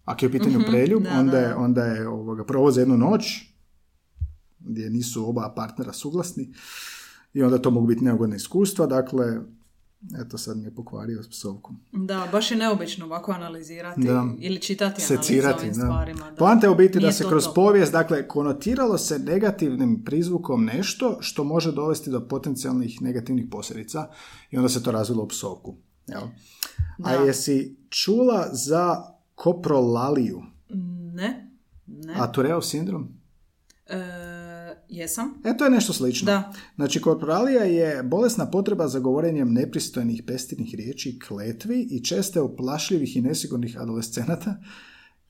Ako 0.04 0.24
je 0.24 0.28
u 0.28 0.32
pitanju 0.32 0.60
preljub, 0.68 1.02
da, 1.02 1.10
onda 1.10 1.32
da. 1.32 1.38
je, 1.38 1.54
onda 1.54 1.84
je 1.84 2.08
ovoga, 2.08 2.44
provoze 2.44 2.80
jednu 2.80 2.96
noć 2.96 3.24
gdje 4.58 4.90
nisu 4.90 5.28
oba 5.28 5.52
partnera 5.56 5.92
suglasni 5.92 6.52
i 7.32 7.42
onda 7.42 7.58
to 7.58 7.70
mogu 7.70 7.86
biti 7.86 8.04
neugodne 8.04 8.36
iskustva. 8.36 8.86
Dakle, 8.86 9.40
eto 10.16 10.38
sad 10.38 10.56
mi 10.56 10.64
je 10.64 10.74
pokvario 10.74 11.22
s 11.22 11.28
psovkom. 11.28 11.76
Da, 11.92 12.28
baš 12.32 12.50
je 12.50 12.56
neobično 12.56 13.06
ovako 13.06 13.32
analizirati 13.32 14.00
Da. 14.00 14.26
ili 14.38 14.60
čitati 14.60 15.00
secirati. 15.00 15.58
ovim 15.60 15.68
Da. 15.70 15.80
stvarima. 15.80 16.30
Da. 16.30 16.36
Poanta 16.36 16.66
je 16.66 16.70
u 16.70 16.76
biti 16.76 17.00
da 17.00 17.12
se 17.12 17.22
to 17.22 17.28
kroz 17.28 17.44
to. 17.44 17.54
povijest, 17.54 17.92
dakle, 17.92 18.28
konotiralo 18.28 18.98
se 18.98 19.18
negativnim 19.18 20.02
prizvukom 20.04 20.64
nešto 20.64 21.18
što 21.20 21.44
može 21.44 21.72
dovesti 21.72 22.10
do 22.10 22.28
potencijalnih 22.28 23.02
negativnih 23.02 23.46
posljedica 23.50 24.08
i 24.50 24.56
onda 24.56 24.68
se 24.68 24.82
to 24.82 24.90
razvilo 24.90 25.22
u 25.22 25.28
psovku. 25.28 25.76
Jel? 26.06 26.22
A 26.98 27.10
Da. 27.10 27.24
jesi 27.24 27.76
čula 27.90 28.48
za 28.52 29.02
koprolaliju? 29.34 30.42
Ne, 31.12 31.50
ne. 31.86 32.14
A 32.14 32.32
Tureov 32.32 32.62
sindrom? 32.62 33.08
E, 33.86 33.96
jesam. 34.88 35.34
E, 35.44 35.56
to 35.56 35.64
je 35.64 35.70
nešto 35.70 35.92
slično. 35.92 36.26
Da. 36.26 36.52
Znači, 36.76 37.00
korporalija 37.00 37.64
je 37.64 38.02
bolesna 38.02 38.50
potreba 38.50 38.88
za 38.88 38.98
govorenjem 38.98 39.52
nepristojnih 39.52 40.22
pestirnih 40.26 40.74
riječi, 40.74 41.18
kletvi 41.18 41.88
i 41.90 42.04
česte 42.04 42.40
uplašljivih 42.40 43.16
i 43.16 43.20
nesigurnih 43.20 43.80
adolescenata, 43.80 44.56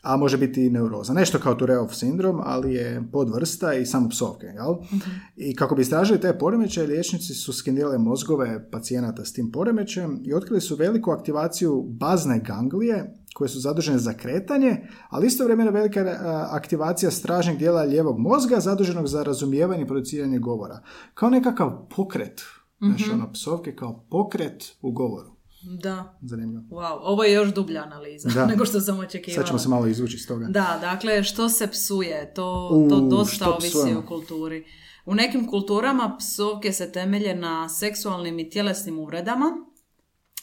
a 0.02 0.16
može 0.16 0.36
biti 0.36 0.66
i 0.66 0.70
neuroza. 0.70 1.12
Nešto 1.12 1.38
kao 1.38 1.54
Tureov 1.54 1.88
sindrom, 1.88 2.40
ali 2.44 2.74
je 2.74 3.02
podvrsta 3.12 3.74
i 3.74 3.86
samo 3.86 4.08
psovke. 4.08 4.46
Jel? 4.46 4.74
I 5.36 5.56
kako 5.56 5.74
bi 5.74 5.82
istražili 5.82 6.20
te 6.20 6.38
poremećaje, 6.38 6.86
liječnici 6.86 7.34
su 7.34 7.52
skenirali 7.52 7.98
mozgove 7.98 8.70
pacijenata 8.70 9.24
s 9.24 9.32
tim 9.32 9.50
poremećajem 9.52 10.22
i 10.24 10.34
otkrili 10.34 10.60
su 10.60 10.76
veliku 10.76 11.10
aktivaciju 11.10 11.82
bazne 11.88 12.40
ganglije 12.40 13.14
koje 13.34 13.48
su 13.48 13.60
zadužene 13.60 13.98
za 13.98 14.12
kretanje, 14.12 14.88
ali 15.08 15.26
istovremeno 15.26 15.70
velika 15.70 16.00
a, 16.00 16.48
aktivacija 16.50 17.10
stražnjeg 17.10 17.58
dijela 17.58 17.82
lijevog 17.82 18.18
mozga 18.18 18.60
zaduženog 18.60 19.06
za 19.06 19.22
razumijevanje 19.22 19.82
i 19.82 19.86
produciranje 19.86 20.38
govora. 20.38 20.80
Kao 21.14 21.30
nekakav 21.30 21.88
pokret, 21.96 22.42
znači 22.78 23.10
ono 23.10 23.32
psovke 23.32 23.76
kao 23.76 24.04
pokret 24.10 24.64
u 24.82 24.92
govoru. 24.92 25.37
Da. 25.62 26.18
Zanimljivo. 26.22 26.62
Wow, 26.70 26.98
ovo 27.02 27.24
je 27.24 27.32
još 27.32 27.54
dublja 27.54 27.82
analiza 27.82 28.28
Da. 28.28 28.46
nego 28.52 28.64
što 28.64 28.80
sam 28.80 28.98
očekivala. 28.98 29.42
Sad 29.42 29.46
ćemo 29.46 29.58
se 29.58 29.68
malo 29.68 29.86
izvući 29.86 30.16
iz 30.16 30.26
toga. 30.26 30.46
Da, 30.46 30.78
dakle, 30.80 31.22
što 31.22 31.48
se 31.48 31.66
psuje, 31.66 32.32
to, 32.34 32.70
U, 32.72 32.88
to 32.88 33.00
dosta 33.00 33.50
ovisi 33.50 33.70
psujemo? 33.70 34.00
o 34.00 34.06
kulturi. 34.06 34.64
U 35.06 35.14
nekim 35.14 35.46
kulturama 35.46 36.16
psovke 36.18 36.72
se 36.72 36.92
temelje 36.92 37.34
na 37.34 37.68
seksualnim 37.68 38.38
i 38.38 38.50
tjelesnim 38.50 38.98
uvredama, 38.98 39.52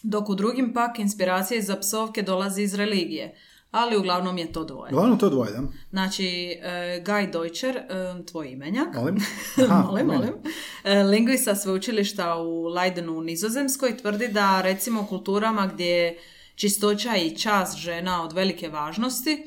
dok 0.03 0.29
u 0.29 0.35
drugim 0.35 0.73
pak 0.73 0.99
inspiracije 0.99 1.61
za 1.61 1.75
psovke 1.75 2.21
dolazi 2.21 2.61
iz 2.61 2.73
religije, 2.73 3.35
ali 3.75 3.97
uglavnom 3.97 4.37
je 4.37 4.53
to 4.53 4.63
dvoje. 4.63 4.93
Uglavnom 4.93 5.19
to 5.19 5.29
dvoje, 5.29 5.51
da? 5.51 5.61
Znači, 5.89 6.25
e, 6.61 7.03
Guy 7.05 7.31
Deutscher, 7.31 7.77
e, 7.77 7.83
tvoj 8.25 8.47
imenjak, 8.47 8.95
Molim? 8.95 9.17
Aha, 9.69 9.83
molim, 9.87 10.07
molim. 10.07 10.33
E, 10.83 11.03
Lingvista 11.03 11.55
sveučilišta 11.55 12.35
u 12.35 12.63
Leidenu 12.63 13.17
u 13.17 13.21
Nizozemskoj 13.21 13.97
tvrdi 13.97 14.27
da 14.27 14.61
recimo 14.61 15.01
u 15.01 15.05
kulturama 15.05 15.67
gdje 15.73 15.85
je 15.85 16.17
čistoća 16.55 17.15
i 17.15 17.37
čast 17.37 17.77
žena 17.77 18.23
od 18.23 18.33
velike 18.33 18.69
važnosti, 18.69 19.43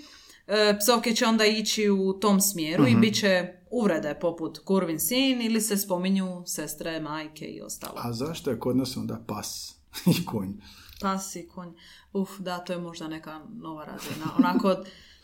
psovke 0.80 1.14
će 1.14 1.26
onda 1.26 1.44
ići 1.44 1.90
u 1.90 2.12
tom 2.12 2.40
smjeru 2.40 2.82
Mhm. 2.82 2.92
i 2.92 3.00
bit 3.00 3.20
će 3.20 3.48
uvrede 3.70 4.14
poput 4.20 4.58
kurvin 4.58 5.00
sin 5.00 5.42
ili 5.42 5.60
se 5.60 5.76
spominju 5.76 6.42
sestre, 6.46 7.00
majke 7.00 7.44
i 7.44 7.60
ostalo. 7.60 7.92
A 7.96 8.12
zašto 8.12 8.50
je 8.50 8.58
kod 8.58 8.76
nas 8.76 8.96
onda 8.96 9.20
pas 9.26 9.74
i 10.20 10.26
konj? 10.26 10.52
Pas 11.00 11.36
i 11.36 11.46
konj. 11.46 11.68
Uf, 12.12 12.38
da, 12.38 12.58
to 12.58 12.72
je 12.72 12.78
možda 12.78 13.08
neka 13.08 13.40
nova 13.52 13.84
razina. 13.84 14.26
Onako, 14.38 14.76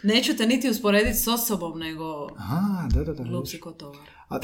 neću 0.02 0.36
te 0.36 0.46
niti 0.46 0.70
usporediti 0.70 1.14
s 1.14 1.28
osobom, 1.28 1.78
nego 1.78 2.28
Aha, 2.38 2.88
da, 2.90 3.04
da, 3.04 3.12
da. 3.14 3.30
luci 3.30 3.60
ko 3.60 3.70
tovar. 3.70 4.08
A, 4.28 4.38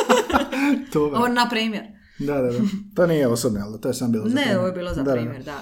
to, 0.92 1.04
Ovo, 1.04 1.28
na 1.28 1.48
primjer. 1.48 1.84
da, 2.18 2.34
da, 2.34 2.42
da. 2.42 2.58
To 2.94 3.06
nije 3.06 3.28
osobno, 3.28 3.60
ali 3.62 3.80
to 3.80 3.88
je 3.88 3.94
sam 3.94 4.12
bilo 4.12 4.24
za 4.24 4.34
Ne, 4.34 4.40
primjer. 4.40 4.58
ovo 4.58 4.66
je 4.66 4.72
bilo 4.72 4.90
za 4.90 4.96
Da, 4.96 5.02
da, 5.04 5.10
da. 5.10 5.16
primjer, 5.16 5.42
da. 5.44 5.56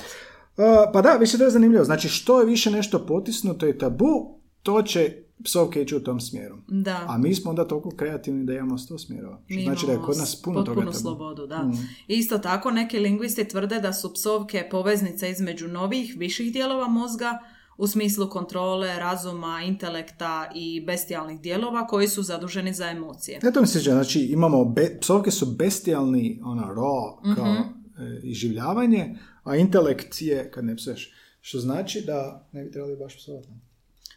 Uh, 0.56 0.64
pa 0.92 1.02
da, 1.02 1.10
više 1.10 1.38
to 1.38 1.44
je 1.44 1.50
zanimljivo. 1.50 1.84
Znači, 1.84 2.08
što 2.08 2.40
je 2.40 2.46
više 2.46 2.70
nešto 2.70 3.06
potisnuto 3.06 3.68
i 3.68 3.78
tabu, 3.78 4.38
to 4.62 4.82
će 4.82 5.23
psovke 5.44 5.82
ići 5.82 5.96
u 5.96 6.00
tom 6.00 6.20
smjeru. 6.20 6.56
Da. 6.68 7.04
A 7.08 7.18
mi 7.18 7.34
smo 7.34 7.50
onda 7.50 7.68
toliko 7.68 7.90
kreativni 7.90 8.44
da 8.44 8.52
imamo 8.54 8.78
sto 8.78 8.98
smjerova. 8.98 9.40
Što 9.46 9.60
znači 9.62 9.86
da 9.86 9.92
je 9.92 9.98
kod 9.98 10.16
nas 10.16 10.36
puno 10.36 10.62
toga 10.62 10.92
slobodu, 10.92 11.46
da. 11.46 11.58
Mm. 11.58 11.72
Isto 12.08 12.38
tako, 12.38 12.70
neki 12.70 12.98
lingvisti 12.98 13.44
tvrde 13.44 13.80
da 13.80 13.92
su 13.92 14.12
psovke 14.14 14.68
poveznice 14.70 15.30
između 15.30 15.68
novih, 15.68 16.14
viših 16.18 16.52
dijelova 16.52 16.88
mozga, 16.88 17.38
u 17.76 17.86
smislu 17.86 18.30
kontrole, 18.30 18.98
razuma, 18.98 19.62
intelekta 19.62 20.50
i 20.54 20.80
bestijalnih 20.80 21.40
dijelova 21.40 21.86
koji 21.86 22.08
su 22.08 22.22
zaduženi 22.22 22.72
za 22.72 22.86
emocije. 22.86 23.38
Ne, 23.42 23.52
to 23.52 23.60
mi 23.60 23.66
se 23.66 23.72
sviđa. 23.72 23.90
Znači, 23.90 24.20
imamo, 24.22 24.64
be- 24.64 24.98
psovke 25.00 25.30
su 25.30 25.46
bestijalni, 25.48 26.40
ono, 26.44 26.62
raw, 26.64 27.34
kao 27.36 27.44
Mhm. 27.44 27.62
e, 27.98 28.20
iživljavanje, 28.22 29.18
a 29.44 29.56
intelekt 29.56 30.22
je 30.22 30.50
kad 30.50 30.64
ne 30.64 30.76
psuješ. 30.76 31.12
Što 31.40 31.58
znači 31.58 32.00
da 32.00 32.48
ne 32.52 32.64
bi 32.64 32.70
trebali 32.70 32.96
baš 32.96 33.16
psovati. 33.16 33.48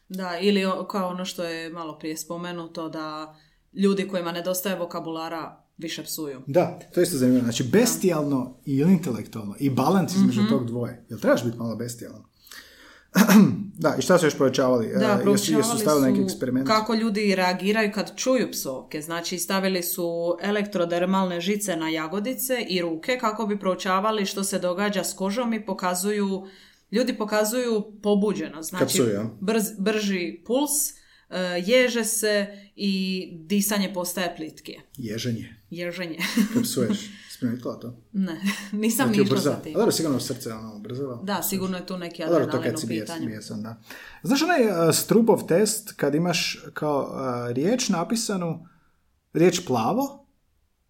Da, 0.10 0.38
ili 0.40 0.62
kao 0.90 1.10
ono 1.10 1.26
što 1.26 1.44
je 1.44 1.70
malo 1.70 1.98
prije 2.00 2.18
spomenuto, 2.18 2.90
da 2.90 3.36
ljudi 3.74 4.08
kojima 4.08 4.32
nedostaje 4.32 4.76
vokabulara 4.76 5.58
više 5.78 6.04
psuju. 6.04 6.42
Da, 6.48 6.80
to 6.94 7.00
je 7.00 7.04
isto 7.04 7.18
zanimljivo. 7.18 7.44
Znači, 7.44 7.64
bestijalno 7.64 8.58
i 8.66 8.78
intelektualno 8.78 9.56
i 9.60 9.70
balans 9.70 10.16
između 10.16 10.42
Mhm. 10.42 10.50
tog 10.50 10.66
dvoje. 10.66 11.06
Jel 11.10 11.20
trebaš 11.20 11.44
biti 11.44 11.58
malo 11.58 11.76
bestijalan? 11.76 12.24
da, 13.76 13.96
i 14.00 14.02
šta 14.02 14.18
su 14.18 14.26
još 14.26 14.38
povećavali? 14.38 14.88
Da, 14.90 15.22
E, 15.26 15.32
jesu, 15.32 15.54
jesu 15.54 15.78
stavili 15.78 16.06
neki 16.06 16.18
su 16.20 16.24
eksperiment? 16.26 16.68
kako 16.68 16.94
ljudi 16.94 17.36
reagiraju 17.36 17.92
kad 17.92 18.16
čuju 18.16 18.52
psovke. 18.52 19.02
Znači, 19.02 19.38
stavili 19.38 19.84
su 19.84 20.08
elektrodermalne 20.42 21.42
žice 21.42 21.76
na 21.76 21.90
jagodice 21.90 22.62
i 22.62 22.82
ruke 22.82 23.18
kako 23.18 23.46
bi 23.46 23.60
proučavali 23.60 24.26
što 24.26 24.44
se 24.44 24.60
događa 24.60 25.04
s 25.04 25.14
kožom 25.14 25.54
i 25.54 25.66
pokazuju, 25.66 26.48
ljudi 26.92 27.18
pokazuju 27.18 28.00
pobuđenost. 28.04 28.70
Znači, 28.70 28.86
psuju, 28.86 29.10
ja. 29.14 29.30
brz, 29.42 29.64
brži 29.80 30.42
puls, 30.46 30.72
e, 31.30 31.64
ježe 31.66 32.04
se 32.04 32.48
i 32.76 33.30
disanje 33.34 33.94
postaje 33.94 34.36
plitkije. 34.36 34.82
Ježenje. 34.98 35.56
Ježenje. 35.70 36.18
Kad 36.54 36.64
psuješ. 36.64 36.98
Spremitla 37.32 37.80
to? 37.82 37.98
ne, 38.14 38.42
nisam 38.72 39.08
Da 39.08 39.14
ti 39.14 39.20
ni 39.20 39.24
išla 39.24 39.34
ubrza? 39.34 39.50
za 39.50 39.62
tim. 39.62 39.76
A 39.76 39.78
dobro, 39.78 39.92
sigurno 39.92 40.20
srce 40.20 40.54
ono 40.54 40.76
ubrzava. 40.76 41.20
Da, 41.24 41.44
sigurno 41.44 41.78
je 41.78 41.86
tu 41.86 41.98
neki 41.98 42.24
A 42.24 42.28
dobro, 42.28 42.44
to 42.46 42.50
adrenalin 42.50 42.72
kad 42.72 42.82
si 42.82 42.88
bijes, 42.88 43.06
pitanju. 43.06 43.26
bijesan, 43.28 43.64
da. 43.64 43.82
Znaš 44.24 44.42
onaj 44.42 44.66
uh, 44.66 44.96
strupov 44.96 45.48
test 45.48 45.94
kad 45.96 46.16
imaš 46.16 46.64
kao 46.74 47.02
uh, 47.02 47.54
riječ 47.56 47.90
napisanu, 47.90 48.68
riječ 49.34 49.66
plavo, 49.66 50.27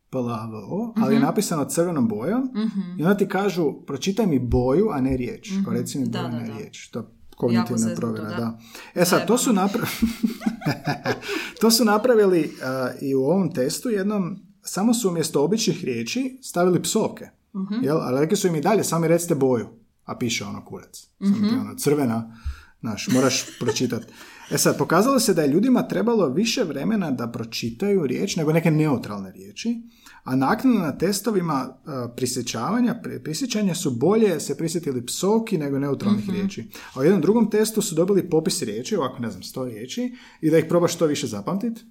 plavo, 0.10 0.94
ali 0.96 1.06
Mhm. 1.06 1.14
je 1.14 1.20
napisano 1.22 1.66
crvenom 1.66 2.08
bojom 2.08 2.50
i 2.98 3.04
onda 3.04 3.18
ti 3.18 3.28
kažu 3.28 3.74
pročitaj 3.78 4.28
mi 4.28 4.40
boju, 4.42 4.90
a 4.90 5.02
ne 5.02 5.18
riječ. 5.18 5.50
Kao 5.64 5.74
reci 5.74 5.98
mi 5.98 6.04
Mhm. 6.04 6.12
Da, 6.12 6.20
boju, 6.20 6.32
da, 6.32 6.40
ne 6.40 6.48
da. 6.48 6.54
riječ. 6.54 6.88
To 6.88 7.00
je 7.00 7.06
kognitivna 7.32 7.96
provjera, 7.96 8.30
da. 8.30 8.60
E 8.96 9.06
sad, 9.06 9.28
to 9.28 9.38
su, 9.38 9.54
napravili 9.54 9.90
to 11.62 11.72
su 11.72 11.86
napravili 11.86 12.40
uh, 12.42 12.58
i 13.02 13.16
u 13.16 13.22
ovom 13.22 13.52
testu 13.52 13.90
jednom, 13.90 14.36
samo 14.62 14.94
su 14.94 15.10
umjesto 15.10 15.44
običnih 15.44 15.86
riječi 15.86 16.40
stavili 16.42 16.82
psovke. 16.82 17.26
Mhm. 17.56 17.84
Jel? 17.84 17.98
Ali 17.98 18.20
rekli 18.20 18.38
su 18.38 18.48
im 18.48 18.56
i 18.56 18.62
dalje, 18.62 18.84
samo 18.84 19.02
mi 19.02 19.08
recite 19.08 19.36
boju. 19.36 19.68
A 20.06 20.16
piše 20.16 20.46
ono 20.46 20.66
kurac. 20.66 20.98
Samo 21.20 21.32
Mhm. 21.32 21.48
ti 21.48 21.56
ono 21.56 21.76
crvena, 21.76 22.38
znaš, 22.80 23.08
moraš 23.08 23.46
pročitati. 23.60 24.06
E 24.52 24.58
sad, 24.58 24.78
pokazalo 24.78 25.20
se 25.20 25.34
da 25.34 25.42
je 25.42 25.48
ljudima 25.48 25.88
trebalo 25.88 26.30
više 26.30 26.64
vremena 26.64 27.12
da 27.12 27.28
pročitaju 27.28 28.08
riječ 28.08 28.36
nego 28.36 28.54
neke 28.54 28.72
neutralne 28.72 29.32
riječi, 29.32 29.82
a 30.24 30.36
naknadno 30.36 30.80
na 30.80 30.98
testovima 30.98 31.70
uh, 31.70 31.94
prisjećavanja, 32.16 33.00
pri- 33.04 33.24
prisjećanja 33.24 33.76
su 33.76 33.92
bolje 33.92 34.40
se 34.40 34.58
prisjetili 34.58 35.06
psovki 35.06 35.58
nego 35.58 35.80
neutralnih 35.80 36.30
riječi. 36.30 36.70
A 36.94 37.00
u 37.00 37.04
jednom 37.04 37.22
drugom 37.22 37.50
testu 37.50 37.82
su 37.82 37.96
dobili 37.96 38.30
popis 38.30 38.62
riječi, 38.62 38.96
ovako 38.96 39.20
ne 39.22 39.32
znam, 39.32 39.44
sto 39.44 39.66
riječi, 39.66 40.16
i 40.42 40.50
da 40.50 40.58
ih 40.58 40.66
probaš 40.70 40.94
što 40.94 41.06
više 41.06 41.28
zapamtiti, 41.28 41.82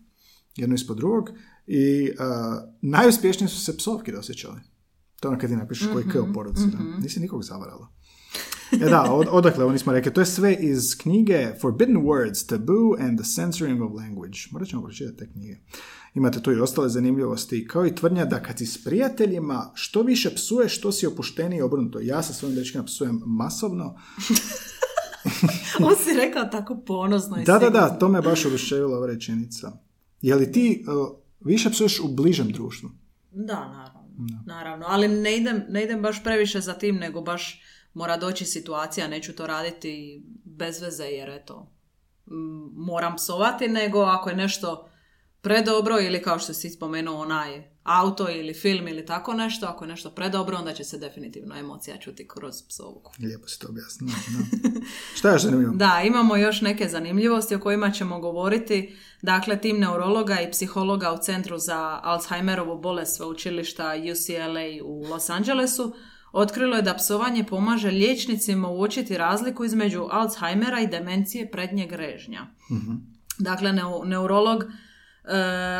jedno 0.56 0.74
ispod 0.74 0.96
drugog, 0.96 1.30
i 1.66 2.10
uh, 2.10 2.16
najuspješnije 2.82 3.48
su 3.48 3.60
se 3.60 3.76
psovki 3.76 4.12
dosjećali. 4.12 4.60
To 5.20 5.28
je 5.28 5.30
ono 5.30 5.40
kad 5.40 5.50
ti 5.50 5.56
napišeš 5.56 5.88
koji 5.92 6.04
k 6.04 6.30
u 6.30 6.32
poruci, 6.34 6.62
da. 6.72 6.78
Nisi 7.02 7.20
nikog 7.20 7.42
zavarala. 7.42 7.88
E 8.82 8.88
da, 8.90 9.12
od, 9.12 9.26
odakle 9.30 9.64
oni 9.64 9.78
smo 9.78 9.92
rekli, 9.92 10.12
to 10.12 10.20
je 10.20 10.26
sve 10.26 10.54
iz 10.54 10.98
knjige 10.98 11.52
Forbidden 11.60 11.96
Words, 11.96 12.48
Taboo 12.48 12.96
and 13.00 13.20
the 13.20 13.28
Censoring 13.34 13.82
of 13.82 13.92
Language. 13.94 14.38
Morat 14.50 14.68
ćemo 14.68 14.82
pročitati 14.82 15.18
te 15.18 15.32
knjige. 15.32 15.56
Imate 16.14 16.42
tu 16.42 16.52
i 16.52 16.60
ostale 16.60 16.88
zanimljivosti, 16.88 17.66
kao 17.66 17.86
i 17.86 17.94
tvrdnja 17.94 18.24
da 18.24 18.42
kad 18.42 18.58
si 18.58 18.66
s 18.66 18.84
prijateljima, 18.84 19.70
što 19.74 20.02
više 20.02 20.34
psuješ, 20.34 20.78
što 20.78 20.92
si 20.92 21.06
opušteniji 21.06 21.58
i 21.58 21.62
obrnuto. 21.62 22.00
Ja 22.00 22.22
sa 22.22 22.32
svojim 22.32 22.56
dečkima 22.56 22.84
psujem 22.84 23.22
masovno. 23.26 23.98
On 25.86 25.94
si 26.04 26.16
rekao 26.16 26.44
tako 26.44 26.76
ponosno 26.86 27.36
i 27.40 27.44
Da, 27.44 27.58
da, 27.58 27.70
da, 27.70 27.88
to 27.88 28.08
me 28.08 28.22
baš 28.22 28.44
oduševila 28.44 28.96
ova 28.96 29.06
rečenica. 29.06 29.72
Je 30.22 30.34
li 30.34 30.52
ti 30.52 30.84
uh, 30.88 31.18
više 31.40 31.70
psuješ 31.70 32.00
u 32.00 32.08
bližem 32.08 32.52
društvu? 32.52 32.90
Da, 33.30 33.68
naravno. 33.68 34.42
naravno. 34.46 34.86
Ali 34.88 35.08
ne 35.08 35.36
idem, 35.36 35.62
ne 35.68 35.84
idem 35.84 36.02
baš 36.02 36.24
previše 36.24 36.60
za 36.60 36.74
tim, 36.74 36.96
nego 36.96 37.20
baš 37.20 37.62
mora 37.96 38.16
doći 38.16 38.44
situacija, 38.44 39.08
neću 39.08 39.32
to 39.32 39.46
raditi 39.46 40.22
bez 40.44 40.82
veze 40.82 41.04
jer 41.04 41.30
eto, 41.30 41.72
moram 42.76 43.16
psovati, 43.16 43.68
nego 43.68 44.00
ako 44.00 44.30
je 44.30 44.36
nešto 44.36 44.88
predobro 45.40 46.00
ili 46.00 46.22
kao 46.22 46.38
što 46.38 46.54
si 46.54 46.70
spomenuo 46.70 47.20
onaj 47.20 47.62
auto 47.82 48.30
ili 48.30 48.54
film 48.54 48.88
ili 48.88 49.06
tako 49.06 49.34
nešto, 49.34 49.66
ako 49.66 49.84
je 49.84 49.88
nešto 49.88 50.10
predobro, 50.10 50.56
onda 50.56 50.74
će 50.74 50.84
se 50.84 50.98
definitivno 50.98 51.56
emocija 51.58 51.96
čuti 51.96 52.28
kroz 52.28 52.54
psovku. 52.68 53.12
Lijepo 53.18 53.48
si 53.48 53.58
to 53.60 53.68
objasnila. 53.68 54.12
Da. 54.28 54.80
Šta 55.16 55.28
je 55.28 55.34
još 55.34 55.42
zanimljivo? 55.42 55.72
Da, 55.74 56.02
imamo 56.06 56.36
još 56.36 56.60
neke 56.60 56.88
zanimljivosti 56.88 57.54
o 57.54 57.60
kojima 57.60 57.90
ćemo 57.90 58.20
govoriti. 58.20 58.96
Dakle, 59.22 59.60
tim 59.60 59.78
neurologa 59.78 60.40
i 60.40 60.50
psihologa 60.50 61.12
u 61.12 61.18
Centru 61.22 61.58
za 61.58 62.00
Alzheimerovu 62.02 62.78
bolest 62.78 63.16
sveučilišta 63.16 63.92
UCLA 64.12 64.84
u 64.84 65.06
Los 65.10 65.30
Angelesu 65.30 65.94
otkrilo 66.36 66.76
je 66.76 66.82
da 66.82 66.94
psovanje 66.94 67.44
pomaže 67.44 67.90
liječnicima 67.90 68.68
uočiti 68.68 69.16
razliku 69.18 69.64
između 69.64 70.04
Alzheimera 70.10 70.80
i 70.80 70.86
demencije 70.86 71.50
prednjeg 71.50 71.92
režnja. 71.92 72.46
Dakle, 73.38 73.70
neu- 73.70 74.04
neurolog 74.04 74.62
e, 74.62 74.68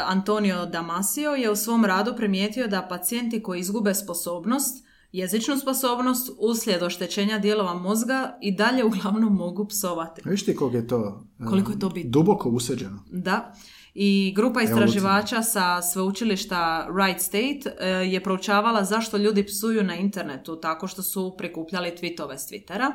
Antonio 0.06 0.66
Damasio 0.66 1.30
je 1.30 1.50
u 1.50 1.56
svom 1.56 1.84
radu 1.84 2.16
primijetio 2.16 2.66
da 2.66 2.86
pacijenti 2.88 3.42
koji 3.42 3.60
izgube 3.60 3.94
sposobnost, 3.94 4.86
jezičnu 5.12 5.56
sposobnost 5.58 6.30
uslijed 6.38 6.82
oštećenja 6.82 7.38
dijelova 7.38 7.74
mozga 7.74 8.38
i 8.42 8.56
dalje 8.56 8.84
uglavnom 8.84 9.32
mogu 9.36 9.66
psovati. 9.68 10.22
Viš 10.24 10.44
ti 10.44 10.56
kog 10.56 10.74
je 10.74 10.86
to? 10.86 11.26
e, 11.40 11.44
Koliko 11.44 11.72
je 11.72 11.78
to 11.78 11.88
bitno? 11.88 12.10
Duboko 12.10 12.48
useđeno. 12.48 13.04
Da. 13.10 13.54
I 13.98 14.32
grupa 14.36 14.62
istraživača 14.62 15.42
sa 15.42 15.82
sveučilišta 15.82 16.88
Wright 16.90 17.18
State 17.18 17.76
e, 17.80 17.88
je 17.88 18.22
proučavala 18.22 18.84
zašto 18.84 19.16
ljudi 19.16 19.46
psuju 19.46 19.82
na 19.82 19.94
internetu 19.94 20.60
tako 20.60 20.86
što 20.88 21.02
su 21.02 21.34
prikupljali 21.38 21.90
tweetove 21.90 22.38
s 22.38 22.50
Twittera. 22.50 22.92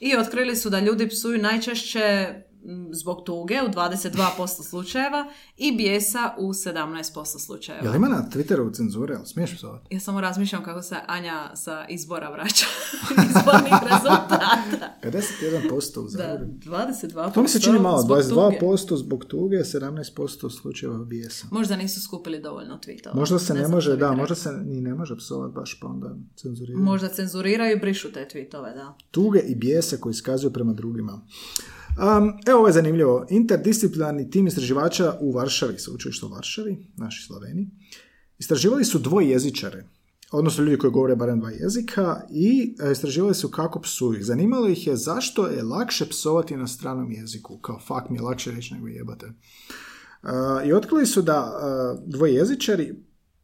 I 0.00 0.16
otkrili 0.16 0.56
su 0.56 0.70
da 0.70 0.80
ljudi 0.80 1.08
psuju 1.08 1.38
najčešće 1.38 2.34
zbog 2.92 3.24
tuge 3.24 3.62
u 3.62 3.68
22% 3.68 4.62
slučajeva 4.62 5.26
i 5.56 5.72
bijesa 5.72 6.34
u 6.38 6.48
17% 6.48 7.38
slučajeva. 7.38 7.84
Jel 7.84 7.94
ima 7.94 8.08
na 8.08 8.24
Twitteru 8.32 8.76
cenzure? 8.76 9.14
Jel 9.14 9.24
smiješ 9.24 9.56
psovati? 9.56 9.94
Ja 9.94 10.00
samo 10.00 10.20
razmišljam 10.20 10.64
kako 10.64 10.82
se 10.82 10.96
Anja 11.06 11.50
sa 11.56 11.86
izbora 11.88 12.30
vraća 12.30 12.66
izbornih 13.30 13.72
rezultata. 13.82 14.94
51% 15.02 15.98
u 15.98 16.02
Da, 16.02 16.08
Zagrebu. 16.08 16.52
22% 16.64 17.32
To 17.34 17.42
mi 17.42 17.48
se 17.48 17.60
čini 17.60 17.78
malo, 17.78 18.02
zbog 18.02 18.18
tuge. 18.22 18.58
22% 18.60 18.96
zbog 18.96 19.24
tuge, 19.24 19.56
17% 19.56 20.60
slučajeva 20.60 21.04
bijesa. 21.04 21.46
Možda 21.50 21.76
nisu 21.76 22.00
skupili 22.00 22.40
dovoljno 22.40 22.78
tweetova. 22.86 23.14
Možda 23.14 23.38
se 23.38 23.54
ne, 23.54 23.68
može, 23.68 23.96
da, 23.96 24.12
možda 24.12 24.34
se 24.34 24.52
ni 24.52 24.80
ne 24.80 24.94
može 24.94 25.16
psovat 25.16 25.52
baš 25.52 25.80
pa 25.80 25.86
onda 25.86 26.16
cenzuriraju. 26.36 26.84
Možda 26.84 27.08
cenzuriraju 27.08 27.76
i 27.76 27.80
brišu 27.80 28.12
te 28.12 28.28
tweetove, 28.34 28.74
da. 28.74 28.94
Tuge 29.10 29.40
i 29.40 29.54
bijese 29.54 30.00
koji 30.00 30.10
iskazuju 30.10 30.52
prema 30.52 30.72
drugima. 30.72 31.20
Um, 31.96 32.32
evo 32.46 32.58
ovo 32.58 32.66
je 32.66 32.72
zanimljivo. 32.72 33.26
Interdisciplinarni 33.30 34.30
tim 34.30 34.46
istraživača 34.46 35.18
u 35.20 35.32
Varšavi, 35.32 35.78
sveučilište 35.78 36.26
u 36.26 36.28
Varšavi, 36.28 36.86
naši 36.96 37.26
Slaveni, 37.26 37.70
istraživali 38.38 38.84
su 38.84 38.98
dvojezičare, 38.98 39.84
odnosno 40.32 40.64
ljudi 40.64 40.78
koji 40.78 40.90
govore 40.90 41.16
barem 41.16 41.40
dva 41.40 41.50
jezika 41.50 42.20
i 42.30 42.76
e, 42.80 42.92
istraživali 42.92 43.34
su 43.34 43.50
kako 43.50 43.80
psuju. 43.80 44.24
Zanimalo 44.24 44.68
ih 44.68 44.86
je 44.86 44.96
zašto 44.96 45.46
je 45.46 45.62
lakše 45.62 46.08
psovati 46.08 46.56
na 46.56 46.66
stranom 46.66 47.12
jeziku. 47.12 47.58
Kao 47.58 47.80
fuck 47.80 48.10
mi 48.10 48.18
je 48.18 48.22
lakše 48.22 48.50
reći 48.50 48.74
nego 48.74 48.86
jebate. 48.86 49.26
Uh, 49.26 50.30
I 50.66 50.72
otkrili 50.72 51.06
su 51.06 51.22
da 51.22 51.44
uh, 51.44 52.00
dvojezičari 52.06 52.94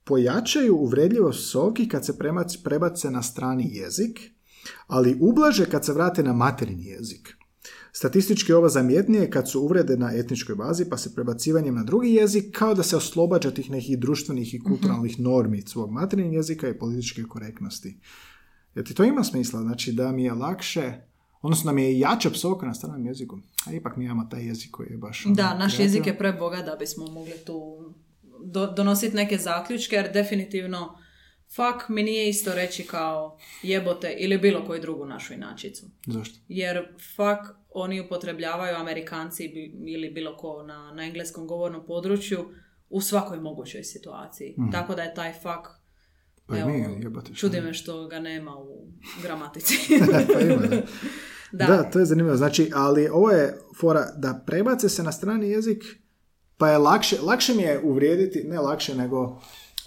pojačaju 0.04 0.76
uvredljivost 0.76 1.38
psovki 1.38 1.88
kad 1.88 2.06
se 2.06 2.18
prebace 2.64 3.10
na 3.10 3.22
strani 3.22 3.70
jezik, 3.76 4.20
ali 4.86 5.18
ublaže 5.20 5.64
kad 5.64 5.84
se 5.84 5.92
vrate 5.92 6.22
na 6.22 6.32
materijni 6.32 6.84
jezik. 6.84 7.39
Statistički 7.92 8.52
ovo 8.52 8.68
zamjetnije 8.68 9.30
kad 9.30 9.50
su 9.50 9.60
uvrede 9.60 9.96
na 9.96 10.12
etničkoj 10.14 10.54
bazi, 10.54 10.84
pa 10.90 10.96
se 10.96 11.14
prebacivanjem 11.14 11.74
na 11.74 11.84
drugi 11.84 12.14
jezik 12.14 12.56
kao 12.58 12.74
da 12.74 12.82
se 12.82 12.96
oslobađa 12.96 13.50
tih 13.50 13.70
nekih 13.70 13.98
društvenih 13.98 14.54
i 14.54 14.60
kulturalnih 14.60 15.20
normi 15.20 15.62
svog 15.62 15.90
materinjeg 15.90 16.34
jezika 16.34 16.68
i 16.68 16.78
političke 16.78 17.22
korektnosti. 17.22 17.98
Jer 18.74 18.86
ti 18.86 18.94
to 18.94 19.04
ima 19.04 19.24
smisla, 19.24 19.60
znači 19.60 19.92
da 19.92 20.12
mi 20.12 20.24
je 20.24 20.32
lakše, 20.32 20.92
odnosno 21.42 21.70
da 21.70 21.74
mi 21.74 21.82
je 21.82 21.98
jača 21.98 22.30
psovka 22.30 22.66
na 22.66 22.74
stranom 22.74 23.06
jeziku, 23.06 23.38
a 23.66 23.72
ipak 23.72 23.96
mi 23.96 24.04
imamo 24.04 24.24
taj 24.30 24.46
jezik 24.46 24.70
koji 24.70 24.90
je 24.90 24.96
baš... 24.96 25.26
ono, 25.26 25.34
Da, 25.34 25.42
naš 25.42 25.56
kreativan. 25.56 25.86
jezik 25.86 26.06
je 26.06 26.18
prebogat 26.18 26.66
da 26.66 26.76
bismo 26.76 27.06
mogli 27.06 27.34
tu 27.46 27.78
do, 28.44 28.66
donositi 28.66 29.16
neke 29.16 29.38
zaključke, 29.38 29.96
jer 29.96 30.12
definitivno 30.12 30.98
fuck 31.54 31.88
mi 31.88 32.02
nije 32.02 32.28
isto 32.28 32.54
reći 32.54 32.86
kao 32.86 33.38
jebote 33.62 34.16
ili 34.18 34.38
bilo 34.38 34.66
koju 34.66 34.80
drugu 34.80 35.06
našu 35.06 35.34
inačicu. 35.34 35.86
Zašto? 36.06 36.38
Jer 36.48 36.88
fuck 36.98 37.56
oni 37.70 38.00
upotrebljavaju 38.00 38.76
Amerikanci 38.76 39.44
ili 39.86 40.10
bilo 40.10 40.36
ko 40.36 40.62
na, 40.62 40.92
na 40.92 41.04
engleskom 41.04 41.46
govornom 41.46 41.86
području 41.86 42.48
u 42.88 43.00
svakoj 43.00 43.40
mogućoj 43.40 43.84
situaciji. 43.84 44.56
Tako 44.72 44.94
da 44.94 45.02
je 45.02 45.14
taj 45.14 45.32
fuck 45.32 45.80
Pa 46.50 46.58
evo, 46.58 46.68
mi, 46.68 47.02
jebote, 47.02 47.34
što 47.34 47.34
čudi 47.34 47.60
me 47.60 47.74
što 47.74 48.06
ga 48.06 48.20
nema 48.20 48.56
u 48.56 48.88
gramatici. 49.22 49.74
pa 50.34 50.40
ima, 50.40 50.56
da. 50.56 50.82
Da. 51.52 51.66
Da, 51.66 51.90
to 51.90 51.98
je 51.98 52.04
zanimljivo. 52.04 52.36
Znači, 52.36 52.70
ali 52.74 53.08
ovo 53.08 53.30
je 53.30 53.58
fora 53.80 54.06
da 54.16 54.42
prebace 54.46 54.88
se 54.88 55.02
na 55.02 55.12
strani 55.12 55.50
jezik, 55.50 55.84
pa 56.56 56.68
je 56.68 56.78
lakše, 56.78 57.16
lakše 57.22 57.54
mi 57.54 57.62
je 57.62 57.80
uvrijediti, 57.84 58.44
ne 58.44 58.60
lakše, 58.60 58.94
nego 58.94 59.40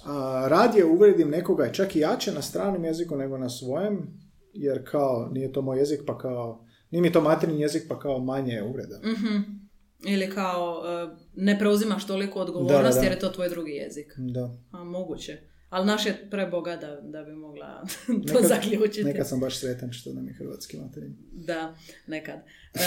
a, 0.06 0.46
radije 0.50 0.86
uvrijedim 0.86 1.30
nekoga 1.30 1.72
čak 1.72 1.96
i 1.96 2.00
jače 2.00 2.32
na 2.32 2.42
stranom 2.42 2.86
jeziku 2.86 3.16
nego 3.16 3.38
na 3.38 3.50
svojem, 3.50 4.20
jer 4.54 4.92
kao 4.92 5.30
nije 5.32 5.54
to 5.54 5.62
moj 5.62 5.80
jezik, 5.80 6.02
pa 6.08 6.18
kao, 6.18 6.66
nije 6.92 7.02
mi 7.02 7.12
to 7.12 7.22
materinji 7.22 7.62
jezik, 7.62 7.84
pa 7.90 8.00
kao 8.00 8.20
manje 8.20 8.54
je 8.54 8.64
uvreda. 8.64 9.00
Mhm. 9.06 9.38
Ili 10.06 10.30
kao 10.30 10.84
e, 10.86 11.16
ne 11.36 11.60
preuzimaš 11.60 12.08
toliko 12.08 12.40
odgovornosti 12.40 12.80
Da, 12.84 12.90
da, 12.90 13.00
da. 13.00 13.04
jer 13.06 13.12
je 13.12 13.20
to 13.20 13.30
tvoj 13.30 13.50
drugi 13.50 13.72
jezik. 13.72 14.14
Da. 14.18 14.50
A, 14.72 14.84
moguće. 14.84 15.53
Ali 15.74 15.86
naš 15.86 16.06
je 16.06 16.28
preboga 16.32 16.76
da, 16.76 17.02
da 17.02 17.24
bi 17.24 17.32
mogla 17.32 17.84
to 18.28 18.34
Nekad- 18.34 18.48
zaključiti. 18.48 19.04
Nekad 19.04 19.28
sam 19.28 19.40
baš 19.40 19.60
sretan 19.60 19.92
što 19.92 20.14
nam 20.14 20.28
je 20.28 20.34
hrvatski 20.34 20.78
materin. 20.78 21.16
Da, 21.32 21.76
nekad. 22.08 22.36
E, 22.74 22.80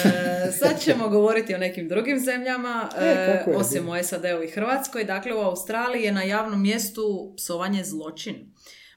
sad 0.52 0.80
ćemo 0.80 1.08
govoriti 1.18 1.54
o 1.54 1.58
nekim 1.58 1.88
drugim 1.88 2.18
zemljama, 2.20 2.88
E, 2.98 3.04
e, 3.06 3.44
osim 3.56 3.88
u 3.88 3.92
SAD-u 4.02 4.42
i 4.42 4.50
Hrvatskoj. 4.50 5.04
Dakle, 5.04 5.34
u 5.34 5.38
Australiji 5.38 6.02
je 6.02 6.12
na 6.12 6.22
javnom 6.22 6.62
mjestu 6.62 7.34
psovanje 7.36 7.84
zločin. 7.84 8.34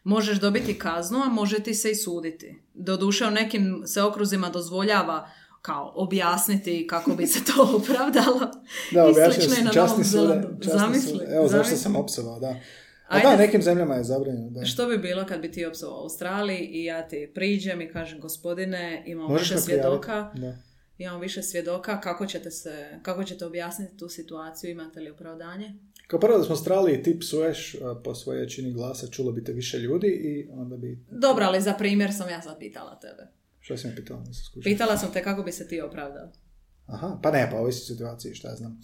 Možeš 0.03 0.39
dobiti 0.39 0.79
kaznu, 0.79 1.19
a 1.19 1.29
može 1.29 1.59
ti 1.59 1.73
se 1.73 1.91
i 1.91 1.95
suditi. 1.95 2.61
Doduše, 2.73 3.25
u 3.25 3.31
nekim 3.31 3.83
se 3.85 4.01
okruzima 4.01 4.49
dozvoljava 4.49 5.29
kao 5.61 5.93
objasniti 5.95 6.87
kako 6.87 7.11
bi 7.11 7.27
se 7.27 7.39
to 7.45 7.63
opravdalo. 7.77 8.39
Da, 8.91 9.05
na 9.63 9.71
časni 9.71 10.03
Zamisli. 10.61 11.19
Evo, 11.27 11.47
zašto 11.47 11.63
zamisli. 11.63 11.77
sam 11.77 11.95
opsovao, 11.95 12.39
da. 12.39 12.55
A 13.09 13.15
Ajde. 13.15 13.27
da, 13.27 13.35
nekim 13.37 13.61
zemljama 13.61 13.95
je 13.95 14.03
zabranjeno, 14.03 14.49
da. 14.49 14.65
Što 14.65 14.87
bi 14.87 14.97
bilo 14.97 15.25
kad 15.25 15.41
bi 15.41 15.51
ti 15.51 15.65
opsovao 15.65 15.99
u 15.99 16.03
Australiji 16.03 16.69
i 16.71 16.83
ja 16.83 17.07
ti 17.07 17.31
priđem 17.35 17.81
i 17.81 17.89
kažem 17.91 18.19
gospodine, 18.19 19.03
imamo 19.05 19.29
Možeš 19.29 19.51
više 19.51 19.61
svjedoka, 19.61 20.31
Da. 20.35 20.57
imamo 20.97 21.19
više 21.19 21.43
svjedoka, 21.43 22.01
kako 22.01 22.25
ćete 22.25 22.51
se, 22.51 22.99
kako 23.01 23.23
ćete 23.23 23.45
objasniti 23.45 23.97
tu 23.97 24.09
situaciju, 24.09 24.71
imate 24.71 24.99
li 24.99 25.09
opravdanje? 25.09 25.73
Kao 26.07 26.19
prvo 26.19 26.37
da 26.37 26.43
smo 26.43 26.55
strali 26.55 26.93
i 26.93 27.03
ti 27.03 27.19
psuješ 27.19 27.75
a, 27.75 28.01
po 28.03 28.15
svojoj 28.15 28.41
jačini 28.43 28.73
glasa, 28.73 29.07
čulo 29.07 29.31
bi 29.31 29.43
te 29.43 29.53
više 29.53 29.77
ljudi 29.79 30.07
i 30.07 30.49
onda 30.51 30.77
bi... 30.77 31.05
Dobro, 31.11 31.45
ali 31.45 31.61
za 31.61 31.73
primjer 31.73 32.13
sam 32.13 32.29
ja 32.29 32.41
sad 32.41 32.59
pitala 32.59 32.99
tebe. 32.99 33.27
Što 33.59 33.77
si 33.77 33.87
me 33.87 33.95
pitala? 33.95 34.23
Nisam. 34.27 34.61
Pitala 34.63 34.97
sam 34.97 35.11
te 35.13 35.23
kako 35.23 35.43
bi 35.43 35.51
se 35.51 35.67
ti 35.67 35.81
opravdao. 35.81 36.31
Aha, 36.85 37.19
pa 37.23 37.31
ne, 37.31 37.47
pa 37.51 37.57
ovisi 37.57 37.85
situaciji, 37.85 38.33
šta 38.33 38.49
ja 38.49 38.55
znam. 38.55 38.81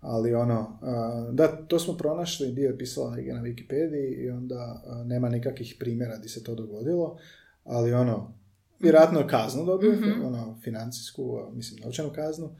Ali 0.00 0.34
ono, 0.34 0.78
a, 0.82 1.28
da, 1.32 1.48
to 1.66 1.78
smo 1.78 1.94
pronašli, 1.96 2.52
dio 2.52 2.68
je 2.68 2.78
pisala 2.78 3.10
negdje 3.10 3.34
na 3.34 3.42
Wikipediji 3.42 4.24
i 4.24 4.30
onda 4.30 4.82
a, 4.86 5.02
nema 5.04 5.28
nikakvih 5.28 5.76
primjera 5.78 6.16
gdje 6.18 6.28
se 6.28 6.44
to 6.44 6.54
dogodilo, 6.54 7.18
ali 7.64 7.92
ono, 7.92 8.34
vjerojatno 8.80 9.20
je 9.20 9.28
kaznu 9.28 9.64
dobio, 9.64 9.92
Mhm. 9.92 10.24
ono, 10.26 10.58
financijsku, 10.62 11.36
a, 11.38 11.50
mislim, 11.54 11.80
novčanu 11.84 12.10
kaznu, 12.14 12.50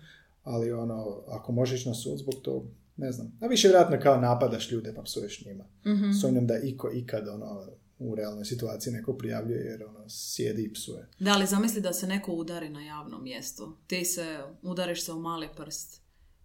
ali 0.42 0.72
ono, 0.72 1.22
ako 1.28 1.52
možeš 1.52 1.84
na 1.86 1.94
sud 1.94 2.18
zbog 2.18 2.34
tog, 2.42 2.64
ne 2.96 3.12
znam. 3.12 3.38
A 3.40 3.46
više 3.46 3.68
vjerojatno 3.68 3.98
kao 4.02 4.20
napadaš 4.20 4.70
ljude 4.72 4.92
pa 4.96 5.02
psuješ 5.02 5.44
njima. 5.46 5.64
Mhm. 5.86 6.12
Sumnjam 6.12 6.46
da 6.46 6.58
iko 6.58 6.90
ikad 6.94 7.28
ono, 7.28 7.66
u 7.98 8.14
realnoj 8.14 8.44
situaciji 8.44 8.92
neko 8.92 9.12
prijavljuje 9.12 9.60
jer 9.64 9.84
ono, 9.84 10.04
sjedi 10.08 10.62
i 10.62 10.72
psuje. 10.72 11.06
Da, 11.18 11.32
ali 11.32 11.46
zamisli 11.46 11.80
da 11.80 11.92
se 11.92 12.06
neko 12.06 12.32
udari 12.32 12.68
na 12.68 12.82
javnom 12.84 13.22
mjestu. 13.22 13.76
Ti 13.86 14.04
se 14.04 14.38
udariš 14.62 15.04
se 15.04 15.12
u 15.12 15.18
mali 15.20 15.48
prst 15.56 16.00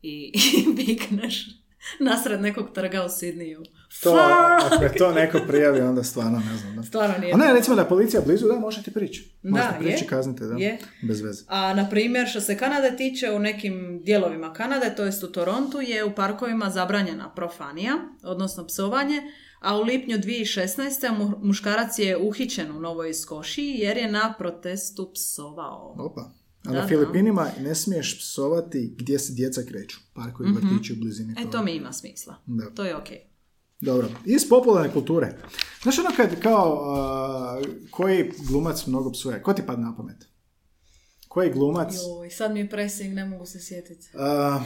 i, 0.05 0.31
i 0.87 0.97
nasred 1.99 2.41
nekog 2.41 2.71
trga 2.73 3.05
u 3.05 3.09
Sidniju. 3.09 3.63
To, 4.03 4.19
ako 4.71 4.83
je 4.83 4.93
to 4.93 5.11
neko 5.11 5.39
prijavi, 5.47 5.81
onda 5.81 6.03
stvarno 6.03 6.41
ne 6.51 6.57
znam. 6.57 6.75
Da. 6.75 6.83
Stvarno 6.83 7.17
nije. 7.17 7.33
A 7.33 7.37
ne, 7.37 7.53
recimo 7.53 7.75
da 7.75 7.81
je 7.81 7.89
policija 7.89 8.21
blizu, 8.25 8.47
da, 8.47 8.55
možete 8.55 8.91
prići. 8.91 9.31
Možete 9.43 9.69
Da, 9.71 9.79
prići, 9.79 10.03
je. 10.03 10.07
kaznite, 10.07 10.45
da. 10.45 10.55
Je. 10.57 10.77
Bez 11.01 11.21
veze. 11.21 11.43
A, 11.47 11.73
na 11.73 11.89
primjer, 11.89 12.27
što 12.27 12.41
se 12.41 12.57
Kanade 12.57 12.97
tiče, 12.97 13.31
u 13.31 13.39
nekim 13.39 14.01
dijelovima 14.03 14.53
Kanade, 14.53 14.95
to 14.95 15.03
jest 15.03 15.23
u 15.23 15.31
Torontu, 15.31 15.81
je 15.81 16.03
u 16.03 16.15
parkovima 16.15 16.69
zabranjena 16.69 17.33
profanija, 17.35 17.93
odnosno 18.23 18.67
psovanje, 18.67 19.21
a 19.59 19.77
u 19.77 19.83
lipnju 19.83 20.17
2016. 20.17 21.17
mu- 21.17 21.39
muškarac 21.43 21.99
je 21.99 22.17
uhićen 22.17 22.71
u 22.71 22.79
Novoj 22.79 23.13
Skošiji 23.13 23.75
jer 23.77 23.97
je 23.97 24.11
na 24.11 24.33
protestu 24.37 25.11
psovao. 25.13 25.95
Opa. 25.99 26.31
Na. 26.73 26.87
Filipinima 26.87 27.51
ne 27.61 27.75
smiješ 27.75 28.19
psovati 28.19 28.95
gdje 28.97 29.19
se 29.19 29.33
djeca 29.33 29.61
kreću. 29.69 29.97
Parkovi, 30.13 30.49
vrtići 30.51 30.93
u 30.93 30.95
blizini 30.95 31.35
E, 31.37 31.51
to 31.51 31.63
mi 31.63 31.75
ima 31.75 31.93
smisla. 31.93 32.35
Da. 32.45 32.69
To 32.69 32.83
je 32.85 32.95
okej. 32.95 33.19
Dobro. 33.81 34.09
Iz 34.25 34.49
popularne 34.49 34.93
kulture. 34.93 35.37
Znaš 35.83 35.99
ono 35.99 36.09
kad 36.17 36.41
kao 36.41 36.93
a, 36.95 37.61
koji 37.91 38.31
glumac 38.47 38.87
mnogo 38.87 39.11
psuje? 39.11 39.43
Ko 39.43 39.53
ti 39.53 39.61
padne 39.67 39.85
na 39.85 39.95
pamet? 39.95 40.27
Koji 41.27 41.51
glumac? 41.51 41.93
Joj, 41.93 42.29
sad 42.29 42.53
mi 42.53 42.59
je 42.59 42.69
pressing, 42.69 43.13
ne 43.13 43.25
mogu 43.25 43.45
se 43.45 43.59
sjetiti. 43.59 44.09
A, 44.17 44.63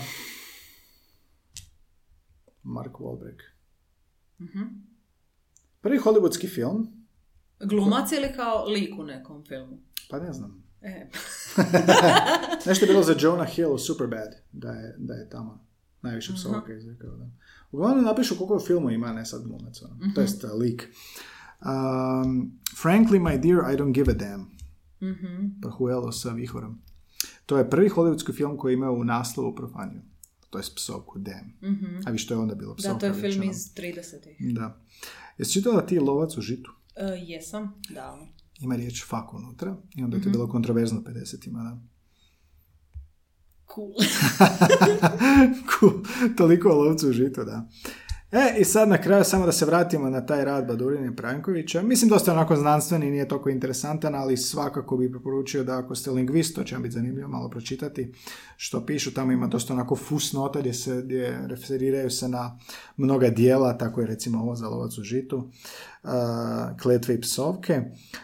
Mark 2.64 2.94
Wahlberg. 2.94 3.40
Mhm. 4.42 4.64
Prvi 5.82 5.98
hollywoodski 6.00 6.56
film? 6.56 7.08
Glumac 7.60 8.12
ili 8.12 8.34
kao 8.36 8.66
lik 8.66 9.00
u 9.00 9.04
nekom 9.04 9.46
filmu? 9.46 9.78
Pa 10.10 10.20
ne 10.20 10.34
znam. 10.34 10.59
E, 10.82 11.08
Nešto 12.66 12.86
je 12.86 12.92
bilo 12.92 13.04
za 13.04 13.16
Jonah 13.20 13.50
Hill 13.50 13.74
u 13.74 13.78
Superbad, 13.78 14.36
da 14.52 14.72
je, 14.72 14.96
da 14.98 15.14
je 15.14 15.30
tamo 15.30 15.66
najviše 16.02 16.34
psovaka 16.34 16.74
izrekao. 16.74 17.10
Da. 17.10 17.30
Uglavnom 17.72 18.06
napišu 18.06 18.38
koliko 18.38 18.60
filmu 18.60 18.90
ima, 18.90 19.14
ne 19.14 19.26
sad 19.26 19.44
glumac, 19.44 19.82
ono. 19.82 19.96
to 20.16 20.22
jest 20.22 20.44
uh, 20.44 20.50
lik. 20.60 20.88
Um, 21.62 22.60
Frankly, 22.82 23.20
my 23.20 23.38
dear, 23.42 23.74
I 23.74 23.78
don't 23.78 23.92
give 23.94 24.12
a 24.12 24.16
damn. 24.16 24.46
mhm. 25.02 25.62
Prahuelo 25.62 26.12
sa 26.12 26.30
vihorom. 26.30 26.82
To 27.46 27.58
je 27.58 27.70
prvi 27.70 27.90
hollywoodski 27.90 28.36
film 28.36 28.58
koji 28.58 28.74
ima 28.74 28.92
u 28.92 29.04
naslovu 29.04 29.56
profaniju. 29.56 30.02
To 30.50 30.58
je 30.58 30.64
psovku, 30.76 31.20
damn. 31.20 31.54
A 32.06 32.12
vi 32.12 32.18
što 32.18 32.34
je 32.34 32.38
onda 32.38 32.56
bilo 32.56 32.76
psovka? 32.76 32.94
Da, 32.94 33.00
to 33.00 33.06
je 33.06 33.14
film 33.32 33.44
iz 33.44 33.74
30-ih. 33.76 34.54
Da. 34.56 34.82
Jesi 35.38 35.54
čitala 35.54 35.86
ti 35.86 36.00
Lovac 36.00 36.38
u 36.38 36.42
žitu? 36.42 36.72
E, 36.96 37.04
jesam, 37.04 37.82
davno. 37.90 38.28
Ima 38.60 38.76
riječ 38.76 39.06
fuck 39.06 39.34
unutra 39.34 39.78
i 39.96 40.04
onda 40.04 40.18
je 40.18 40.24
to 40.24 40.30
bilo 40.30 40.48
kontroverzno 40.48 41.02
50-ima, 41.02 41.64
da. 41.64 41.78
Cool. 43.74 43.92
Cool. 45.80 45.94
Toliko 46.38 46.70
o 46.70 46.84
lovcu 46.84 47.10
u 47.10 47.12
žitu, 47.12 47.44
da. 47.44 47.70
E, 48.32 48.60
i 48.60 48.66
sad 48.66 48.90
na 48.90 49.02
kraju 49.02 49.24
samo 49.24 49.46
da 49.46 49.52
se 49.52 49.66
vratimo 49.66 50.10
na 50.10 50.26
taj 50.26 50.46
rad 50.46 50.68
Badurina 50.68 51.14
Prankovića. 51.16 51.82
Mislim, 51.82 52.10
dosta 52.10 52.32
onako 52.32 52.56
znanstveni, 52.56 53.12
nije 53.12 53.28
toliko 53.28 53.50
interesantan, 53.50 54.16
ali 54.16 54.38
svakako 54.38 54.98
bi 54.98 55.12
preporučio 55.12 55.64
da 55.64 55.78
ako 55.78 55.96
ste 55.96 56.12
lingvist, 56.12 56.56
to 56.56 56.64
će 56.64 56.76
vam 56.76 56.84
biti 56.84 56.94
zanimljivo 56.94 57.28
malo 57.30 57.50
pročitati 57.50 58.14
što 58.58 58.86
pišu. 58.86 59.14
Tamo 59.14 59.32
ima 59.32 59.48
dosta 59.48 59.74
onako 59.74 59.96
fusnota 59.96 60.60
gdje 60.60 60.74
se 60.74 61.02
gdje 61.02 61.40
referiraju 61.48 62.10
se 62.10 62.28
na 62.28 62.58
mnoga 62.98 63.30
dijela, 63.30 63.78
tako 63.78 64.02
je 64.02 64.08
recimo 64.08 64.42
ovo 64.42 64.56
za 64.56 64.70
lovac 64.70 64.98
u 64.98 65.04
žitu, 65.04 65.38
uh, 65.38 66.10
kletve 66.82 67.16
i 67.16 67.22
psovke. 67.22 67.82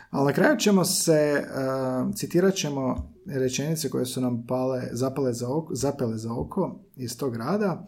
Ali 0.10 0.26
na 0.26 0.34
kraju 0.34 0.58
ćemo 0.58 0.86
se, 0.86 1.44
uh, 1.44 2.16
citirat 2.16 2.54
ćemo 2.54 3.12
rečenice 3.26 3.90
koje 3.90 4.06
su 4.06 4.22
nam 4.22 4.46
pale, 4.48 4.82
zapale 4.92 5.34
za 5.34 5.50
oko, 5.50 5.76
zapele 5.76 6.18
za 6.18 6.34
oko 6.34 6.80
iz 6.96 7.18
tog 7.18 7.36
rada. 7.36 7.88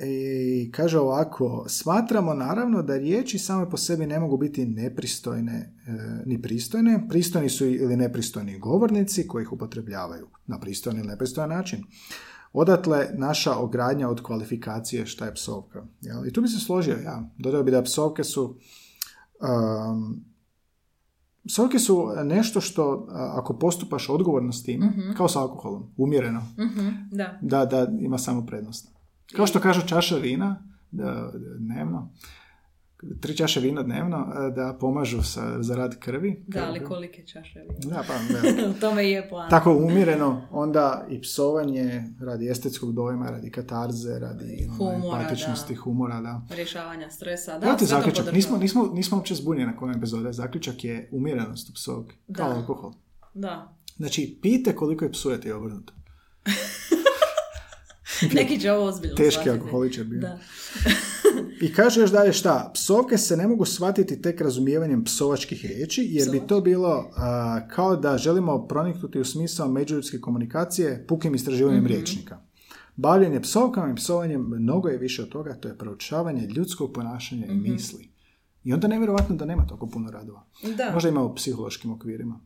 I 0.00 0.70
kaže 0.72 0.98
ovako, 0.98 1.64
smatramo 1.68 2.34
naravno 2.34 2.82
da 2.82 2.96
riječi 2.96 3.38
same 3.38 3.70
po 3.70 3.76
sebi 3.76 4.06
ne 4.06 4.20
mogu 4.20 4.36
biti 4.36 4.66
nepristojne 4.66 5.52
e, 5.86 5.92
ni 6.26 6.42
pristojne. 6.42 7.06
Pristojni 7.08 7.48
su 7.48 7.66
ili 7.66 7.96
nepristojni 7.96 8.58
govornici 8.58 9.26
koji 9.28 9.42
ih 9.42 9.52
upotrebljavaju 9.52 10.26
na 10.46 10.60
pristojni 10.60 10.98
ili 10.98 11.08
nepristojan 11.08 11.50
način. 11.50 11.84
Odatle 12.52 13.08
naša 13.14 13.56
ogradnja 13.56 14.08
od 14.08 14.22
kvalifikacije 14.22 15.06
šta 15.06 15.24
je 15.26 15.34
psovka. 15.34 15.86
Jel? 16.00 16.26
I 16.26 16.32
tu 16.32 16.40
bi 16.42 16.48
se 16.48 16.60
složio 16.60 16.96
ja. 17.04 17.30
Dodao 17.38 17.62
bi 17.62 17.70
da 17.70 17.82
psovke 17.82 18.24
su 18.24 18.56
um, 19.40 20.24
psovke 21.46 21.78
su 21.78 22.08
nešto 22.24 22.60
što 22.60 23.06
ako 23.10 23.58
postupaš 23.58 24.08
odgovorno 24.08 24.52
s 24.52 24.62
tim, 24.62 24.82
kao 25.16 25.28
s 25.28 25.36
alkoholom, 25.36 25.82
umjereno, 25.96 26.42
Mhm, 26.58 26.88
da. 27.12 27.38
da, 27.42 27.64
da 27.64 27.88
ima 28.00 28.18
samo 28.18 28.46
prednost. 28.46 28.97
Kao 29.36 29.46
što 29.46 29.60
kažu 29.60 29.86
čaša 29.86 30.16
vina 30.16 30.64
da, 30.90 31.32
dnevno, 31.58 32.12
tri 33.20 33.36
čaše 33.36 33.60
vina 33.60 33.82
dnevno 33.82 34.16
e, 34.16 34.50
da 34.50 34.76
pomažu 34.80 35.22
sa, 35.22 35.62
za 35.62 35.76
rad 35.76 35.98
krvi. 35.98 36.44
Da, 36.46 36.64
ali 36.68 36.84
kolike 36.84 37.26
čaše 37.26 37.60
vina. 37.60 37.96
Da, 37.96 38.04
pa, 38.08 38.14
da. 38.14 38.70
U 38.70 38.80
tome 38.80 39.10
je 39.10 39.28
plan. 39.28 39.50
Tako 39.50 39.76
umjereno, 39.76 40.48
onda 40.50 41.06
i 41.10 41.20
psovanje 41.20 42.04
radi 42.20 42.50
estetskog 42.50 42.92
dojma, 42.92 43.30
radi 43.30 43.50
katarze, 43.50 44.18
radi 44.18 44.68
ono, 44.68 44.76
Humora, 44.76 45.20
empatičnosti, 45.20 45.74
da. 45.74 45.80
humora, 45.80 46.20
da. 46.20 46.42
Rješavanja 46.56 47.10
stresa. 47.10 47.58
Da, 47.58 47.76
to 47.76 47.84
zaključak. 47.84 48.32
Nismo, 48.32 48.56
nismo, 48.56 48.90
nismo 48.94 49.16
uopće 49.16 49.34
zbunjeni 49.34 49.70
na 49.70 49.76
kojem 49.76 49.96
epizode. 49.96 50.32
Zaključak 50.32 50.84
je 50.84 51.08
umjerenost 51.12 51.70
u 51.70 51.72
psovke. 51.72 52.16
Kao 52.32 52.50
alkohol. 52.50 52.92
Da. 53.34 53.74
Znači, 53.96 54.38
pijte 54.42 54.76
koliko 54.76 55.04
je 55.04 55.12
psujete 55.12 55.48
i 55.48 55.52
obrnuto. 55.52 55.92
Neki 58.34 58.60
će 58.60 58.72
ovo 58.72 58.86
ozbiljno 58.86 59.16
Teški 59.16 59.30
shvatiti. 59.30 59.50
alkoholičar 59.50 60.04
bio. 60.04 60.20
Da. 60.20 60.38
I 61.66 61.72
kaže 61.72 62.00
još 62.00 62.10
dalje 62.10 62.32
šta, 62.32 62.70
psovke 62.74 63.18
se 63.18 63.36
ne 63.36 63.46
mogu 63.46 63.64
shvatiti 63.64 64.22
tek 64.22 64.40
razumijevanjem 64.40 65.04
psovačkih 65.04 65.66
riječi, 65.66 66.06
jer 66.10 66.30
bi 66.30 66.40
to 66.46 66.60
bilo 66.60 67.10
a, 67.16 67.68
kao 67.68 67.96
da 67.96 68.18
želimo 68.18 68.66
proniknuti 68.68 69.20
u 69.20 69.24
smisao 69.24 69.68
međuljudske 69.68 70.20
komunikacije 70.20 71.04
pukim 71.08 71.34
istraživanjem 71.34 71.86
riječnika. 71.86 72.38
Bavljenje 72.96 73.40
psovkama 73.40 73.92
i 73.92 73.96
psovanjem 73.96 74.40
mnogo 74.40 74.88
je 74.88 74.98
više 74.98 75.22
od 75.22 75.28
toga, 75.28 75.54
to 75.54 75.68
je 75.68 75.78
proučavanje 75.78 76.46
ljudskog 76.46 76.92
ponašanja 76.92 77.46
i 77.46 77.54
misli. 77.54 78.08
I 78.64 78.72
onda 78.72 78.88
nevjerojatno 78.88 79.36
da 79.36 79.44
nema 79.44 79.66
toliko 79.66 79.86
puno 79.86 80.10
radova. 80.10 80.44
Da. 80.76 80.90
Možda 80.94 81.08
ima 81.08 81.22
u 81.22 81.34
psihološkim 81.34 81.92
okvirima. 81.92 82.40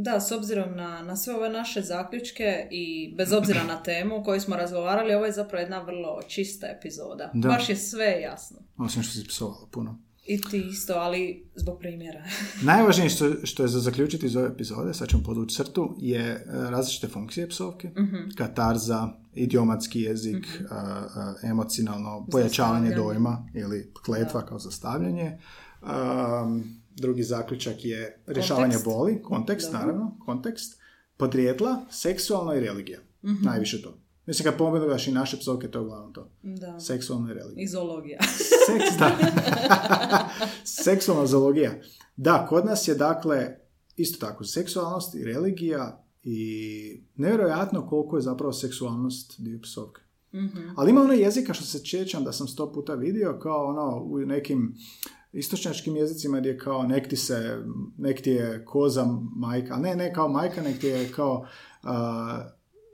Da, 0.00 0.20
s 0.20 0.32
obzirom 0.32 0.76
na, 0.76 1.02
na 1.02 1.16
sve 1.16 1.34
ove 1.34 1.48
naše 1.48 1.82
zaključke 1.82 2.68
i 2.70 3.14
bez 3.16 3.32
obzira 3.32 3.64
na 3.64 3.82
temu 3.82 4.16
o 4.16 4.22
kojoj 4.22 4.40
smo 4.40 4.56
razgovarali, 4.56 5.14
ovo 5.14 5.26
je 5.26 5.32
zapravo 5.32 5.60
jedna 5.60 5.82
vrlo 5.82 6.20
čista 6.28 6.66
epizoda. 6.66 7.30
Da. 7.34 7.48
Baš 7.48 7.68
je 7.68 7.76
sve 7.76 8.20
jasno. 8.20 8.58
Osim 8.76 9.02
što 9.02 9.12
si 9.12 9.28
psovala 9.28 9.66
puno. 9.70 9.98
I 10.26 10.40
ti 10.40 10.64
isto, 10.70 10.92
ali 10.92 11.46
zbog 11.54 11.78
primjera. 11.78 12.24
Najvažnije 12.72 13.10
što, 13.10 13.34
što 13.44 13.62
je 13.62 13.68
za 13.68 13.80
zaključiti 13.80 14.26
iz 14.26 14.36
ove 14.36 14.48
epizode, 14.48 14.94
sad 14.94 15.08
ćemo 15.08 15.22
podvući 15.22 15.56
crtu, 15.56 15.96
je 15.98 16.20
e, 16.20 16.44
različite 16.46 17.08
funkcije 17.08 17.48
psovke. 17.48 17.88
Mhm. 17.88 18.30
Katarza, 18.36 19.08
idiomatski 19.34 20.02
jezik, 20.02 20.46
a, 20.70 21.34
emocionalno 21.42 22.26
pojačavanje 22.30 22.94
dojma 22.94 23.48
ili 23.54 23.92
kletva 24.04 24.46
kao 24.46 24.58
zastavljanje. 24.58 25.38
Um, 25.82 26.77
drugi 26.98 27.22
zaključak 27.22 27.84
je 27.84 28.22
rješavanje 28.26 28.64
Kontekst. 28.66 28.84
boli, 28.86 29.22
kontekst 29.22 29.72
Da. 29.72 29.78
naravno, 29.78 30.16
kontekst, 30.20 30.80
podrijetla, 31.16 31.80
seksualna 31.90 32.54
i 32.54 32.60
religija. 32.60 32.98
Mhm. 33.24 33.44
Najviše 33.44 33.82
to. 33.82 33.98
Mislim, 34.26 34.44
kad 34.44 34.58
pogledaš 34.58 35.08
i 35.08 35.12
naše 35.12 35.36
psovke, 35.36 35.70
to 35.70 35.78
je 35.78 35.82
uglavnom 35.82 36.12
to. 36.12 36.30
Da. 36.42 36.80
Seksualna 36.80 37.30
i 37.30 37.34
religija. 37.34 37.64
Izologija. 37.64 38.18
Seks, 38.66 38.98
da. 38.98 39.18
Seksualna 40.84 41.26
zoologija. 41.26 41.72
Da, 42.16 42.46
kod 42.48 42.66
nas 42.66 42.88
je 42.88 42.94
dakle 42.94 43.56
isto 43.96 44.26
tako 44.26 44.44
seksualnost 44.44 45.14
i 45.14 45.24
religija 45.24 46.04
i 46.22 46.50
nevjerojatno 47.16 47.88
koliko 47.88 48.16
je 48.16 48.22
zapravo 48.22 48.52
seksualnost 48.52 49.34
dio 49.38 49.58
psovke. 49.62 50.00
Mhm. 50.34 50.58
Ali 50.76 50.90
ima 50.90 51.00
ono 51.00 51.12
jezika 51.12 51.54
što 51.54 51.64
se 51.64 51.78
sjećam 51.80 52.24
da 52.24 52.32
sam 52.32 52.48
sto 52.48 52.72
puta 52.72 52.94
vidio 52.94 53.38
kao 53.42 53.66
ono 53.66 54.02
u 54.02 54.18
nekim 54.18 54.74
istočnjačkim 55.32 55.96
jezicima 55.96 56.40
gdje 56.40 56.58
kao 56.58 56.82
nek 56.82 57.08
ti 57.08 57.16
se, 57.16 57.58
nek 57.98 58.22
ti 58.22 58.30
je 58.30 58.64
koza 58.64 59.06
majka, 59.36 59.76
ne, 59.76 59.96
ne 59.96 60.12
kao 60.12 60.28
majka, 60.28 60.62
nek 60.62 60.80
ti 60.80 60.86
je 60.86 61.12
kao 61.12 61.46
a, 61.82 62.48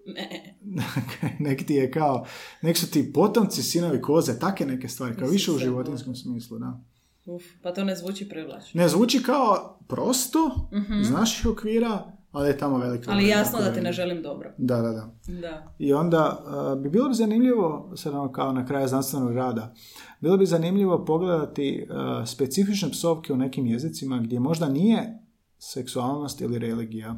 Ne. 0.07 0.59
nek 1.47 1.67
ti 1.67 1.75
je 1.75 1.91
kao, 1.91 2.27
nek 2.63 2.77
su 2.77 2.91
ti 2.91 3.13
potomci 3.13 3.63
sinovi 3.63 4.03
koze, 4.03 4.39
take 4.39 4.67
neke 4.67 4.89
stvari, 4.89 5.17
kao 5.17 5.29
više 5.29 5.53
u 5.53 5.59
životinskom 5.59 6.15
smislu, 6.17 6.59
da. 6.59 6.81
Uf, 7.27 7.43
pa 7.63 7.73
to 7.73 7.85
ne 7.85 7.97
zvuči 7.97 8.29
privlačno. 8.29 8.81
Ne, 8.81 8.89
zvuči 8.89 9.23
kao 9.23 9.79
prosto, 9.89 10.69
iz 11.01 11.11
naših 11.11 11.47
okvira, 11.47 12.14
ali 12.35 12.49
je 12.49 12.59
tamo 12.59 12.79
velika. 12.79 13.11
Ali 13.11 13.29
jasno 13.29 13.59
da 13.59 13.73
ti 13.73 13.81
ne 13.81 13.93
želim 13.93 14.23
dobro. 14.23 14.53
Da, 14.59 14.77
da, 14.77 14.91
da. 14.93 15.11
Da. 15.41 15.75
I 15.79 15.93
onda 15.93 16.45
uh, 16.75 16.83
bi 16.83 16.91
bilo 16.91 17.09
bi 17.09 17.15
zanimljivo, 17.15 17.93
sad 17.97 18.15
ono 18.15 18.33
kao 18.33 18.53
na 18.53 18.67
kraju 18.67 18.89
znanstvenog 18.89 19.33
rada, 19.33 19.75
bilo 20.21 20.37
bi 20.37 20.47
zanimljivo 20.47 21.05
pogledati 21.05 21.87
uh, 21.91 22.29
specifične 22.29 22.91
psovke 22.91 23.33
u 23.33 23.37
nekim 23.37 23.67
jezicima 23.67 24.19
gdje 24.19 24.41
možda 24.41 24.69
nije 24.69 25.19
seksualnost 25.59 26.41
ili 26.41 26.59
religija 26.59 27.17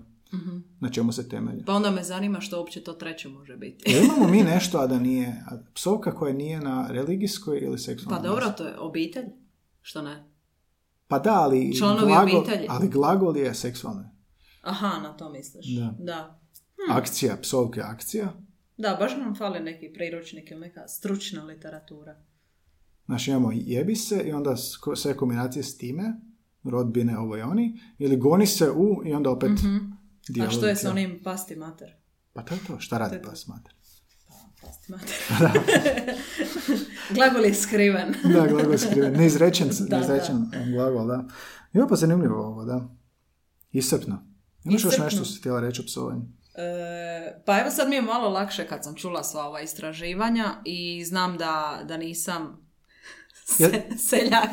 na 0.80 0.90
čemu 0.90 1.12
se 1.12 1.28
temelji. 1.28 1.64
Pa 1.64 1.72
onda 1.72 1.90
me 1.90 2.02
zanima 2.02 2.40
što 2.40 2.58
uopće 2.58 2.84
to 2.84 2.92
treće 2.92 3.28
može 3.28 3.56
biti. 3.56 3.90
Jel 3.90 4.04
imamo 4.04 4.28
mi 4.28 4.42
nešto, 4.54 4.78
a 4.78 4.86
da 4.86 4.98
nije, 4.98 5.42
a 5.46 5.58
psovka 5.74 6.14
koja 6.14 6.32
nije 6.32 6.60
na 6.60 6.86
religijskoj 6.90 7.58
ili 7.58 7.72
Pa 7.72 7.78
seksualnoj 7.78 8.28
dobro, 8.28 8.44
bazi? 8.44 8.56
to 8.56 8.66
je 8.66 8.78
obitelj. 8.78 9.24
Što 9.80 10.02
ne? 10.02 10.30
Pa 11.08 11.18
da, 11.18 11.34
ali 11.34 11.76
Članovi 11.78 12.06
glagol, 12.06 12.38
obitelji. 12.38 12.66
ali 12.70 12.88
glagol 12.88 13.36
je 13.36 13.54
seksualni. 13.54 14.04
Aha, 14.66 14.98
na 15.02 15.16
to 15.16 15.32
misliš. 15.32 15.66
Da. 15.66 15.94
Da. 15.98 16.40
Akcija, 16.90 17.36
psovka 17.42 17.80
je 17.80 17.86
akcija. 17.86 18.32
Da, 18.76 18.96
baš 19.00 19.16
nam 19.16 19.34
fali 19.34 19.60
neki 19.60 19.92
priručnik 19.94 20.50
ili 20.50 20.60
neka 20.60 20.88
stručna 20.88 21.44
literatura. 21.44 22.16
Znači 23.06 23.30
imamo 23.30 23.52
jebi 23.54 23.96
se 23.96 24.22
i 24.26 24.32
onda 24.32 24.56
sve 24.96 25.16
kombinacije 25.16 25.62
s 25.62 25.78
time, 25.78 26.20
rodbine, 26.64 27.18
ovo 27.18 27.36
i 27.36 27.40
oni, 27.42 27.80
ili 27.98 28.16
goni 28.16 28.46
se 28.46 28.70
u 28.70 29.02
i 29.06 29.12
onda 29.12 29.30
opet 29.30 29.50
A 29.50 30.32
dijalog 30.32 30.52
što 30.52 30.66
je 30.66 30.76
s 30.76 30.80
tijela. 30.80 30.92
onim 30.92 31.20
pasti 31.24 31.56
mater? 31.56 31.94
Pa 32.32 32.42
to 32.42 32.54
je 32.54 32.60
to, 32.66 32.80
šta 32.80 32.98
radi 32.98 33.22
To 33.22 33.28
pas 33.28 33.46
mater? 33.46 33.74
Pasti 34.60 34.92
mater. 34.92 35.16
Glagol 37.14 37.44
je 37.44 37.54
skriven. 37.54 38.14
Da, 38.34 38.46
glagol 38.46 38.72
je 38.72 38.78
skriven, 38.78 39.12
neizrečen, 39.12 39.70
Da, 39.88 39.96
neizrečen 39.96 40.50
glagol, 40.72 41.06
da. 41.06 41.24
Ima 41.72 41.86
pa 41.86 41.96
zanimljivo 41.96 42.46
ovo, 42.46 42.64
da. 42.64 42.88
Iscrpno. 43.72 44.36
Imaš 44.66 44.84
još 44.84 44.98
nešto 44.98 45.16
što 45.16 45.24
si 45.24 45.38
htjela 45.38 45.60
reći 45.60 45.80
o 45.80 45.84
psovanju? 45.84 46.20
E, 46.54 47.42
pa 47.44 47.60
evo 47.60 47.70
sad 47.70 47.88
mi 47.88 47.94
je 47.96 48.02
malo 48.02 48.28
lakše 48.28 48.66
kad 48.66 48.84
sam 48.84 48.94
čula 48.94 49.22
sva 49.24 49.44
ova 49.44 49.60
istraživanja 49.60 50.44
i 50.64 51.04
znam 51.04 51.38
da, 51.38 51.80
da 51.84 51.96
nisam 51.96 52.66
se- 53.56 53.82
seljak. 53.98 54.50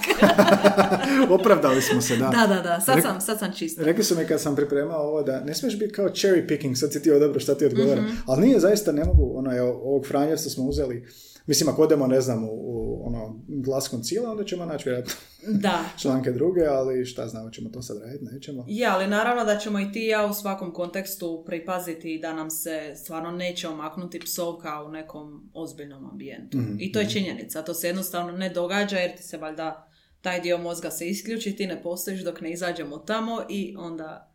Opravdali 1.39 1.81
smo 1.81 2.01
se, 2.01 2.17
da. 2.17 2.27
da, 2.27 2.55
da, 2.55 2.61
da, 2.61 2.81
sad 2.81 2.97
Rek- 2.97 3.01
sam, 3.01 3.21
sad 3.21 3.39
sam 3.39 3.53
čista. 3.53 3.83
Rekli 3.83 4.03
su 4.03 4.15
mi 4.15 4.25
kad 4.25 4.41
sam 4.41 4.55
pripremao 4.55 5.01
ovo 5.01 5.23
da 5.23 5.39
ne 5.39 5.53
smiješ 5.53 5.79
biti 5.79 5.93
kao 5.93 6.09
cherry 6.09 6.47
picking, 6.47 6.77
sad 6.77 6.93
si 6.93 7.01
ti 7.01 7.11
odabro 7.11 7.39
šta 7.39 7.55
ti 7.55 7.65
odgovara. 7.65 8.01
Mhm. 8.01 8.15
Ali 8.27 8.41
nije, 8.41 8.59
zaista 8.59 8.91
ne 8.91 9.03
mogu, 9.05 9.31
ono, 9.35 9.57
evo, 9.57 9.69
ovog 9.83 10.07
Franjevca 10.07 10.49
smo 10.49 10.63
uzeli, 10.63 11.07
mislim 11.45 11.69
ako 11.69 11.81
odemo, 11.81 12.07
ne 12.07 12.21
znam, 12.21 12.43
u, 12.43 12.51
u 12.51 13.07
ono, 13.07 13.39
glas 13.47 13.87
koncila, 13.87 14.31
onda 14.31 14.43
ćemo 14.43 14.65
naći 14.65 14.89
vjerojatno 14.89 15.13
Da. 15.47 15.85
članke 16.01 16.31
druge, 16.31 16.65
ali 16.65 17.05
šta 17.05 17.27
znamo, 17.27 17.49
ćemo 17.49 17.69
to 17.69 17.81
sad 17.81 17.97
raditi, 18.01 18.25
nećemo. 18.25 18.65
Ja, 18.67 18.93
ali 18.93 19.07
naravno 19.07 19.45
da 19.45 19.57
ćemo 19.57 19.79
i 19.79 19.91
ti 19.91 19.99
i 19.99 20.07
ja 20.07 20.25
u 20.25 20.33
svakom 20.33 20.73
kontekstu 20.73 21.43
pripaziti 21.47 22.19
da 22.21 22.33
nam 22.33 22.49
se 22.49 22.93
stvarno 22.95 23.31
neće 23.31 23.67
omaknuti 23.67 24.19
psovka 24.19 24.83
u 24.83 24.89
nekom 24.91 25.49
ozbiljnom 25.53 26.09
ambijentu. 26.11 26.57
Mhm, 26.57 26.75
I 26.79 26.91
to 26.91 26.99
je 26.99 27.09
činjenica, 27.09 27.61
to 27.61 27.73
se 27.73 27.87
jednostavno 27.87 28.31
ne 28.31 28.49
događa 28.49 28.97
jer 28.97 29.15
ti 29.15 29.23
se 29.23 29.37
valjda 29.37 29.89
taj 30.21 30.41
dio 30.41 30.57
mozga 30.57 30.91
se 30.91 31.07
isključi, 31.07 31.55
ti 31.55 31.67
ne 31.67 31.83
postojiš 31.83 32.23
dok 32.23 32.41
ne 32.41 32.51
izađemo 32.51 32.97
tamo 32.97 33.41
i 33.49 33.75
onda, 33.77 34.32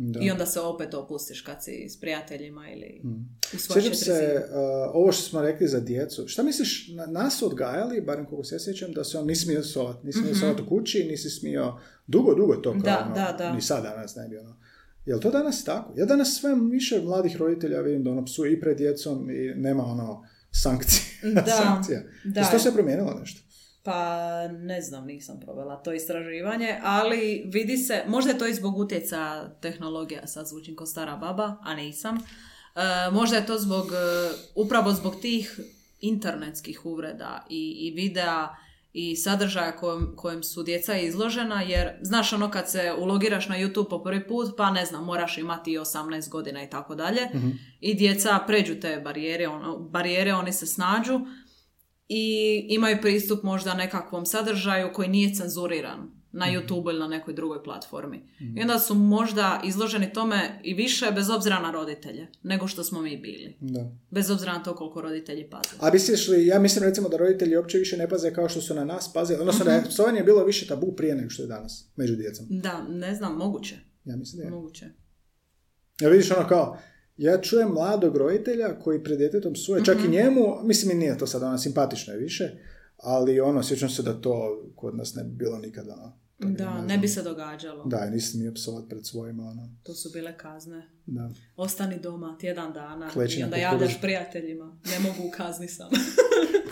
Da. 0.00 0.20
i 0.22 0.30
onda 0.30 0.46
se 0.46 0.60
opet 0.60 0.94
opustiš 0.94 1.40
kad 1.40 1.64
si 1.64 1.88
s 1.88 2.00
prijateljima 2.00 2.68
ili 2.70 3.00
Mhm. 3.04 3.20
u 3.54 3.58
svoj 3.58 3.80
Sjećam 3.82 3.94
se, 3.94 4.44
uh, 4.50 4.54
ovo 4.94 5.12
što 5.12 5.22
smo 5.22 5.42
rekli 5.42 5.68
za 5.68 5.80
djecu, 5.80 6.24
šta 6.28 6.42
misliš, 6.42 6.88
na, 6.88 7.06
nas 7.06 7.38
su 7.38 7.46
odgajali, 7.46 8.00
barem 8.00 8.26
koliko 8.26 8.44
se 8.44 8.58
sjećam, 8.58 8.92
da 8.92 9.04
se 9.04 9.18
on 9.18 9.26
nisi 9.26 9.44
smio 9.44 9.62
sovat, 9.62 10.02
nisi 10.02 10.18
smio 10.18 10.34
sovat 10.34 10.60
u 10.60 10.68
kući, 10.68 11.06
nisi 11.10 11.30
smio, 11.30 11.74
dugo, 12.06 12.34
dugo 12.34 12.54
to 12.56 12.72
kao. 12.72 12.80
Da, 12.80 13.02
ono, 13.06 13.14
da, 13.14 13.34
da. 13.38 13.52
ni 13.52 13.62
sad 13.62 13.82
danas 13.82 14.16
ne 14.16 14.28
bi 14.28 14.38
ono. 14.38 14.56
Jel 15.06 15.20
to 15.20 15.30
danas 15.30 15.64
tako? 15.64 15.92
Ja 15.96 16.06
danas 16.06 16.38
sve 16.40 16.54
više 16.70 17.00
mladih 17.02 17.36
roditelja 17.36 17.80
vidim 17.80 18.04
da 18.04 18.10
ono 18.10 18.24
psuje 18.24 18.52
i 18.52 18.60
pred 18.60 18.76
djecom 18.76 19.30
i 19.30 19.54
nema 19.56 19.84
ono 19.84 20.24
sankcije. 20.50 21.02
Da, 21.34 21.46
sankcija. 21.46 22.02
da. 22.24 22.40
Jesi 22.40 22.52
to 22.52 22.58
se 22.58 22.72
promijenilo 22.74 23.14
nešto? 23.20 23.47
Pa 23.88 24.48
ne 24.48 24.80
znam, 24.80 25.06
nisam 25.06 25.40
provela 25.40 25.76
to 25.76 25.92
istraživanje, 25.92 26.78
ali 26.82 27.42
vidi 27.46 27.76
se, 27.76 28.02
možda 28.06 28.30
je 28.30 28.38
to 28.38 28.46
i 28.46 28.54
zbog 28.54 28.78
utjecaja 28.78 29.48
tehnologija, 29.60 30.26
sad 30.26 30.46
zvučim 30.46 30.76
kao 30.76 30.86
stara 30.86 31.16
baba, 31.16 31.56
a 31.62 31.74
nisam. 31.74 32.16
E, 32.16 32.20
možda 33.12 33.36
je 33.36 33.46
to 33.46 33.58
zbog, 33.58 33.86
e, 33.86 34.30
upravo 34.54 34.92
zbog 34.92 35.20
tih 35.20 35.60
internetskih 36.00 36.86
uvreda 36.86 37.46
i, 37.50 37.70
i 37.70 37.90
videa 37.90 38.48
i 38.92 39.16
sadržaja 39.16 39.76
kojem, 39.76 40.12
kojem 40.16 40.42
su 40.42 40.62
djeca 40.62 40.96
izložena, 40.96 41.62
jer 41.62 41.90
znaš 42.02 42.32
ono 42.32 42.50
kad 42.50 42.70
se 42.70 42.92
ulogiraš 42.98 43.48
na 43.48 43.56
YouTube 43.58 43.90
po 43.90 44.02
prvi 44.02 44.26
put, 44.26 44.56
pa 44.56 44.70
ne 44.70 44.84
znam, 44.84 45.04
moraš 45.04 45.38
imati 45.38 45.72
i 45.72 45.78
18 45.78 46.28
godina 46.28 46.62
i 46.62 46.70
tako 46.70 46.94
dalje, 46.94 47.28
i 47.80 47.94
djeca 47.94 48.38
pređu 48.46 48.80
te 48.80 49.00
barijere, 49.04 49.48
ono, 49.48 49.78
barijere, 49.78 50.34
oni 50.34 50.52
se 50.52 50.66
snađu, 50.66 51.20
i 52.08 52.26
imaju 52.68 52.98
pristup 53.02 53.42
možda 53.42 53.74
nekakvom 53.74 54.26
sadržaju 54.26 54.92
koji 54.92 55.08
nije 55.08 55.34
cenzuriran 55.34 56.10
na 56.32 56.46
YouTube 56.46 56.90
ili 56.90 56.98
na 56.98 57.08
nekoj 57.08 57.34
drugoj 57.34 57.64
platformi. 57.64 58.20
I 58.56 58.60
onda 58.60 58.78
su 58.78 58.94
možda 58.94 59.60
izloženi 59.64 60.12
tome 60.12 60.60
i 60.64 60.74
više 60.74 61.10
bez 61.14 61.30
obzira 61.30 61.60
na 61.60 61.70
roditelje 61.70 62.26
nego 62.42 62.68
što 62.68 62.84
smo 62.84 63.00
mi 63.02 63.16
bili. 63.16 63.56
Da. 63.60 63.90
Bez 64.10 64.30
obzira 64.30 64.52
na 64.52 64.62
to 64.62 64.74
koliko 64.74 65.00
roditelji 65.00 65.50
paze. 65.50 65.68
A 65.80 65.90
misliš 65.92 66.28
li, 66.28 66.46
ja 66.46 66.58
mislim 66.58 66.84
recimo 66.84 67.08
da 67.08 67.16
roditelji 67.16 67.56
uopće 67.56 67.78
više 67.78 67.96
ne 67.96 68.08
paze 68.08 68.32
kao 68.32 68.48
što 68.48 68.60
su 68.60 68.74
na 68.74 68.84
nas 68.84 69.12
pazili, 69.12 69.40
odnosno 69.40 69.64
Mhm. 69.64 69.68
da 69.68 69.74
je 69.74 69.84
psovanje 69.88 70.22
bilo 70.22 70.44
više 70.44 70.66
tabu 70.66 70.92
prije 70.96 71.14
nego 71.14 71.30
što 71.30 71.42
je 71.42 71.46
danas, 71.46 71.90
među 71.96 72.16
djecom. 72.16 72.46
Da, 72.50 72.82
ne 72.88 73.14
znam, 73.14 73.36
moguće. 73.36 73.76
Ja 74.04 74.16
mislim 74.16 74.38
da 74.38 74.44
je. 74.44 74.50
Moguće. 74.50 74.86
Ja 76.00 76.08
vidiš 76.08 76.30
ono 76.30 76.48
kao, 76.48 76.78
ja 77.18 77.38
čujem 77.38 77.68
mladog 77.68 78.16
roditelja 78.16 78.78
koji 78.78 79.02
pred 79.02 79.18
djetetom 79.18 79.52
psuje, 79.52 79.84
čak 79.84 79.96
Mhm. 79.96 80.06
i 80.06 80.10
njemu, 80.10 80.40
mislim 80.62 80.90
i 80.90 80.96
nije 80.96 81.18
to 81.18 81.26
sad 81.26 81.42
ono 81.42 81.58
simpatično 81.58 82.12
je 82.12 82.20
više, 82.20 82.50
ali 82.96 83.40
ono, 83.40 83.62
sjećam 83.62 83.88
se 83.88 84.02
da 84.02 84.12
to 84.14 84.34
kod 84.76 84.96
nas 84.96 85.14
ne 85.14 85.24
bi 85.24 85.30
bilo 85.30 85.58
nikada. 85.58 85.92
Ono, 85.94 86.12
Da, 86.50 86.74
ne 86.74 86.86
ne 86.86 86.98
bi 86.98 87.08
se 87.08 87.22
događalo. 87.22 87.84
Da, 87.84 88.04
i 88.04 88.10
nisi 88.10 88.30
smio 88.30 88.52
psovat 88.54 88.84
pred 88.88 89.06
svojima, 89.06 89.42
ono, 89.44 89.68
To 89.82 89.94
su 89.94 90.10
bile 90.10 90.36
kazne. 90.36 90.88
da. 91.06 91.30
Ostani 91.56 92.00
doma 92.00 92.36
tjedan 92.40 92.72
dana 92.72 93.10
Kleči 93.10 93.40
i 93.40 93.42
onda 93.42 93.56
javljaš 93.56 94.00
prijateljima. 94.00 94.78
Ne 94.86 94.98
mogu 95.00 95.28
u 95.28 95.30
kazni 95.30 95.68
sam. 95.68 95.88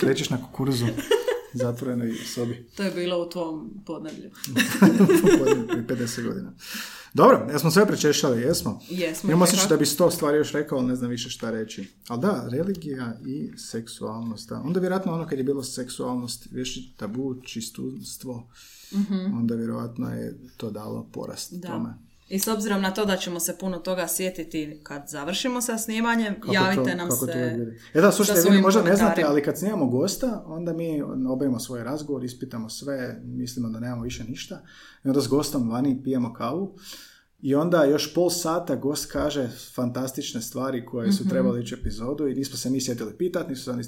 Krećeš 0.01 0.31
na 0.31 0.39
kukuruzu, 0.39 0.85
zatvorenoj 1.57 2.15
sobi, 2.35 2.67
to 2.77 2.83
je 2.83 2.91
bilo 2.91 3.23
u 3.23 3.31
tvom 3.31 3.83
podneblju. 3.87 4.31
Prije 5.69 5.87
50 5.87 6.23
godina. 6.29 6.53
Dobro, 7.15 7.49
jesmo 7.53 7.71
sve 7.71 7.87
prečešali, 7.87 8.43
jesmo. 8.43 8.81
Jesmo. 8.89 9.31
Imam 9.31 9.43
osjećaj 9.43 9.69
da 9.69 9.77
bi 9.77 9.87
sto 9.87 10.11
stvari 10.11 10.37
još 10.37 10.53
rekao, 10.53 10.79
ali 10.79 10.87
ne 10.87 10.97
znam 10.97 11.11
više 11.11 11.31
šta 11.31 11.51
reći. 11.51 11.89
Ali 12.09 12.21
da, 12.21 12.49
religija 12.51 13.19
i 13.27 13.59
seksualnost. 13.59 14.49
Da. 14.49 14.61
Onda 14.65 14.81
vjerojatno 14.81 15.15
ono 15.15 15.27
kad 15.27 15.39
je 15.39 15.45
bilo 15.45 15.63
seksualnost, 15.63 16.49
više 16.51 16.81
tabu, 16.97 17.43
čistunstvo, 17.43 18.49
onda 19.35 19.55
vjerojatno 19.55 20.15
je 20.15 20.39
to 20.57 20.71
dalo 20.71 21.09
porast 21.13 21.55
Da. 21.55 21.69
tome. 21.69 21.95
I 22.29 22.39
s 22.39 22.49
obzirom 22.49 22.83
na 22.83 22.91
to 22.91 23.05
da 23.05 23.17
ćemo 23.17 23.41
se 23.41 23.59
puno 23.59 23.79
toga 23.79 24.09
sjetiti 24.09 24.81
kad 24.83 25.03
završimo 25.09 25.61
sa 25.61 25.79
snimanjem, 25.79 26.41
Kako 26.41 26.53
javite 26.55 26.91
to- 26.91 26.97
nam 26.97 27.09
kako 27.09 27.27
se. 27.27 27.67
E 27.95 28.01
da, 28.01 28.13
slušajte, 28.13 28.51
vi 28.51 28.61
možda 28.61 28.83
ne 28.83 28.97
znate, 28.97 29.23
ali 29.27 29.43
kad 29.43 29.59
snimamo 29.59 29.87
gosta, 29.87 30.43
onda 30.47 30.73
mi 30.73 31.03
obavimo 31.29 31.59
svoj 31.59 31.85
razgovor, 31.85 32.25
ispitamo 32.25 32.69
sve, 32.69 33.21
mislimo 33.25 33.69
da 33.69 33.81
nemamo 33.81 34.03
više 34.03 34.25
ništa. 34.25 34.63
I 35.05 35.09
onda 35.09 35.21
s 35.21 35.29
gostom 35.29 35.71
vani 35.71 36.01
pijemo 36.05 36.33
kavu. 36.33 36.75
I 37.41 37.55
onda 37.55 37.85
još 37.85 38.15
pol 38.15 38.31
sata 38.31 38.77
gost 38.77 39.07
kaže 39.07 39.49
fantastične 39.75 40.43
stvari 40.43 40.87
koje 40.87 41.09
Mhm. 41.09 41.17
su 41.17 41.29
trebali 41.29 41.63
ići 41.63 41.75
epizodu 41.75 42.29
i 42.29 42.35
nismo 42.35 42.57
se 42.57 42.71
mi 42.71 42.81
sjetili 42.81 43.13
pitati, 43.15 43.51
nisu 43.51 43.65
se 43.65 43.71
oni 43.71 43.83